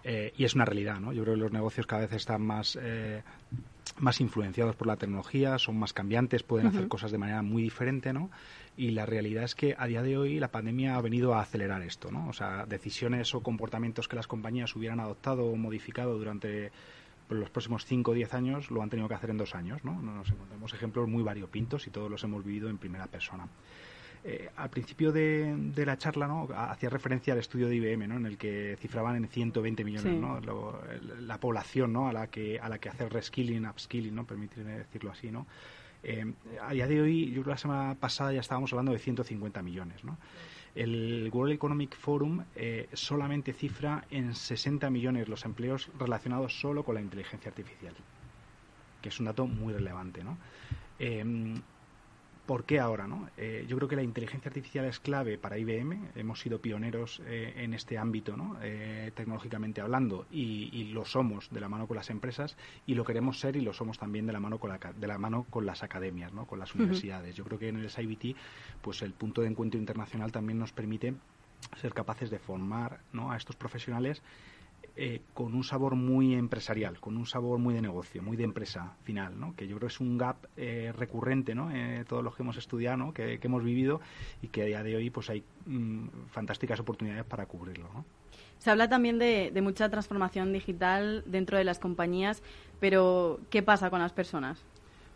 Eh, 0.05 0.32
y 0.36 0.44
es 0.44 0.55
una 0.55 0.64
realidad, 0.64 0.98
¿no? 0.98 1.12
Yo 1.12 1.22
creo 1.22 1.34
que 1.34 1.40
los 1.40 1.53
negocios 1.53 1.86
cada 1.86 2.03
vez 2.03 2.12
están 2.12 2.42
más, 2.42 2.76
eh, 2.80 3.22
más 3.99 4.20
influenciados 4.20 4.76
por 4.76 4.87
la 4.87 4.97
tecnología, 4.97 5.59
son 5.59 5.78
más 5.78 5.93
cambiantes, 5.93 6.43
pueden 6.43 6.66
hacer 6.66 6.89
cosas 6.89 7.11
de 7.11 7.18
manera 7.18 7.43
muy 7.43 7.62
diferente, 7.62 8.12
¿no? 8.12 8.30
Y 8.76 8.93
la 8.93 9.07
realidad 9.07 9.45
es 9.45 9.55
que 9.55 9.74
a 9.78 9.87
día 9.87 10.03
de 10.03 10.16
hoy 10.16 10.39
la 10.39 10.49
pandemia 10.49 10.97
ha 10.97 11.01
venido 11.01 11.35
a 11.35 11.41
acelerar 11.41 11.83
esto, 11.83 12.11
¿no? 12.11 12.28
O 12.28 12.33
sea, 12.33 12.64
decisiones 12.66 13.35
o 13.35 13.43
comportamientos 13.43 14.09
que 14.09 14.16
las 14.16 14.26
compañías 14.26 14.74
hubieran 14.76 15.01
adoptado 15.01 15.45
o 15.45 15.57
modificado 15.57 16.16
durante 16.16 16.72
los 17.28 17.51
próximos 17.51 17.85
5 17.87 18.11
o 18.11 18.14
10 18.14 18.35
años 18.35 18.70
lo 18.70 18.83
han 18.83 18.91
tenido 18.91 19.09
que 19.09 19.14
hacer 19.14 19.30
en 19.30 19.39
dos 19.39 19.55
años, 19.55 19.85
¿no? 19.85 20.01
Nos 20.01 20.30
encontramos 20.30 20.72
ejemplos 20.74 21.09
muy 21.09 21.22
variopintos 21.22 21.87
y 21.87 21.91
todos 21.91 22.11
los 22.11 22.22
hemos 22.24 22.45
vivido 22.45 22.68
en 22.68 22.78
primera 22.78 23.07
persona. 23.07 23.47
Eh, 24.24 24.48
al 24.54 24.70
principio 24.70 25.10
de, 25.10 25.72
la 25.84 25.98
charla 25.98 26.28
¿no? 26.28 26.48
hacía 26.54 26.88
referencia 26.88 27.32
al 27.32 27.40
estudio 27.40 27.66
de 27.66 27.74
IBM 27.74 28.06
¿no? 28.06 28.16
en 28.18 28.26
el 28.26 28.38
que 28.38 28.76
cifraban 28.80 29.16
en 29.16 29.26
120 29.26 29.84
millones 29.84 30.14
¿no? 30.14 30.40
la 31.18 31.40
población 31.40 31.92
¿no? 31.92 32.06
a 32.06 32.12
la 32.12 32.28
que 32.28 32.60
a 32.60 32.68
la 32.68 32.78
que 32.78 32.88
hacer 32.88 33.12
reskilling, 33.12 33.66
upskilling, 33.66 34.14
¿no? 34.14 34.24
permitirme 34.24 34.78
decirlo 34.78 35.10
así. 35.10 35.32
¿no? 35.32 35.48
Eh, 36.04 36.34
a 36.60 36.72
día 36.72 36.86
de 36.86 37.00
hoy, 37.00 37.26
yo 37.26 37.32
creo 37.32 37.44
que 37.44 37.50
la 37.50 37.56
semana 37.56 37.94
pasada 37.96 38.32
ya 38.32 38.38
estábamos 38.38 38.72
hablando 38.72 38.92
de 38.92 39.00
150 39.00 39.60
millones. 39.60 40.04
¿no? 40.04 40.16
El 40.76 41.28
World 41.32 41.54
Economic 41.54 41.96
Forum 41.96 42.44
eh, 42.54 42.88
solamente 42.92 43.52
cifra 43.52 44.04
en 44.08 44.36
60 44.36 44.88
millones 44.90 45.28
los 45.28 45.44
empleos 45.44 45.90
relacionados 45.98 46.60
solo 46.60 46.84
con 46.84 46.94
la 46.94 47.00
inteligencia 47.00 47.48
artificial, 47.48 47.94
que 49.00 49.08
es 49.08 49.18
un 49.18 49.26
dato 49.26 49.48
muy 49.48 49.72
relevante. 49.72 50.22
¿no? 50.22 50.38
¿Por 52.47 52.64
qué 52.64 52.80
ahora? 52.80 53.07
No? 53.07 53.28
Eh, 53.36 53.64
yo 53.68 53.76
creo 53.76 53.88
que 53.88 53.95
la 53.95 54.03
inteligencia 54.03 54.49
artificial 54.49 54.84
es 54.86 54.99
clave 54.99 55.38
para 55.38 55.59
IBM. 55.59 56.11
Hemos 56.16 56.40
sido 56.40 56.61
pioneros 56.61 57.22
eh, 57.24 57.55
en 57.57 57.72
este 57.72 57.99
ámbito, 57.99 58.36
¿no? 58.36 58.57
Eh, 58.61 59.12
tecnológicamente 59.14 59.80
hablando, 59.80 60.26
y, 60.30 60.90
lo 60.93 61.05
somos 61.05 61.49
de 61.51 61.61
la 61.61 61.68
mano 61.68 61.86
con 61.86 61.97
las 61.97 62.11
empresas, 62.11 62.57
y 62.84 62.95
lo 62.95 63.05
queremos 63.05 63.38
ser 63.38 63.57
y 63.57 63.61
lo 63.61 63.72
somos 63.72 63.99
también 63.99 64.26
de 64.26 64.32
la 64.32 64.40
mano 64.40 64.59
con, 64.59 64.70
la, 64.70 64.78
de 64.78 65.07
la 65.07 65.18
mano 65.18 65.47
con 65.49 65.64
las 65.64 65.82
academias, 65.84 66.32
¿no? 66.32 66.45
con 66.45 66.59
las 66.59 66.74
universidades. 66.74 67.36
Yo 67.36 67.45
creo 67.45 67.59
que 67.59 67.68
en 67.68 67.76
el 67.76 67.88
SIBT, 67.88 68.36
pues 68.82 69.03
el 69.03 69.12
punto 69.12 69.40
de 69.40 69.49
encuentro 69.49 69.78
internacional 69.78 70.32
también 70.32 70.59
nos 70.59 70.72
permite 70.72 71.14
ser 71.80 71.95
capaces 71.95 72.28
de 72.30 72.40
formar 72.40 73.01
¿no? 73.12 73.30
a 73.30 73.36
estos 73.36 73.55
profesionales 73.55 74.20
eh, 74.95 75.22
con 75.32 75.55
un 75.55 75.64
sabor 75.64 75.95
muy 75.95 76.34
empresarial, 76.34 77.01
con 77.01 77.16
un 77.16 77.24
sabor 77.24 77.59
muy 77.59 77.72
de 77.72 77.80
negocio, 77.80 78.22
muy 78.22 78.36
de 78.36 78.45
empresa 78.45 78.95
final, 79.05 79.40
¿no? 79.40 79.57
que 79.57 79.66
yo 79.66 79.76
creo 79.76 79.88
es 79.88 80.01
un 80.01 80.18
gap 80.18 80.36
eh, 80.57 80.93
recurrente 80.95 81.55
¿no? 81.55 81.70
Eh, 81.70 82.05
todos 82.07 82.22
los 82.22 82.36
que 82.36 82.43
hemos 82.43 82.59
estudiado, 82.59 82.99
¿no? 82.99 83.14
que, 83.14 83.38
hemos 83.43 83.64
vivido 83.64 84.03
y 84.43 84.49
que 84.49 84.62
a 84.62 84.66
día 84.66 84.82
de 84.82 84.97
hoy 84.97 85.09
pues 85.09 85.30
hay 85.30 85.43
mm, 85.64 86.09
fantásticas 86.28 86.78
oportunidades 86.80 87.24
para 87.24 87.47
cubrirlo. 87.47 87.88
¿no? 87.95 88.05
Se 88.59 88.70
habla 88.70 88.88
también 88.88 89.18
de 89.18 89.61
mucha 89.62 89.88
transformación 89.88 90.53
digital 90.53 91.24
dentro 91.26 91.57
de 91.57 91.64
las 91.64 91.78
compañías, 91.78 92.43
pero 92.78 93.40
¿qué 93.49 93.62
pasa 93.62 93.88
con 93.88 94.01
las 94.01 94.12
personas? 94.12 94.62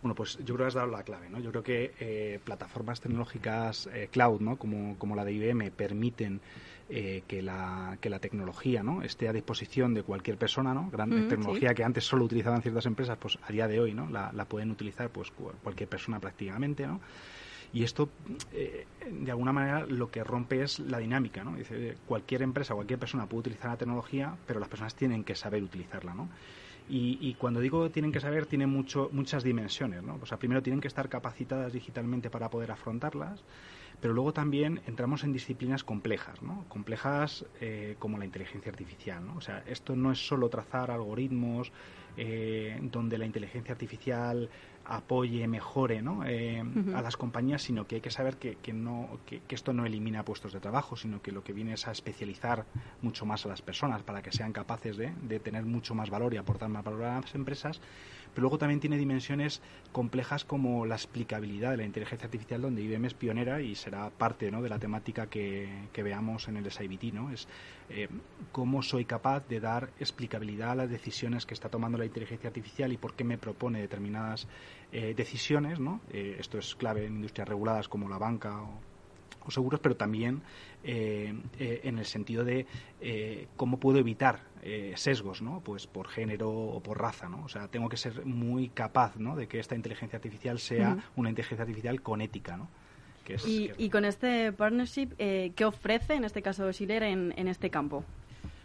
Bueno, 0.06 0.14
pues 0.14 0.36
yo 0.38 0.54
creo 0.54 0.58
que 0.58 0.64
has 0.68 0.74
dado 0.74 0.86
la 0.86 1.02
clave, 1.02 1.28
¿no? 1.28 1.40
Yo 1.40 1.50
creo 1.50 1.64
que 1.64 1.92
eh, 1.98 2.38
plataformas 2.44 3.00
tecnológicas 3.00 3.88
eh, 3.92 4.08
cloud, 4.08 4.40
¿no? 4.40 4.56
Como, 4.56 4.96
como 4.98 5.16
la 5.16 5.24
de 5.24 5.32
IBM 5.32 5.72
permiten 5.72 6.40
eh, 6.88 7.24
que, 7.26 7.42
la, 7.42 7.98
que 8.00 8.08
la 8.08 8.20
tecnología 8.20 8.84
¿no? 8.84 9.02
esté 9.02 9.28
a 9.28 9.32
disposición 9.32 9.94
de 9.94 10.04
cualquier 10.04 10.38
persona, 10.38 10.72
¿no? 10.72 10.90
Gran 10.92 11.10
Mm, 11.10 11.28
tecnología 11.28 11.70
sí. 11.70 11.74
que 11.74 11.82
antes 11.82 12.04
solo 12.04 12.24
utilizaban 12.24 12.62
ciertas 12.62 12.86
empresas, 12.86 13.18
pues 13.18 13.36
a 13.42 13.50
día 13.50 13.66
de 13.66 13.80
hoy 13.80 13.94
¿no? 13.94 14.08
la, 14.08 14.30
la 14.32 14.44
pueden 14.44 14.70
utilizar 14.70 15.10
pues 15.10 15.32
cu- 15.32 15.50
cualquier 15.60 15.88
persona 15.88 16.20
prácticamente, 16.20 16.86
¿no? 16.86 17.00
Y 17.72 17.82
esto, 17.82 18.08
eh, 18.52 18.86
de 19.10 19.30
alguna 19.32 19.52
manera, 19.52 19.86
lo 19.86 20.08
que 20.08 20.22
rompe 20.22 20.62
es 20.62 20.78
la 20.78 20.98
dinámica, 20.98 21.42
¿no? 21.42 21.56
Dice, 21.56 21.96
cualquier 22.06 22.42
empresa, 22.42 22.74
cualquier 22.74 23.00
persona 23.00 23.26
puede 23.26 23.40
utilizar 23.40 23.70
la 23.72 23.76
tecnología, 23.76 24.36
pero 24.46 24.60
las 24.60 24.68
personas 24.68 24.94
tienen 24.94 25.24
que 25.24 25.34
saber 25.34 25.64
utilizarla, 25.64 26.14
¿no? 26.14 26.30
Y, 26.88 27.18
y 27.20 27.34
cuando 27.34 27.60
digo 27.60 27.90
tienen 27.90 28.12
que 28.12 28.20
saber, 28.20 28.46
tiene 28.46 28.66
mucho, 28.66 29.08
muchas 29.12 29.42
dimensiones, 29.42 30.02
¿no? 30.02 30.18
O 30.22 30.26
sea, 30.26 30.38
primero 30.38 30.62
tienen 30.62 30.80
que 30.80 30.88
estar 30.88 31.08
capacitadas 31.08 31.72
digitalmente 31.72 32.30
para 32.30 32.48
poder 32.48 32.70
afrontarlas, 32.70 33.42
pero 34.00 34.12
luego 34.14 34.32
también 34.32 34.80
entramos 34.86 35.24
en 35.24 35.32
disciplinas 35.32 35.84
complejas, 35.84 36.42
¿no? 36.42 36.64
Complejas 36.68 37.44
eh, 37.60 37.96
como 37.98 38.18
la 38.18 38.24
inteligencia 38.24 38.70
artificial, 38.70 39.26
¿no? 39.26 39.36
O 39.36 39.40
sea, 39.40 39.62
esto 39.66 39.96
no 39.96 40.12
es 40.12 40.26
solo 40.26 40.48
trazar 40.48 40.90
algoritmos 40.90 41.72
eh, 42.16 42.78
donde 42.82 43.18
la 43.18 43.26
inteligencia 43.26 43.72
artificial 43.72 44.48
apoye, 44.84 45.46
mejore 45.48 46.00
¿no? 46.00 46.24
Eh, 46.24 46.62
a 46.94 47.02
las 47.02 47.16
compañías, 47.16 47.62
sino 47.62 47.86
que 47.86 47.96
hay 47.96 48.00
que 48.00 48.10
saber 48.10 48.36
que, 48.36 48.56
que 48.56 48.72
no, 48.72 49.18
que, 49.26 49.40
que 49.40 49.54
esto 49.54 49.72
no 49.72 49.84
elimina 49.84 50.24
puestos 50.24 50.52
de 50.52 50.60
trabajo, 50.60 50.96
sino 50.96 51.20
que 51.20 51.32
lo 51.32 51.42
que 51.42 51.52
viene 51.52 51.72
es 51.72 51.88
a 51.88 51.92
especializar 51.92 52.64
mucho 53.02 53.26
más 53.26 53.44
a 53.46 53.48
las 53.48 53.62
personas 53.62 54.02
para 54.02 54.22
que 54.22 54.30
sean 54.30 54.52
capaces 54.52 54.96
de, 54.96 55.12
de 55.22 55.40
tener 55.40 55.64
mucho 55.64 55.94
más 55.94 56.10
valor 56.10 56.34
y 56.34 56.36
aportar 56.36 56.68
más 56.68 56.84
valor 56.84 57.04
a 57.04 57.20
las 57.20 57.34
empresas. 57.34 57.80
Pero 58.36 58.42
luego 58.42 58.58
también 58.58 58.80
tiene 58.80 58.98
dimensiones 58.98 59.62
complejas 59.92 60.44
como 60.44 60.84
la 60.84 60.96
explicabilidad 60.96 61.70
de 61.70 61.78
la 61.78 61.84
inteligencia 61.84 62.26
artificial, 62.26 62.60
donde 62.60 62.82
IBM 62.82 63.06
es 63.06 63.14
pionera 63.14 63.62
y 63.62 63.74
será 63.74 64.10
parte 64.10 64.50
¿no? 64.50 64.60
de 64.60 64.68
la 64.68 64.78
temática 64.78 65.26
que, 65.26 65.88
que 65.90 66.02
veamos 66.02 66.46
en 66.46 66.58
el 66.58 66.70
SIBT. 66.70 67.14
¿no? 67.14 67.30
Es 67.30 67.48
eh, 67.88 68.08
cómo 68.52 68.82
soy 68.82 69.06
capaz 69.06 69.48
de 69.48 69.58
dar 69.58 69.88
explicabilidad 69.98 70.72
a 70.72 70.74
las 70.74 70.90
decisiones 70.90 71.46
que 71.46 71.54
está 71.54 71.70
tomando 71.70 71.96
la 71.96 72.04
inteligencia 72.04 72.48
artificial 72.48 72.92
y 72.92 72.98
por 72.98 73.14
qué 73.14 73.24
me 73.24 73.38
propone 73.38 73.80
determinadas 73.80 74.46
eh, 74.92 75.14
decisiones. 75.16 75.80
¿no? 75.80 76.02
Eh, 76.12 76.36
esto 76.38 76.58
es 76.58 76.74
clave 76.74 77.06
en 77.06 77.14
industrias 77.14 77.48
reguladas 77.48 77.88
como 77.88 78.06
la 78.06 78.18
banca 78.18 78.60
o, 78.60 78.80
seguros, 79.54 79.80
pero 79.80 79.96
también 79.96 80.42
eh, 80.84 81.34
eh, 81.58 81.80
en 81.84 81.98
el 81.98 82.04
sentido 82.06 82.44
de 82.44 82.66
eh, 83.00 83.46
cómo 83.56 83.78
puedo 83.78 83.98
evitar 83.98 84.40
sesgos, 84.96 85.42
¿no? 85.42 85.60
Pues 85.60 85.86
por 85.86 86.08
género 86.08 86.50
o 86.50 86.80
por 86.82 87.00
raza, 87.00 87.28
¿no? 87.28 87.44
O 87.44 87.48
sea, 87.48 87.68
tengo 87.68 87.88
que 87.88 87.96
ser 87.96 88.26
muy 88.26 88.68
capaz, 88.70 89.16
¿no? 89.16 89.36
De 89.36 89.46
que 89.46 89.60
esta 89.60 89.76
inteligencia 89.76 90.16
artificial 90.16 90.58
sea 90.58 90.96
una 91.14 91.28
inteligencia 91.28 91.62
artificial 91.62 92.02
con 92.02 92.20
ética, 92.20 92.56
¿no? 92.56 92.68
Que 93.24 93.34
es, 93.34 93.46
Y, 93.46 93.68
que- 93.68 93.74
y 93.84 93.90
con 93.90 94.04
este 94.04 94.52
partnership, 94.52 95.10
eh, 95.18 95.52
¿qué 95.54 95.64
ofrece, 95.64 96.14
en 96.14 96.24
este 96.24 96.42
caso 96.42 96.68
Schiller, 96.72 97.04
en, 97.04 97.32
en 97.36 97.46
este 97.46 97.70
campo? 97.70 98.04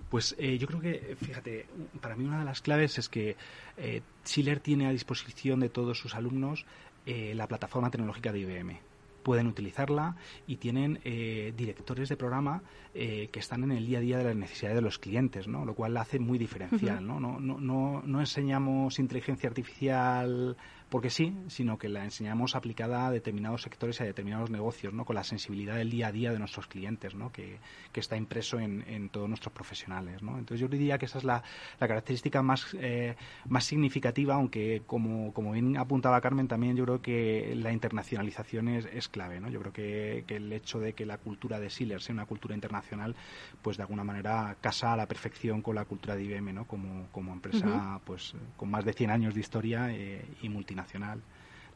Pues 0.10 0.36
eh, 0.40 0.58
yo 0.58 0.66
creo 0.68 0.82
que, 0.82 1.16
fíjate, 1.22 1.68
para 2.02 2.16
mí 2.16 2.26
una 2.26 2.40
de 2.40 2.46
las 2.46 2.62
claves 2.62 2.98
es 2.98 3.08
que 3.08 3.36
eh, 3.78 4.02
Schiller 4.26 4.60
tiene 4.60 4.88
a 4.88 4.92
disposición 4.92 5.60
de 5.60 5.70
todos 5.70 6.00
sus 6.00 6.16
alumnos 6.16 6.66
eh, 7.06 7.34
la 7.36 7.48
plataforma 7.48 7.92
tecnológica 7.92 8.32
de 8.32 8.40
IBM. 8.40 8.80
Pueden 9.24 9.48
utilizarla 9.48 10.16
y 10.48 10.58
tienen 10.58 11.00
eh, 11.04 11.54
directores 11.56 12.10
de 12.10 12.18
programa 12.18 12.64
eh, 12.94 13.30
que 13.32 13.40
están 13.40 13.64
en 13.64 13.72
el 13.72 13.86
día 13.86 14.00
a 14.00 14.02
día 14.02 14.18
de 14.18 14.24
las 14.26 14.36
necesidades 14.36 14.76
de 14.76 14.82
los 14.82 15.00
clientes, 15.00 15.48
¿no? 15.48 15.66
Lo 15.66 15.76
cual 15.76 15.94
la 15.94 16.02
hace 16.02 16.20
muy 16.20 16.38
diferencial, 16.38 17.06
¿no? 17.06 17.20
No, 17.20 17.40
no, 17.40 17.60
no, 17.60 18.02
no 18.06 18.20
enseñamos 18.20 19.00
inteligencia 19.00 19.50
artificial 19.50 20.58
porque 20.92 21.10
sí, 21.10 21.34
sino 21.48 21.78
que 21.78 21.88
la 21.88 22.04
enseñamos 22.04 22.54
aplicada 22.54 23.08
a 23.08 23.12
determinados 23.12 23.62
sectores 23.62 23.98
y 24.02 24.04
a 24.04 24.06
determinados 24.06 24.50
negocios, 24.50 24.94
¿no? 24.94 25.06
Con 25.06 25.16
la 25.16 25.24
sensibilidad 25.24 25.78
del 25.78 25.90
día 25.90 26.08
a 26.08 26.12
día 26.12 26.34
de 26.34 26.38
nuestros 26.38 26.68
clientes, 26.68 27.16
¿no? 27.16 27.32
Que, 27.32 27.60
que 27.94 28.02
está 28.02 28.18
impreso 28.18 28.60
en, 28.60 28.84
en 28.86 29.08
todos 29.08 29.30
nuestros 29.30 29.54
profesionales, 29.54 30.22
¿no? 30.22 30.38
Entonces 30.38 30.60
yo 30.60 30.68
diría 30.68 30.98
que 30.98 31.06
esa 31.06 31.20
es 31.20 31.24
la, 31.24 31.42
la 31.80 31.88
característica 31.88 32.42
más, 32.42 32.76
eh, 32.78 33.16
más 33.48 33.64
significativa, 33.64 34.36
aunque 34.36 34.82
como, 34.86 35.32
como 35.32 35.54
bien 35.54 35.78
apuntaba 35.78 36.20
Carmen, 36.20 36.50
también 36.50 36.76
yo 36.76 36.84
creo 36.84 37.02
que 37.02 37.54
la 37.56 37.72
internacionalización 37.72 38.68
es, 38.68 38.86
es 38.92 39.08
clave, 39.08 39.40
¿no? 39.40 39.50
Yo 39.50 39.62
creo 39.62 39.72
que, 39.72 40.26
que 40.28 40.36
el 40.36 40.52
hecho 40.52 40.80
de 40.80 40.92
que 40.92 41.06
la 41.06 41.18
cultura 41.20 41.58
de 41.62 41.70
Schiller 41.70 42.02
sea 42.02 42.12
una 42.12 42.26
cultura 42.26 42.54
internacional, 42.54 43.16
pues 43.62 43.78
de 43.78 43.84
alguna 43.84 44.04
manera 44.04 44.58
casa 44.60 44.92
a 44.92 44.98
la 44.98 45.08
perfección 45.08 45.62
con 45.62 45.76
la 45.76 45.86
cultura 45.86 46.18
de 46.18 46.26
IBM, 46.26 46.52
¿no? 46.52 46.68
Como, 46.68 47.08
como 47.14 47.32
empresa, 47.32 48.02
pues 48.04 48.36
con 48.58 48.70
más 48.70 48.84
de 48.84 48.92
100 48.92 49.10
años 49.10 49.34
de 49.34 49.40
historia 49.40 49.90
eh, 49.90 50.26
y 50.42 50.50
multinacional 50.50 50.81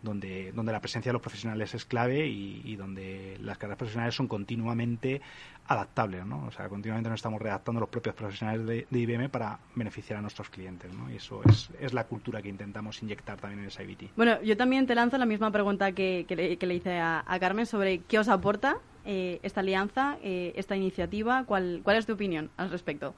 donde, 0.01 0.51
donde 0.53 0.71
la 0.71 0.79
presencia 0.79 1.09
de 1.09 1.13
los 1.13 1.21
profesionales 1.21 1.73
es 1.73 1.83
clave 1.83 2.27
y, 2.27 2.61
y 2.63 2.75
donde 2.75 3.37
las 3.41 3.57
carreras 3.57 3.77
profesionales 3.77 4.15
son 4.15 4.27
continuamente 4.27 5.21
adaptables, 5.67 6.25
¿no? 6.25 6.45
O 6.45 6.51
sea, 6.51 6.69
continuamente 6.69 7.09
nos 7.09 7.17
estamos 7.17 7.41
redactando 7.41 7.81
los 7.81 7.89
propios 7.89 8.15
profesionales 8.15 8.65
de, 8.67 8.87
de 8.89 8.99
IBM 8.99 9.29
para 9.29 9.59
beneficiar 9.73 10.19
a 10.19 10.21
nuestros 10.21 10.49
clientes, 10.49 10.93
¿no? 10.93 11.11
Y 11.11 11.15
eso 11.15 11.41
es, 11.49 11.71
es 11.79 11.93
la 11.93 12.05
cultura 12.05 12.41
que 12.41 12.49
intentamos 12.49 13.01
inyectar 13.01 13.39
también 13.39 13.63
en 13.63 13.71
SIBT. 13.71 14.15
Bueno, 14.15 14.41
yo 14.43 14.55
también 14.55 14.85
te 14.85 14.95
lanzo 14.95 15.17
la 15.17 15.25
misma 15.25 15.51
pregunta 15.51 15.91
que, 15.91 16.25
que 16.27 16.35
le, 16.35 16.57
que 16.57 16.67
le 16.67 16.75
hice 16.75 16.99
a, 16.99 17.23
a 17.25 17.39
Carmen 17.39 17.65
sobre 17.65 17.99
qué 17.99 18.19
os 18.19 18.29
aporta 18.29 18.77
eh, 19.05 19.39
esta 19.43 19.61
alianza, 19.61 20.17
eh, 20.23 20.53
esta 20.55 20.75
iniciativa, 20.75 21.43
¿cuál, 21.45 21.81
¿cuál 21.83 21.97
es 21.97 22.05
tu 22.05 22.13
opinión 22.13 22.51
al 22.57 22.69
respecto? 22.69 23.15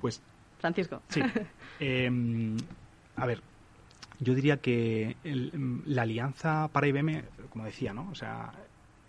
Pues 0.00 0.22
Francisco. 0.58 1.02
Sí. 1.08 1.20
Eh, 1.84 2.08
a 3.16 3.26
ver, 3.26 3.42
yo 4.22 4.34
diría 4.34 4.58
que 4.58 5.16
el- 5.24 5.82
la 5.86 6.02
alianza 6.02 6.68
para 6.72 6.86
IBM, 6.86 7.24
como 7.50 7.64
decía, 7.64 7.92
¿no? 7.92 8.08
O 8.10 8.14
sea, 8.14 8.52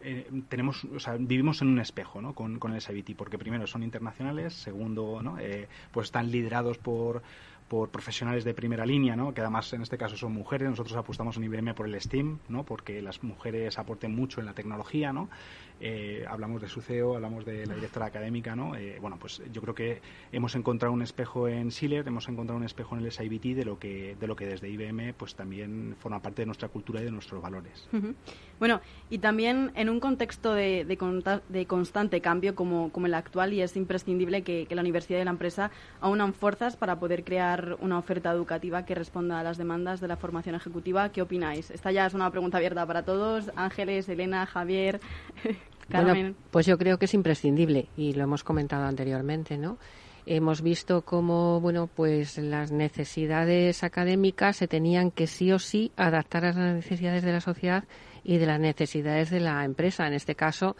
eh, 0.01 0.29
tenemos, 0.49 0.83
o 0.85 0.99
sea, 0.99 1.15
vivimos 1.17 1.61
en 1.61 1.69
un 1.69 1.79
espejo, 1.79 2.21
¿no? 2.21 2.33
Con, 2.33 2.59
con 2.59 2.73
el 2.73 2.81
SIBT, 2.81 3.15
porque 3.15 3.37
primero 3.37 3.65
son 3.67 3.83
internacionales, 3.83 4.53
segundo, 4.53 5.21
¿no? 5.23 5.39
Eh, 5.39 5.67
pues 5.91 6.05
están 6.07 6.29
liderados 6.31 6.77
por 6.77 7.21
por 7.69 7.89
profesionales 7.89 8.43
de 8.43 8.53
primera 8.53 8.85
línea, 8.85 9.15
¿no? 9.15 9.33
que 9.33 9.41
además 9.41 9.71
en 9.73 9.81
este 9.81 9.97
caso 9.97 10.15
son 10.15 10.31
mujeres. 10.33 10.69
Nosotros 10.69 10.95
apostamos 10.95 11.37
en 11.37 11.45
IBM 11.45 11.73
por 11.73 11.87
el 11.87 11.99
STEAM, 11.99 12.37
¿no? 12.47 12.63
porque 12.65 13.01
las 13.01 13.23
mujeres 13.23 13.79
aporten 13.79 14.13
mucho 14.13 14.41
en 14.41 14.45
la 14.45 14.53
tecnología. 14.53 15.11
¿no? 15.11 15.27
Eh, 15.79 16.25
hablamos 16.27 16.61
de 16.61 16.67
su 16.69 16.81
CEO, 16.81 17.15
hablamos 17.15 17.45
de 17.45 17.65
la 17.65 17.75
directora 17.75 18.05
académica. 18.05 18.55
¿no? 18.55 18.75
Eh, 18.75 18.97
bueno, 19.01 19.17
pues 19.19 19.41
yo 19.51 19.61
creo 19.61 19.75
que 19.75 20.01
hemos 20.31 20.55
encontrado 20.55 20.93
un 20.93 21.01
espejo 21.01 21.47
en 21.47 21.71
Schiller, 21.71 22.07
hemos 22.07 22.27
encontrado 22.29 22.57
un 22.57 22.65
espejo 22.65 22.95
en 22.95 23.05
el 23.05 23.11
SIBT 23.11 23.55
de 23.55 23.65
lo 23.65 23.79
que, 23.79 24.15
de 24.19 24.27
lo 24.27 24.35
que 24.35 24.45
desde 24.45 24.69
IBM 24.69 25.13
pues 25.13 25.35
también 25.35 25.95
forma 25.99 26.21
parte 26.21 26.41
de 26.41 26.45
nuestra 26.45 26.69
cultura 26.69 27.01
y 27.01 27.05
de 27.05 27.11
nuestros 27.11 27.41
valores. 27.41 27.87
Bueno, 28.59 28.81
y 29.09 29.17
también 29.17 29.71
en 29.75 29.89
un 29.89 29.99
contexto 29.99 30.53
de, 30.53 30.85
de 30.85 31.65
constante 31.65 32.21
cambio 32.21 32.55
como, 32.55 32.91
como 32.91 33.07
el 33.07 33.13
actual, 33.13 33.53
y 33.53 33.61
es 33.61 33.75
imprescindible 33.75 34.43
que, 34.43 34.65
que 34.67 34.75
la 34.75 34.81
universidad 34.81 35.19
y 35.19 35.25
la 35.25 35.31
empresa 35.31 35.71
aunan 36.01 36.33
fuerzas 36.33 36.77
para 36.77 36.99
poder 36.99 37.23
crear 37.23 37.77
una 37.79 37.97
oferta 37.97 38.31
educativa 38.31 38.85
que 38.85 38.95
responda 38.95 39.39
a 39.39 39.43
las 39.43 39.57
demandas 39.57 39.99
de 39.99 40.07
la 40.07 40.17
formación 40.17 40.55
ejecutiva. 40.55 41.09
¿Qué 41.09 41.21
opináis? 41.21 41.71
Esta 41.71 41.91
ya 41.91 42.05
es 42.05 42.13
una 42.13 42.29
pregunta 42.31 42.57
abierta 42.57 42.85
para 42.85 43.03
todos. 43.03 43.51
Ángeles, 43.55 44.07
Elena, 44.09 44.45
Javier. 44.45 44.99
Bueno, 45.89 46.35
pues 46.51 46.65
yo 46.65 46.77
creo 46.77 46.97
que 46.97 47.05
es 47.05 47.13
imprescindible 47.13 47.87
y 47.97 48.13
lo 48.13 48.23
hemos 48.23 48.43
comentado 48.43 48.85
anteriormente, 48.85 49.57
¿no? 49.57 49.77
Hemos 50.25 50.61
visto 50.61 51.01
cómo, 51.01 51.59
bueno, 51.59 51.89
pues 51.93 52.37
las 52.37 52.71
necesidades 52.71 53.83
académicas 53.83 54.55
se 54.55 54.69
tenían 54.69 55.11
que 55.11 55.27
sí 55.27 55.51
o 55.51 55.59
sí 55.59 55.91
adaptar 55.97 56.45
a 56.45 56.53
las 56.53 56.75
necesidades 56.75 57.23
de 57.23 57.33
la 57.33 57.41
sociedad 57.41 57.83
y 58.23 58.37
de 58.37 58.45
las 58.45 58.59
necesidades 58.59 59.29
de 59.29 59.41
la 59.41 59.65
empresa. 59.65 60.07
En 60.07 60.13
este 60.13 60.35
caso, 60.35 60.77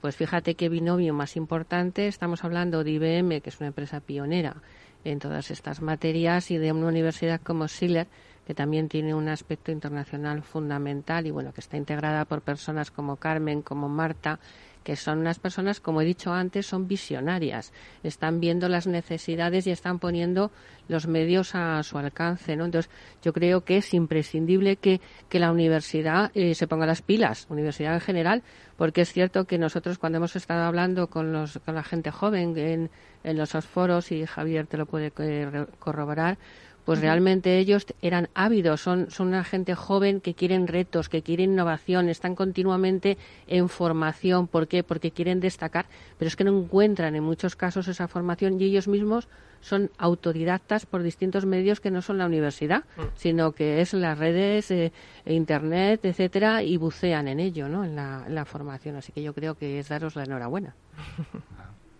pues 0.00 0.16
fíjate 0.16 0.54
qué 0.54 0.70
binomio 0.70 1.12
más 1.12 1.36
importante. 1.36 2.06
Estamos 2.06 2.42
hablando 2.42 2.84
de 2.84 2.92
IBM, 2.92 3.42
que 3.42 3.50
es 3.50 3.60
una 3.60 3.68
empresa 3.68 4.00
pionera 4.00 4.62
en 5.04 5.18
todas 5.18 5.50
estas 5.50 5.82
materias, 5.82 6.50
y 6.50 6.56
de 6.56 6.72
una 6.72 6.88
universidad 6.88 7.40
como 7.40 7.68
Schiller, 7.68 8.06
que 8.46 8.54
también 8.54 8.88
tiene 8.88 9.14
un 9.14 9.28
aspecto 9.28 9.72
internacional 9.72 10.42
fundamental 10.42 11.26
y 11.26 11.30
bueno, 11.30 11.52
que 11.52 11.60
está 11.60 11.76
integrada 11.76 12.24
por 12.24 12.42
personas 12.42 12.90
como 12.90 13.16
Carmen, 13.16 13.60
como 13.60 13.88
Marta, 13.88 14.38
que 14.86 14.94
son 14.94 15.18
unas 15.18 15.40
personas, 15.40 15.80
como 15.80 16.00
he 16.00 16.04
dicho 16.04 16.32
antes, 16.32 16.64
son 16.64 16.86
visionarias, 16.86 17.72
están 18.04 18.38
viendo 18.38 18.68
las 18.68 18.86
necesidades 18.86 19.66
y 19.66 19.72
están 19.72 19.98
poniendo 19.98 20.52
los 20.86 21.08
medios 21.08 21.56
a 21.56 21.82
su 21.82 21.98
alcance, 21.98 22.54
¿no? 22.54 22.66
Entonces, 22.66 22.88
yo 23.20 23.32
creo 23.32 23.64
que 23.64 23.78
es 23.78 23.92
imprescindible 23.94 24.76
que, 24.76 25.00
que 25.28 25.40
la 25.40 25.50
universidad 25.50 26.30
eh, 26.34 26.54
se 26.54 26.68
ponga 26.68 26.86
las 26.86 27.02
pilas, 27.02 27.48
universidad 27.50 27.94
en 27.94 28.00
general, 28.00 28.42
porque 28.76 29.00
es 29.00 29.12
cierto 29.12 29.44
que 29.44 29.58
nosotros 29.58 29.98
cuando 29.98 30.18
hemos 30.18 30.36
estado 30.36 30.62
hablando 30.62 31.08
con, 31.08 31.32
los, 31.32 31.58
con 31.64 31.74
la 31.74 31.82
gente 31.82 32.12
joven 32.12 32.56
en, 32.56 32.90
en 33.24 33.36
los 33.36 33.50
foros, 33.66 34.12
y 34.12 34.24
Javier 34.24 34.68
te 34.68 34.76
lo 34.76 34.86
puede 34.86 35.12
eh, 35.18 35.66
corroborar, 35.80 36.38
pues 36.86 37.00
realmente 37.00 37.58
ellos 37.58 37.84
eran 38.00 38.28
ávidos, 38.34 38.80
son, 38.80 39.10
son 39.10 39.26
una 39.26 39.42
gente 39.42 39.74
joven 39.74 40.20
que 40.20 40.34
quieren 40.34 40.68
retos, 40.68 41.08
que 41.08 41.20
quieren 41.20 41.52
innovación, 41.52 42.08
están 42.08 42.36
continuamente 42.36 43.18
en 43.48 43.68
formación. 43.68 44.46
¿Por 44.46 44.68
qué? 44.68 44.84
Porque 44.84 45.10
quieren 45.10 45.40
destacar, 45.40 45.86
pero 46.16 46.28
es 46.28 46.36
que 46.36 46.44
no 46.44 46.56
encuentran 46.56 47.16
en 47.16 47.24
muchos 47.24 47.56
casos 47.56 47.88
esa 47.88 48.06
formación 48.06 48.60
y 48.60 48.64
ellos 48.64 48.86
mismos 48.86 49.26
son 49.60 49.90
autodidactas 49.98 50.86
por 50.86 51.02
distintos 51.02 51.44
medios 51.44 51.80
que 51.80 51.90
no 51.90 52.02
son 52.02 52.18
la 52.18 52.26
universidad, 52.26 52.84
mm. 52.96 53.02
sino 53.16 53.50
que 53.50 53.80
es 53.80 53.92
las 53.92 54.16
redes, 54.16 54.70
eh, 54.70 54.92
internet, 55.24 56.04
etcétera, 56.04 56.62
y 56.62 56.76
bucean 56.76 57.26
en 57.26 57.40
ello, 57.40 57.68
¿no? 57.68 57.84
En 57.84 57.96
la, 57.96 58.22
en 58.28 58.34
la 58.36 58.44
formación. 58.44 58.94
Así 58.94 59.10
que 59.10 59.24
yo 59.24 59.34
creo 59.34 59.56
que 59.56 59.80
es 59.80 59.88
daros 59.88 60.14
la 60.14 60.22
enhorabuena. 60.22 60.76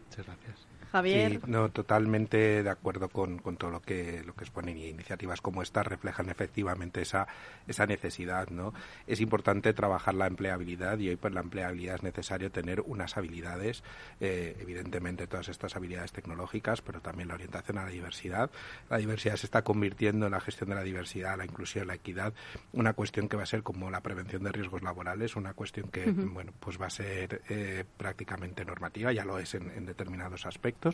Muchas 0.06 0.26
gracias. 0.26 0.45
Sí, 1.42 1.50
no, 1.50 1.70
totalmente 1.70 2.62
de 2.62 2.70
acuerdo 2.70 3.08
con, 3.08 3.38
con, 3.38 3.56
todo 3.56 3.70
lo 3.70 3.80
que, 3.80 4.22
lo 4.24 4.34
que 4.34 4.44
exponen 4.44 4.78
y 4.78 4.86
iniciativas 4.86 5.40
como 5.40 5.62
esta 5.62 5.82
reflejan 5.82 6.28
efectivamente 6.28 7.02
esa, 7.02 7.26
esa 7.66 7.86
necesidad, 7.86 8.48
¿no? 8.50 8.72
Es 9.06 9.20
importante 9.20 9.72
trabajar 9.72 10.14
la 10.14 10.26
empleabilidad 10.26 10.98
y 10.98 11.08
hoy 11.08 11.16
pues 11.16 11.32
la 11.34 11.40
empleabilidad 11.40 11.96
es 11.96 12.02
necesario 12.02 12.50
tener 12.50 12.80
unas 12.80 13.16
habilidades, 13.16 13.82
eh, 14.20 14.56
evidentemente 14.60 15.26
todas 15.26 15.48
estas 15.48 15.76
habilidades 15.76 16.12
tecnológicas, 16.12 16.82
pero 16.82 17.00
también 17.00 17.28
la 17.28 17.34
orientación 17.34 17.78
a 17.78 17.84
la 17.84 17.90
diversidad. 17.90 18.50
La 18.88 18.98
diversidad 18.98 19.36
se 19.36 19.46
está 19.46 19.62
convirtiendo 19.62 20.26
en 20.26 20.32
la 20.32 20.40
gestión 20.40 20.70
de 20.70 20.76
la 20.76 20.82
diversidad, 20.82 21.36
la 21.36 21.44
inclusión, 21.44 21.86
la 21.86 21.94
equidad, 21.94 22.32
una 22.72 22.92
cuestión 22.92 23.28
que 23.28 23.36
va 23.36 23.42
a 23.42 23.46
ser 23.46 23.62
como 23.62 23.90
la 23.90 24.00
prevención 24.00 24.42
de 24.42 24.52
riesgos 24.52 24.82
laborales, 24.82 25.36
una 25.36 25.54
cuestión 25.54 25.88
que, 25.88 26.10
bueno, 26.10 26.52
pues 26.60 26.80
va 26.80 26.86
a 26.86 26.90
ser 26.90 27.42
eh, 27.48 27.84
prácticamente 27.96 28.64
normativa, 28.64 29.12
ya 29.12 29.24
lo 29.24 29.38
es 29.38 29.54
en 29.54 29.86
determinados 29.86 30.46
aspectos 30.46 30.85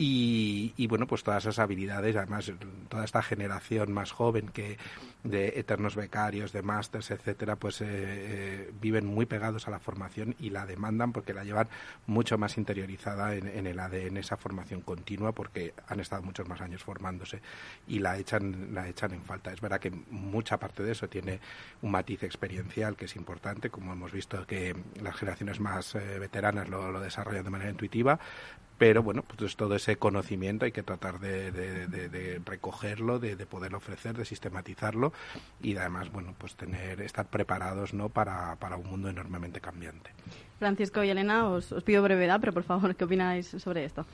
y, 0.00 0.86
bueno, 0.86 1.08
pues 1.08 1.24
todas 1.24 1.42
esas 1.42 1.58
habilidades, 1.58 2.14
además 2.14 2.52
toda 2.88 3.04
esta 3.04 3.20
generación 3.20 3.90
más 3.90 4.12
joven 4.12 4.46
que 4.46 4.78
de 5.24 5.58
eternos 5.58 5.96
becarios, 5.96 6.52
de 6.52 6.62
másters, 6.62 7.10
etcétera, 7.10 7.56
pues 7.56 7.80
eh, 7.80 7.86
eh, 7.88 8.72
viven 8.80 9.06
muy 9.06 9.26
pegados 9.26 9.66
a 9.66 9.72
la 9.72 9.80
formación 9.80 10.36
y 10.38 10.50
la 10.50 10.66
demandan 10.66 11.12
porque 11.12 11.34
la 11.34 11.42
llevan 11.42 11.66
mucho 12.06 12.38
más 12.38 12.58
interiorizada 12.58 13.34
en, 13.34 13.66
el 13.66 13.80
ADN, 13.80 14.18
esa 14.18 14.36
formación 14.36 14.82
continua, 14.82 15.32
porque 15.32 15.74
han 15.88 15.98
estado 15.98 16.22
muchos 16.22 16.48
más 16.48 16.60
años 16.60 16.84
formándose 16.84 17.42
y 17.88 17.98
la 17.98 18.18
echan, 18.18 18.72
la 18.72 18.86
echan 18.86 19.12
en 19.14 19.24
falta. 19.24 19.52
Es 19.52 19.60
verdad 19.60 19.80
que 19.80 19.90
mucha 19.90 20.58
parte 20.58 20.84
de 20.84 20.92
eso 20.92 21.08
tiene 21.08 21.40
un 21.82 21.90
matiz 21.90 22.22
experiencial 22.22 22.94
que 22.94 23.06
es 23.06 23.16
importante, 23.16 23.68
como 23.68 23.94
hemos 23.94 24.12
visto 24.12 24.46
que 24.46 24.76
las 25.02 25.16
generaciones 25.16 25.58
más 25.58 25.96
eh, 25.96 26.20
veteranas 26.20 26.68
lo, 26.68 26.92
lo 26.92 27.00
desarrollan 27.00 27.42
de 27.42 27.50
manera 27.50 27.70
intuitiva, 27.72 28.20
pero 28.78 29.02
bueno, 29.02 29.22
pues 29.22 29.56
todo 29.56 29.74
ese 29.74 29.96
conocimiento 29.96 30.64
hay 30.64 30.72
que 30.72 30.84
tratar 30.84 31.18
de, 31.18 32.40
recogerlo, 32.46 33.18
de, 33.18 33.36
poder 33.44 33.74
ofrecer, 33.74 34.16
de 34.16 34.24
sistematizarlo 34.24 35.12
y 35.60 35.76
además, 35.76 36.10
bueno, 36.12 36.34
pues 36.38 36.54
tener, 36.54 37.00
estar 37.00 37.26
preparados, 37.26 37.92
¿no? 37.92 38.08
Para, 38.08 38.56
para 38.56 38.76
un 38.76 38.88
mundo 38.88 39.08
enormemente 39.08 39.60
cambiante. 39.60 40.10
Francisco 40.58 41.02
y 41.02 41.10
Elena, 41.10 41.48
os, 41.48 41.72
os 41.72 41.82
pido 41.82 42.02
brevedad, 42.02 42.38
pero 42.40 42.52
por 42.52 42.62
favor, 42.62 42.94
¿qué 42.94 43.04
opináis 43.04 43.48
sobre 43.48 43.84
esto? 43.84 44.06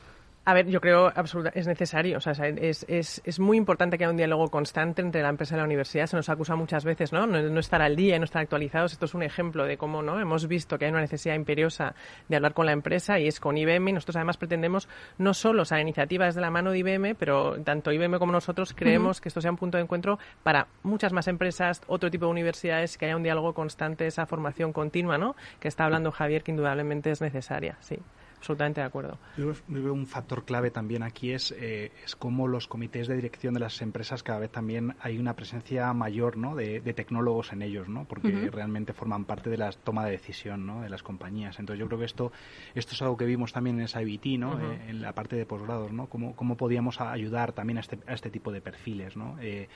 A 0.46 0.52
ver, 0.52 0.66
yo 0.66 0.82
creo 0.82 1.10
absoluta, 1.14 1.50
es 1.54 1.66
necesario. 1.66 2.18
O 2.18 2.20
sea, 2.20 2.32
es, 2.32 2.84
es, 2.86 3.22
es, 3.24 3.40
muy 3.40 3.56
importante 3.56 3.96
que 3.96 4.04
haya 4.04 4.10
un 4.10 4.18
diálogo 4.18 4.50
constante 4.50 5.00
entre 5.00 5.22
la 5.22 5.30
empresa 5.30 5.54
y 5.54 5.58
la 5.58 5.64
universidad. 5.64 6.06
Se 6.06 6.16
nos 6.16 6.28
acusa 6.28 6.54
muchas 6.54 6.84
veces, 6.84 7.14
¿no? 7.14 7.26
¿no? 7.26 7.58
estar 7.58 7.80
al 7.80 7.96
día 7.96 8.16
y 8.16 8.18
no 8.18 8.26
estar 8.26 8.42
actualizados. 8.42 8.92
Esto 8.92 9.06
es 9.06 9.14
un 9.14 9.22
ejemplo 9.22 9.64
de 9.64 9.78
cómo, 9.78 10.02
¿no? 10.02 10.20
Hemos 10.20 10.46
visto 10.46 10.78
que 10.78 10.84
hay 10.84 10.90
una 10.90 11.00
necesidad 11.00 11.34
imperiosa 11.34 11.94
de 12.28 12.36
hablar 12.36 12.52
con 12.52 12.66
la 12.66 12.72
empresa 12.72 13.18
y 13.18 13.26
es 13.26 13.40
con 13.40 13.56
IBM. 13.56 13.88
Y 13.88 13.92
nosotros 13.94 14.16
además 14.16 14.36
pretendemos 14.36 14.86
no 15.16 15.32
solo, 15.32 15.62
o 15.62 15.64
sea, 15.64 15.80
iniciativas 15.80 16.34
de 16.34 16.42
la 16.42 16.50
mano 16.50 16.72
de 16.72 16.78
IBM, 16.80 17.14
pero 17.14 17.58
tanto 17.62 17.90
IBM 17.90 18.18
como 18.18 18.32
nosotros 18.32 18.74
creemos 18.74 19.22
que 19.22 19.30
esto 19.30 19.40
sea 19.40 19.50
un 19.50 19.56
punto 19.56 19.78
de 19.78 19.84
encuentro 19.84 20.18
para 20.42 20.66
muchas 20.82 21.14
más 21.14 21.26
empresas, 21.26 21.80
otro 21.86 22.10
tipo 22.10 22.26
de 22.26 22.32
universidades, 22.32 22.98
que 22.98 23.06
haya 23.06 23.16
un 23.16 23.22
diálogo 23.22 23.54
constante, 23.54 24.06
esa 24.06 24.26
formación 24.26 24.74
continua, 24.74 25.16
¿no? 25.16 25.36
Que 25.58 25.68
está 25.68 25.86
hablando 25.86 26.12
Javier, 26.12 26.42
que 26.42 26.50
indudablemente 26.50 27.10
es 27.10 27.22
necesaria, 27.22 27.78
sí 27.80 27.98
absolutamente 28.44 28.82
de 28.82 28.86
acuerdo. 28.86 29.18
Yo 29.38 29.54
veo 29.68 29.94
un 29.94 30.06
factor 30.06 30.44
clave 30.44 30.70
también 30.70 31.02
aquí 31.02 31.32
es, 31.32 31.50
eh, 31.58 31.92
es 32.04 32.14
cómo 32.14 32.46
los 32.46 32.68
comités 32.68 33.08
de 33.08 33.16
dirección 33.16 33.54
de 33.54 33.60
las 33.60 33.80
empresas 33.80 34.22
cada 34.22 34.38
vez 34.38 34.50
también 34.50 34.94
hay 35.00 35.18
una 35.18 35.34
presencia 35.34 35.90
mayor 35.94 36.36
¿no? 36.36 36.54
de, 36.54 36.80
tecnólogos 36.94 37.52
en 37.52 37.62
ellos, 37.62 37.88
¿no? 37.88 38.04
porque 38.04 38.50
realmente 38.52 38.92
forman 38.92 39.24
parte 39.24 39.48
de 39.48 39.56
la 39.56 39.72
toma 39.72 40.04
de 40.04 40.12
decisión 40.12 40.66
¿no? 40.66 40.82
de 40.82 40.90
las 40.90 41.02
compañías. 41.02 41.58
Entonces 41.58 41.80
yo 41.80 41.86
creo 41.86 41.98
que 41.98 42.04
esto, 42.04 42.32
esto 42.74 42.92
es 42.94 43.00
algo 43.00 43.16
que 43.16 43.24
vimos 43.24 43.52
también 43.52 43.80
en 43.80 43.88
SIBT, 43.88 44.38
¿no? 44.38 44.60
Eh, 44.60 44.80
en 44.88 45.00
la 45.00 45.14
parte 45.14 45.36
de 45.36 45.46
posgrados, 45.46 45.90
¿no? 45.92 46.06
cómo, 46.06 46.36
cómo 46.36 46.56
podíamos 46.56 47.00
ayudar 47.00 47.52
también 47.52 47.78
a 47.78 47.80
este, 47.80 47.98
a 48.06 48.12
este 48.12 48.30
tipo 48.30 48.52
de 48.52 48.60
perfiles. 48.60 49.16
¿no? 49.16 49.38
Eh, 49.40 49.68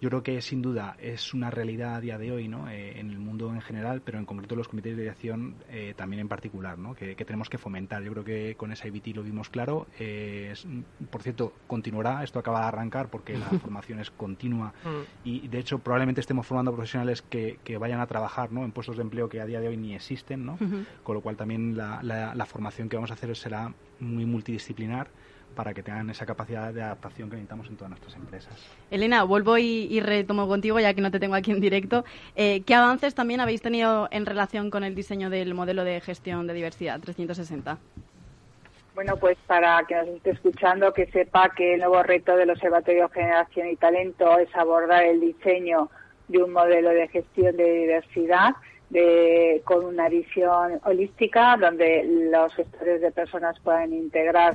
yo 0.00 0.08
creo 0.08 0.22
que 0.22 0.40
sin 0.40 0.62
duda 0.62 0.96
es 1.00 1.34
una 1.34 1.50
realidad 1.50 1.96
a 1.96 2.00
día 2.00 2.18
de 2.18 2.32
hoy 2.32 2.48
¿no? 2.48 2.68
Eh, 2.68 2.98
en 2.98 3.10
el 3.10 3.18
mundo 3.18 3.52
en 3.52 3.60
general, 3.60 4.02
pero 4.04 4.18
en 4.18 4.24
concreto 4.24 4.56
los 4.56 4.68
comités 4.68 4.96
de 4.96 5.02
dirección 5.02 5.56
eh, 5.68 5.94
también 5.96 6.20
en 6.20 6.28
particular, 6.28 6.78
¿no? 6.78 6.94
que, 6.94 7.14
tenemos 7.24 7.48
que 7.48 7.58
fomentar. 7.58 8.02
Yo 8.02 8.12
creo 8.12 8.24
que 8.24 8.54
con 8.56 8.72
esa 8.72 8.88
IBT 8.88 9.08
lo 9.14 9.22
vimos 9.22 9.48
claro. 9.48 9.86
Eh, 9.98 10.52
por 11.10 11.22
cierto, 11.22 11.52
continuará, 11.66 12.22
esto 12.22 12.38
acaba 12.38 12.60
de 12.60 12.66
arrancar 12.66 13.08
porque 13.08 13.36
la 13.36 13.46
formación 13.60 14.00
es 14.00 14.10
continua 14.10 14.74
mm. 14.84 15.28
y 15.28 15.48
de 15.48 15.58
hecho 15.58 15.78
probablemente 15.78 16.20
estemos 16.20 16.46
formando 16.46 16.72
profesionales 16.72 17.22
que, 17.22 17.58
vayan 17.78 18.00
a 18.00 18.06
trabajar 18.06 18.52
¿no? 18.52 18.64
en 18.64 18.72
puestos 18.72 18.96
de 18.96 19.02
empleo 19.02 19.28
que 19.28 19.40
a 19.40 19.46
día 19.46 19.60
de 19.60 19.68
hoy 19.68 19.76
ni 19.76 19.94
existen, 19.94 20.46
¿no? 20.46 20.56
con 21.02 21.14
lo 21.14 21.20
cual 21.20 21.36
también 21.36 21.76
la, 21.76 22.02
la 22.02 22.46
formación 22.46 22.88
que 22.88 22.96
vamos 22.96 23.10
a 23.10 23.14
hacer 23.14 23.34
será 23.36 23.74
muy 24.00 24.24
multidisciplinar 24.24 25.08
para 25.54 25.72
que 25.72 25.82
tengan 25.82 26.10
esa 26.10 26.26
capacidad 26.26 26.72
de 26.72 26.82
adaptación 26.82 27.30
que 27.30 27.36
necesitamos 27.36 27.68
en 27.68 27.76
todas 27.76 27.90
nuestras 27.90 28.14
empresas. 28.16 28.52
Elena, 28.90 29.24
vuelvo 29.24 29.58
y, 29.58 30.00
retomo 30.00 30.46
contigo, 30.48 30.80
ya 30.80 30.94
que 30.94 31.00
no 31.00 31.10
te 31.10 31.20
tengo 31.20 31.34
aquí 31.34 31.52
en 31.52 31.60
directo. 31.60 32.04
Eh, 32.36 32.62
¿Qué 32.66 32.74
avances 32.74 33.14
también 33.14 33.40
habéis 33.40 33.62
tenido 33.62 34.08
en 34.10 34.26
relación 34.26 34.70
con 34.70 34.84
el 34.84 34.94
diseño 34.94 35.30
del 35.30 35.54
modelo 35.54 35.84
de 35.84 36.00
gestión 36.00 36.46
de 36.46 36.54
diversidad 36.54 37.00
360? 37.00 37.78
Bueno, 38.94 39.16
pues 39.16 39.36
para 39.46 39.82
que 39.88 39.96
nos 39.96 40.08
esté 40.08 40.30
escuchando, 40.30 40.92
que 40.92 41.06
sepa 41.06 41.50
que 41.50 41.74
el 41.74 41.80
nuevo 41.80 42.02
reto 42.02 42.36
del 42.36 42.50
Observatorio 42.50 43.08
Generación 43.08 43.68
y 43.68 43.76
Talento 43.76 44.38
es 44.38 44.54
abordar 44.54 45.04
el 45.04 45.20
diseño 45.20 45.90
de 46.28 46.42
un 46.42 46.52
modelo 46.52 46.90
de 46.90 47.08
gestión 47.08 47.56
de 47.56 47.72
diversidad 47.72 48.54
de, 48.90 49.62
con 49.64 49.84
una 49.84 50.08
visión 50.08 50.80
holística, 50.84 51.56
donde 51.56 52.04
los 52.30 52.54
gestores 52.54 53.00
de 53.00 53.10
personas 53.10 53.58
puedan 53.60 53.92
integrar 53.92 54.54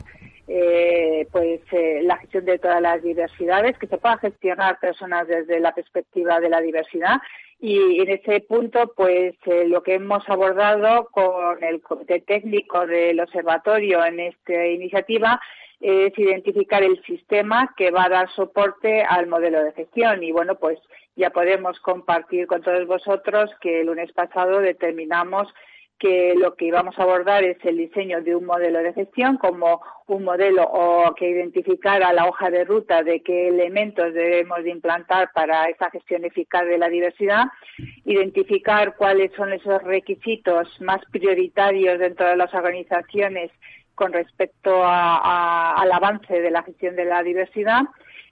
eh, 0.52 1.28
pues 1.32 1.62
eh, 1.72 2.02
la 2.02 2.18
gestión 2.18 2.44
de 2.46 2.58
todas 2.58 2.82
las 2.82 3.04
diversidades, 3.04 3.78
que 3.78 3.86
se 3.86 4.00
pueda 4.00 4.18
gestionar 4.18 4.80
personas 4.80 5.28
desde 5.28 5.60
la 5.60 5.76
perspectiva 5.76 6.40
de 6.40 6.50
la 6.50 6.60
diversidad. 6.60 7.18
Y 7.60 8.02
en 8.02 8.10
ese 8.10 8.40
punto, 8.40 8.92
pues 8.96 9.36
eh, 9.46 9.68
lo 9.68 9.84
que 9.84 9.94
hemos 9.94 10.28
abordado 10.28 11.08
con 11.12 11.64
el 11.64 11.82
comité 11.82 12.22
técnico 12.22 12.88
del 12.88 13.20
observatorio 13.20 14.04
en 14.04 14.22
esta 14.22 14.66
iniciativa 14.66 15.40
es 15.80 16.18
identificar 16.18 16.82
el 16.82 17.00
sistema 17.04 17.72
que 17.78 17.92
va 17.92 18.06
a 18.06 18.10
dar 18.10 18.30
soporte 18.32 19.04
al 19.04 19.28
modelo 19.28 19.64
de 19.64 19.74
gestión. 19.74 20.24
Y 20.24 20.32
bueno, 20.32 20.56
pues 20.56 20.80
ya 21.16 21.30
podemos 21.30 21.80
compartir 21.82 22.48
con 22.48 22.64
todos 22.64 22.88
vosotros 22.88 23.52
que 23.62 23.82
el 23.82 23.86
lunes 23.86 24.12
pasado 24.14 24.62
determinamos 24.62 25.48
que 26.00 26.34
lo 26.36 26.56
que 26.56 26.66
íbamos 26.66 26.98
a 26.98 27.04
abordar 27.04 27.44
es 27.44 27.58
el 27.64 27.78
diseño 27.78 28.22
de 28.22 28.36
un 28.36 28.46
modelo 28.46 28.80
de 28.80 28.94
gestión 28.94 29.38
como 29.38 29.82
un 30.08 30.24
modelo 30.24 30.64
o 30.64 31.14
que 31.14 31.30
identificara 31.30 32.14
la 32.14 32.26
hoja 32.26 32.50
de 32.50 32.64
ruta 32.64 33.04
de 33.04 33.22
qué 33.22 33.50
elementos 33.50 34.14
debemos 34.14 34.64
de 34.64 34.72
implantar 34.72 35.32
para 35.34 35.66
esa 35.66 35.90
gestión 35.92 36.24
eficaz 36.24 36.66
de 36.66 36.78
la 36.78 36.88
diversidad, 36.88 37.46
identificar 38.06 38.96
cuáles 38.96 39.32
son 39.34 39.52
esos 39.52 39.84
requisitos 39.84 40.70
más 40.82 41.02
prioritarios 41.12 42.00
dentro 42.00 42.28
de 42.28 42.38
las 42.38 42.54
organizaciones 42.54 43.52
con 43.94 44.14
respecto 44.14 44.82
al 44.84 45.92
avance 45.92 46.40
de 46.40 46.50
la 46.50 46.64
gestión 46.64 46.96
de 46.96 47.04
la 47.04 47.22
diversidad 47.22 47.82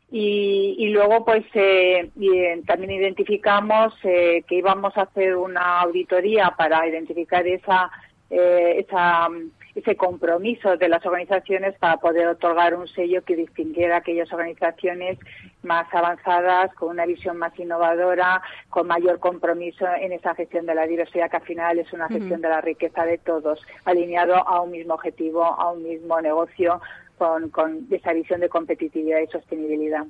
y, 0.10 0.90
luego, 0.90 1.26
pues, 1.26 1.44
eh, 1.54 2.10
eh, 2.22 2.62
también 2.66 2.92
identificamos 2.92 3.94
eh, 4.04 4.44
que 4.48 4.56
íbamos 4.56 4.96
a 4.98 5.02
hacer 5.02 5.36
una 5.36 5.82
auditoría 5.82 6.54
para 6.58 6.88
identificar 6.88 7.46
esa, 7.46 7.92
esa, 8.30 9.28
ese 9.76 9.98
compromiso 9.98 10.78
de 10.78 10.88
las 10.88 11.06
organizaciones 11.06 11.78
para 11.78 11.98
poder 11.98 12.28
otorgar 12.28 12.74
un 12.76 12.88
sello 12.88 13.22
que 13.26 13.36
distinguiera 13.36 13.98
aquellas 13.98 14.32
organizaciones 14.32 15.20
más 15.64 15.94
avanzadas, 15.94 16.74
con 16.76 16.90
una 16.90 17.06
visión 17.06 17.38
más 17.38 17.58
innovadora, 17.60 18.42
con 18.70 18.88
mayor 18.88 19.20
compromiso 19.20 19.86
en 20.00 20.14
esa 20.14 20.36
gestión 20.36 20.66
de 20.66 20.76
la 20.76 20.88
diversidad, 20.88 21.30
que 21.30 21.38
al 21.38 21.44
final 21.44 21.80
es 21.80 21.92
una 21.92 22.08
gestión 22.08 22.40
de 22.40 22.48
la 22.48 22.62
riqueza 22.62 23.04
de 23.06 23.18
todos, 23.18 23.60
alineado 23.84 24.36
a 24.36 24.62
un 24.62 24.72
mismo 24.72 24.94
objetivo, 24.94 25.44
a 25.44 25.74
un 25.74 25.84
mismo 25.84 26.22
negocio 26.22 26.80
con, 27.18 27.50
con 27.50 27.88
esa 27.92 28.14
visión 28.14 28.40
de 28.40 28.50
competitividad 28.50 29.20
y 29.20 29.28
sostenibilidad. 29.28 30.06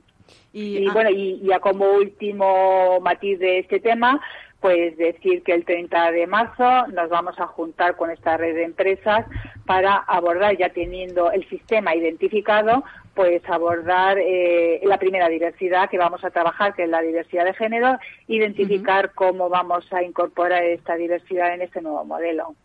Y, 0.54 0.90
bueno, 0.90 1.10
y 1.10 1.40
ya 1.42 1.60
como 1.60 1.86
último 1.92 3.00
matiz 3.00 3.40
de 3.40 3.60
este 3.60 3.80
tema, 3.80 4.20
pues 4.60 4.98
decir 4.98 5.44
que 5.44 5.54
el 5.54 5.66
30 5.66 6.12
de 6.12 6.28
marzo 6.28 6.88
nos 6.88 7.10
vamos 7.10 7.40
a 7.40 7.48
juntar 7.48 7.96
con 7.96 8.10
esta 8.10 8.38
red 8.38 8.56
de 8.56 8.64
empresas 8.64 9.26
para 9.66 9.96
abordar, 9.96 10.58
ya 10.58 10.70
teniendo 10.70 11.32
el 11.32 11.48
sistema 11.48 11.96
identificado, 11.96 12.84
pues 13.14 13.42
abordar 13.48 14.18
eh, 14.20 14.82
la 14.84 14.98
primera 14.98 15.30
diversidad 15.30 15.90
que 15.90 15.98
vamos 15.98 16.24
a 16.24 16.32
trabajar, 16.32 16.74
que 16.74 16.84
es 16.84 16.90
la 16.90 17.02
diversidad 17.02 17.46
de 17.46 17.54
género, 17.54 17.98
identificar 18.28 19.14
cómo 19.14 19.50
vamos 19.50 19.92
a 19.94 20.04
incorporar 20.04 20.64
esta 20.64 20.96
diversidad 20.96 21.54
en 21.54 21.62
este 21.62 21.82
nuevo 21.82 22.04
modelo. 22.04 22.56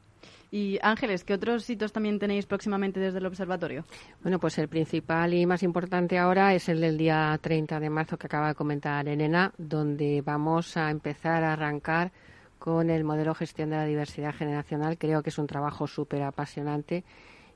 Y 0.54 0.78
Ángeles, 0.82 1.24
¿qué 1.24 1.32
otros 1.32 1.68
hitos 1.70 1.92
también 1.92 2.18
tenéis 2.18 2.44
próximamente 2.44 3.00
desde 3.00 3.20
el 3.20 3.24
observatorio? 3.24 3.86
Bueno, 4.20 4.38
pues 4.38 4.58
el 4.58 4.68
principal 4.68 5.32
y 5.32 5.46
más 5.46 5.62
importante 5.62 6.18
ahora 6.18 6.52
es 6.52 6.68
el 6.68 6.78
del 6.78 6.98
día 6.98 7.38
30 7.40 7.80
de 7.80 7.88
marzo 7.88 8.18
que 8.18 8.26
acaba 8.26 8.48
de 8.48 8.54
comentar 8.54 9.08
Elena, 9.08 9.54
donde 9.56 10.20
vamos 10.20 10.76
a 10.76 10.90
empezar 10.90 11.42
a 11.42 11.54
arrancar 11.54 12.12
con 12.58 12.90
el 12.90 13.02
modelo 13.02 13.34
gestión 13.34 13.70
de 13.70 13.76
la 13.76 13.86
diversidad 13.86 14.34
generacional. 14.34 14.98
Creo 14.98 15.22
que 15.22 15.30
es 15.30 15.38
un 15.38 15.46
trabajo 15.46 15.86
súper 15.86 16.22
apasionante. 16.22 17.02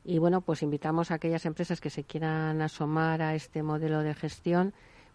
Y 0.02 0.16
bueno, 0.18 0.40
pues 0.40 0.62
invitamos 0.62 1.10
a 1.10 1.16
aquellas 1.16 1.44
empresas 1.44 1.82
que 1.82 1.90
se 1.90 2.04
quieran 2.04 2.62
asomar 2.62 3.20
a 3.20 3.34
este 3.34 3.62
modelo 3.62 4.00
de 4.00 4.14
gestión 4.14 4.72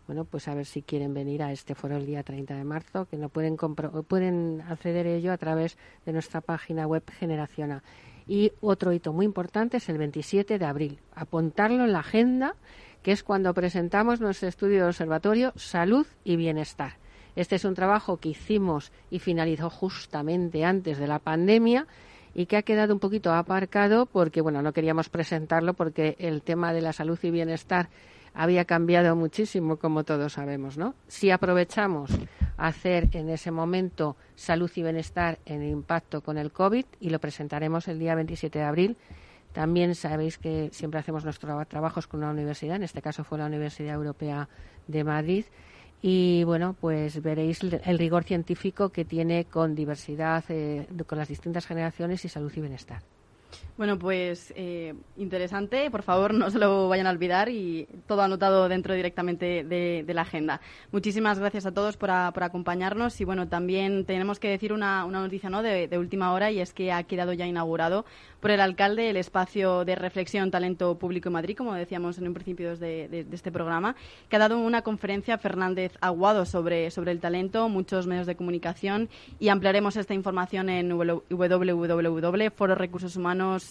bueno, 0.08 0.26
pues 0.26 0.47
a 0.47 0.56
ver 0.56 0.66
si 0.66 0.82
quieren 0.82 1.14
venir 1.14 1.43
a 1.43 1.52
este 1.52 1.76
foro 1.76 1.97
el 1.97 2.06
día 2.06 2.24
30 2.24 2.56
de 2.56 2.64
marzo, 2.64 3.06
que 3.06 3.18
no 3.18 3.30
pueden, 3.30 3.58
pueden 3.58 4.62
acceder 4.68 5.08
a 5.08 5.12
ello 5.12 5.32
a 5.32 5.38
través 5.38 5.78
de 6.06 6.14
nuestra 6.14 6.41
página 6.41 6.88
web 6.88 7.04
Generaciona. 7.20 7.84
Y 8.28 8.52
otro 8.62 8.93
hito 8.93 9.14
muy 9.14 9.26
importante 9.26 9.78
es 9.78 9.89
el 9.89 9.97
27 9.97 10.60
de 10.60 10.66
abril. 10.66 10.99
Apuntarlo 11.14 11.84
en 11.84 11.93
la 11.93 11.99
agenda, 11.99 12.56
que 13.04 13.12
es 13.12 13.24
cuando 13.24 13.54
presentamos 13.54 14.22
nuestro 14.22 14.47
estudio 14.47 14.84
de 14.84 14.88
observatorio 14.88 15.54
Salud 15.56 16.06
y 16.24 16.36
Bienestar. 16.36 16.97
Este 17.36 17.56
es 17.56 17.66
un 17.66 17.76
trabajo 17.76 18.18
que 18.18 18.30
hicimos 18.30 18.91
y 19.10 19.20
finalizó 19.20 19.70
justamente 19.70 20.66
antes 20.66 20.97
de 20.97 21.08
la 21.08 21.20
pandemia 21.20 21.88
y 22.34 22.45
que 22.45 22.58
ha 22.58 22.62
quedado 22.62 22.93
un 22.93 22.99
poquito 22.99 23.34
aparcado 23.34 24.06
porque, 24.06 24.41
bueno, 24.41 24.62
no 24.62 24.74
queríamos 24.74 25.10
presentarlo 25.10 25.74
porque 25.74 26.16
el 26.20 26.41
tema 26.41 26.74
de 26.74 26.82
la 26.82 26.93
salud 26.93 27.20
y 27.24 27.32
bienestar 27.32 27.89
había 28.34 28.65
cambiado 28.65 29.15
muchísimo, 29.15 29.77
como 29.77 30.03
todos 30.03 30.34
sabemos, 30.34 30.77
¿no? 30.77 30.95
Si 31.07 31.32
aprovechamos 31.32 32.11
hacer 32.57 33.09
en 33.13 33.29
ese 33.29 33.51
momento 33.51 34.15
salud 34.36 34.71
y 34.75 34.84
bienestar 34.84 35.39
en 35.45 35.63
impacto 35.63 36.21
con 36.21 36.38
el 36.38 36.51
COVID 36.51 36.86
y 36.99 37.09
lo 37.09 37.19
presentaremos 37.19 37.88
el 37.88 37.99
día 37.99 38.15
27 38.15 38.59
de 38.59 38.65
abril. 38.65 38.97
También 39.51 39.95
sabéis 39.95 40.38
que 40.38 40.69
siempre 40.71 40.99
hacemos 40.99 41.25
nuestros 41.25 41.67
trabajos 41.67 42.07
con 42.07 42.21
una 42.21 42.32
universidad, 42.32 42.77
en 42.77 42.84
este 42.84 43.01
caso 43.01 43.23
fue 43.23 43.38
la 43.38 43.47
Universidad 43.47 43.95
Europea 43.95 44.47
de 44.88 45.03
Madrid. 45.03 45.45
Y 46.01 46.43
bueno, 46.45 46.75
pues 46.79 47.21
veréis 47.21 47.59
el 47.61 47.99
rigor 47.99 48.23
científico 48.23 48.89
que 48.89 49.05
tiene 49.05 49.45
con 49.45 49.75
diversidad, 49.75 50.43
eh, 50.49 50.88
con 51.05 51.17
las 51.17 51.27
distintas 51.27 51.67
generaciones 51.67 52.25
y 52.25 52.29
salud 52.29 52.51
y 52.55 52.61
bienestar. 52.61 53.03
Bueno, 53.82 53.97
pues 53.97 54.53
eh, 54.55 54.93
interesante. 55.17 55.89
Por 55.89 56.03
favor, 56.03 56.34
no 56.36 56.51
se 56.51 56.59
lo 56.59 56.88
vayan 56.88 57.07
a 57.07 57.09
olvidar 57.09 57.49
y 57.49 57.88
todo 58.05 58.21
anotado 58.21 58.69
dentro 58.69 58.93
directamente 58.93 59.63
de, 59.63 60.05
la 60.13 60.21
agenda. 60.21 60.61
Muchísimas 60.91 61.39
gracias 61.39 61.65
a 61.65 61.71
todos 61.71 61.97
por, 61.97 62.11
acompañarnos 62.11 63.19
y 63.21 63.25
bueno, 63.25 63.47
también 63.47 64.05
tenemos 64.05 64.39
que 64.39 64.49
decir 64.49 64.71
una, 64.71 65.03
noticia 65.07 65.49
¿no? 65.49 65.63
de, 65.63 65.89
última 65.97 66.32
hora 66.32 66.51
y 66.51 66.59
es 66.59 66.73
que 66.73 66.91
ha 66.91 67.01
quedado 67.01 67.34
ya 67.34 67.47
inaugurado 67.47 68.05
por 68.39 68.51
el 68.51 68.61
alcalde 68.61 69.09
el 69.09 69.17
espacio 69.17 69.84
de 69.84 69.95
reflexión 69.95 70.51
talento 70.51 70.99
público 70.99 71.29
en 71.29 71.34
Madrid, 71.34 71.57
como 71.57 71.73
decíamos 71.73 72.19
en 72.19 72.27
un 72.27 72.36
principio 72.36 72.77
de, 72.77 73.25
este 73.32 73.51
programa, 73.51 73.95
que 74.29 74.36
ha 74.36 74.39
dado 74.39 74.59
una 74.59 74.84
conferencia 74.84 75.39
Fernández 75.39 75.93
Aguado 76.01 76.45
sobre, 76.45 76.91
sobre 76.91 77.13
el 77.13 77.19
talento, 77.19 77.67
muchos 77.67 78.05
medios 78.05 78.27
de 78.27 78.36
comunicación 78.36 79.09
y 79.39 79.49
ampliaremos 79.49 79.95
esta 79.95 80.13
información 80.13 80.69
en 80.69 80.89
www.fororecursoshumanos 80.89 83.70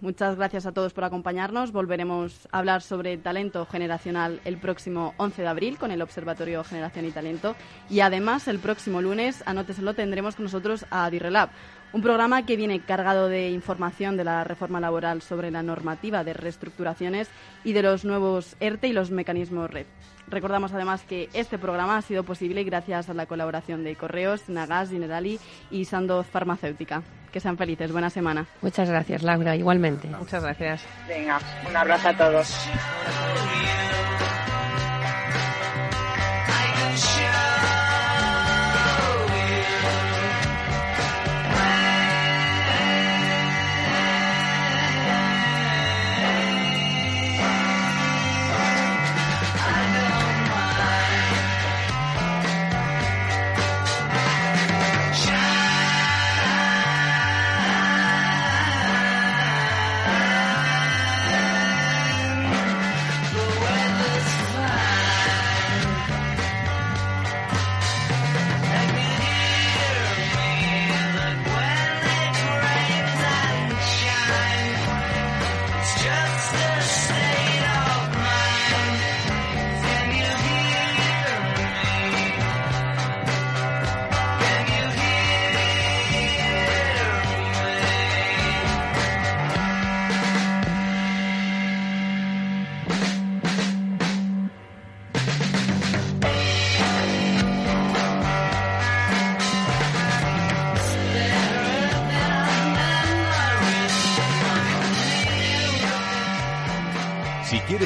Muchas 0.00 0.36
gracias 0.36 0.66
a 0.66 0.72
todos 0.72 0.92
por 0.92 1.04
acompañarnos. 1.04 1.72
Volveremos 1.72 2.48
a 2.52 2.58
hablar 2.58 2.82
sobre 2.82 3.16
talento 3.18 3.66
generacional 3.66 4.40
el 4.44 4.58
próximo 4.58 5.14
11 5.16 5.42
de 5.42 5.48
abril 5.48 5.78
con 5.78 5.90
el 5.90 6.02
Observatorio 6.02 6.64
Generación 6.64 7.06
y 7.06 7.10
Talento. 7.10 7.56
Y 7.90 8.00
además, 8.00 8.48
el 8.48 8.58
próximo 8.58 9.00
lunes, 9.00 9.42
anóteselo, 9.46 9.94
tendremos 9.94 10.36
con 10.36 10.44
nosotros 10.44 10.86
a 10.90 11.08
Dirrelab, 11.10 11.50
un 11.92 12.02
programa 12.02 12.44
que 12.44 12.56
viene 12.56 12.80
cargado 12.80 13.28
de 13.28 13.50
información 13.50 14.16
de 14.16 14.24
la 14.24 14.44
reforma 14.44 14.80
laboral 14.80 15.22
sobre 15.22 15.50
la 15.50 15.62
normativa 15.62 16.24
de 16.24 16.34
reestructuraciones 16.34 17.28
y 17.64 17.72
de 17.72 17.82
los 17.82 18.04
nuevos 18.04 18.56
ERTE 18.60 18.88
y 18.88 18.92
los 18.92 19.10
mecanismos 19.10 19.70
RED. 19.70 19.86
Recordamos 20.30 20.72
además 20.72 21.02
que 21.02 21.28
este 21.32 21.58
programa 21.58 21.96
ha 21.96 22.02
sido 22.02 22.24
posible 22.24 22.64
gracias 22.64 23.08
a 23.08 23.14
la 23.14 23.26
colaboración 23.26 23.84
de 23.84 23.96
Correos, 23.96 24.48
Nagas, 24.48 24.90
Generali 24.90 25.38
y 25.70 25.84
Sandoz 25.84 26.26
Farmacéutica. 26.26 27.02
Que 27.32 27.40
sean 27.40 27.58
felices. 27.58 27.92
Buena 27.92 28.10
semana. 28.10 28.46
Muchas 28.62 28.88
gracias, 28.88 29.22
Laura. 29.22 29.54
Igualmente. 29.54 30.08
Muchas 30.08 30.42
gracias. 30.42 30.82
Venga, 31.06 31.38
un 31.68 31.76
abrazo 31.76 32.08
a 32.08 32.16
todos. 32.16 32.54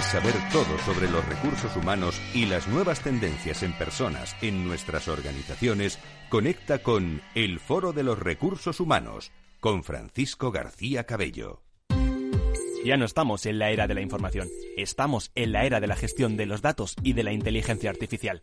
Saber 0.01 0.35
todo 0.51 0.79
sobre 0.79 1.11
los 1.11 1.25
recursos 1.27 1.77
humanos 1.77 2.21
y 2.35 2.47
las 2.47 2.67
nuevas 2.67 3.01
tendencias 3.01 3.63
en 3.63 3.73
personas 3.75 4.35
en 4.41 4.67
nuestras 4.67 5.09
organizaciones, 5.09 5.99
conecta 6.31 6.79
con 6.79 7.21
El 7.35 7.61
Foro 7.61 7.93
de 7.93 8.03
los 8.03 8.19
Recursos 8.19 8.81
Humanos 8.81 9.33
con 9.61 9.85
Francisco 9.85 10.51
García 10.51 11.05
Cabello. 11.05 11.63
Ya 12.85 12.97
no 12.97 13.05
estamos 13.05 13.47
en 13.47 13.59
la 13.59 13.71
era 13.71 13.87
de 13.87 13.95
la 13.95 14.01
información, 14.01 14.49
estamos 14.77 15.31
en 15.35 15.53
la 15.53 15.67
era 15.67 15.79
de 15.79 15.87
la 15.87 15.95
gestión 15.95 16.37
de 16.37 16.47
los 16.47 16.63
datos 16.63 16.97
y 17.03 17.13
de 17.13 17.23
la 17.23 17.33
inteligencia 17.33 17.91
artificial. 17.91 18.43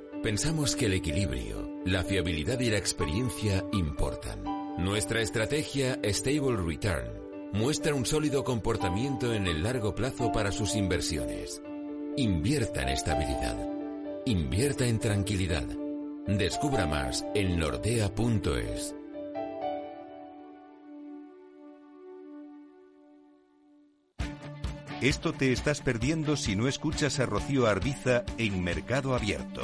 Pensamos 0.23 0.75
que 0.75 0.85
el 0.85 0.93
equilibrio, 0.93 1.81
la 1.83 2.03
fiabilidad 2.03 2.59
y 2.59 2.69
la 2.69 2.77
experiencia 2.77 3.65
importan. 3.73 4.43
Nuestra 4.77 5.19
estrategia 5.19 5.99
Stable 6.03 6.57
Return 6.57 7.09
muestra 7.53 7.95
un 7.95 8.05
sólido 8.05 8.43
comportamiento 8.43 9.33
en 9.33 9.47
el 9.47 9.63
largo 9.63 9.95
plazo 9.95 10.31
para 10.31 10.51
sus 10.51 10.75
inversiones. 10.75 11.63
Invierta 12.17 12.83
en 12.83 12.89
estabilidad. 12.89 13.67
Invierta 14.27 14.85
en 14.85 14.99
tranquilidad. 14.99 15.65
Descubra 16.27 16.85
más 16.85 17.25
en 17.33 17.57
nordea.es. 17.57 18.95
Esto 25.01 25.33
te 25.33 25.51
estás 25.51 25.81
perdiendo 25.81 26.37
si 26.37 26.55
no 26.55 26.67
escuchas 26.67 27.19
a 27.19 27.25
Rocío 27.25 27.65
Arbiza 27.65 28.23
en 28.37 28.63
Mercado 28.63 29.15
Abierto. 29.15 29.63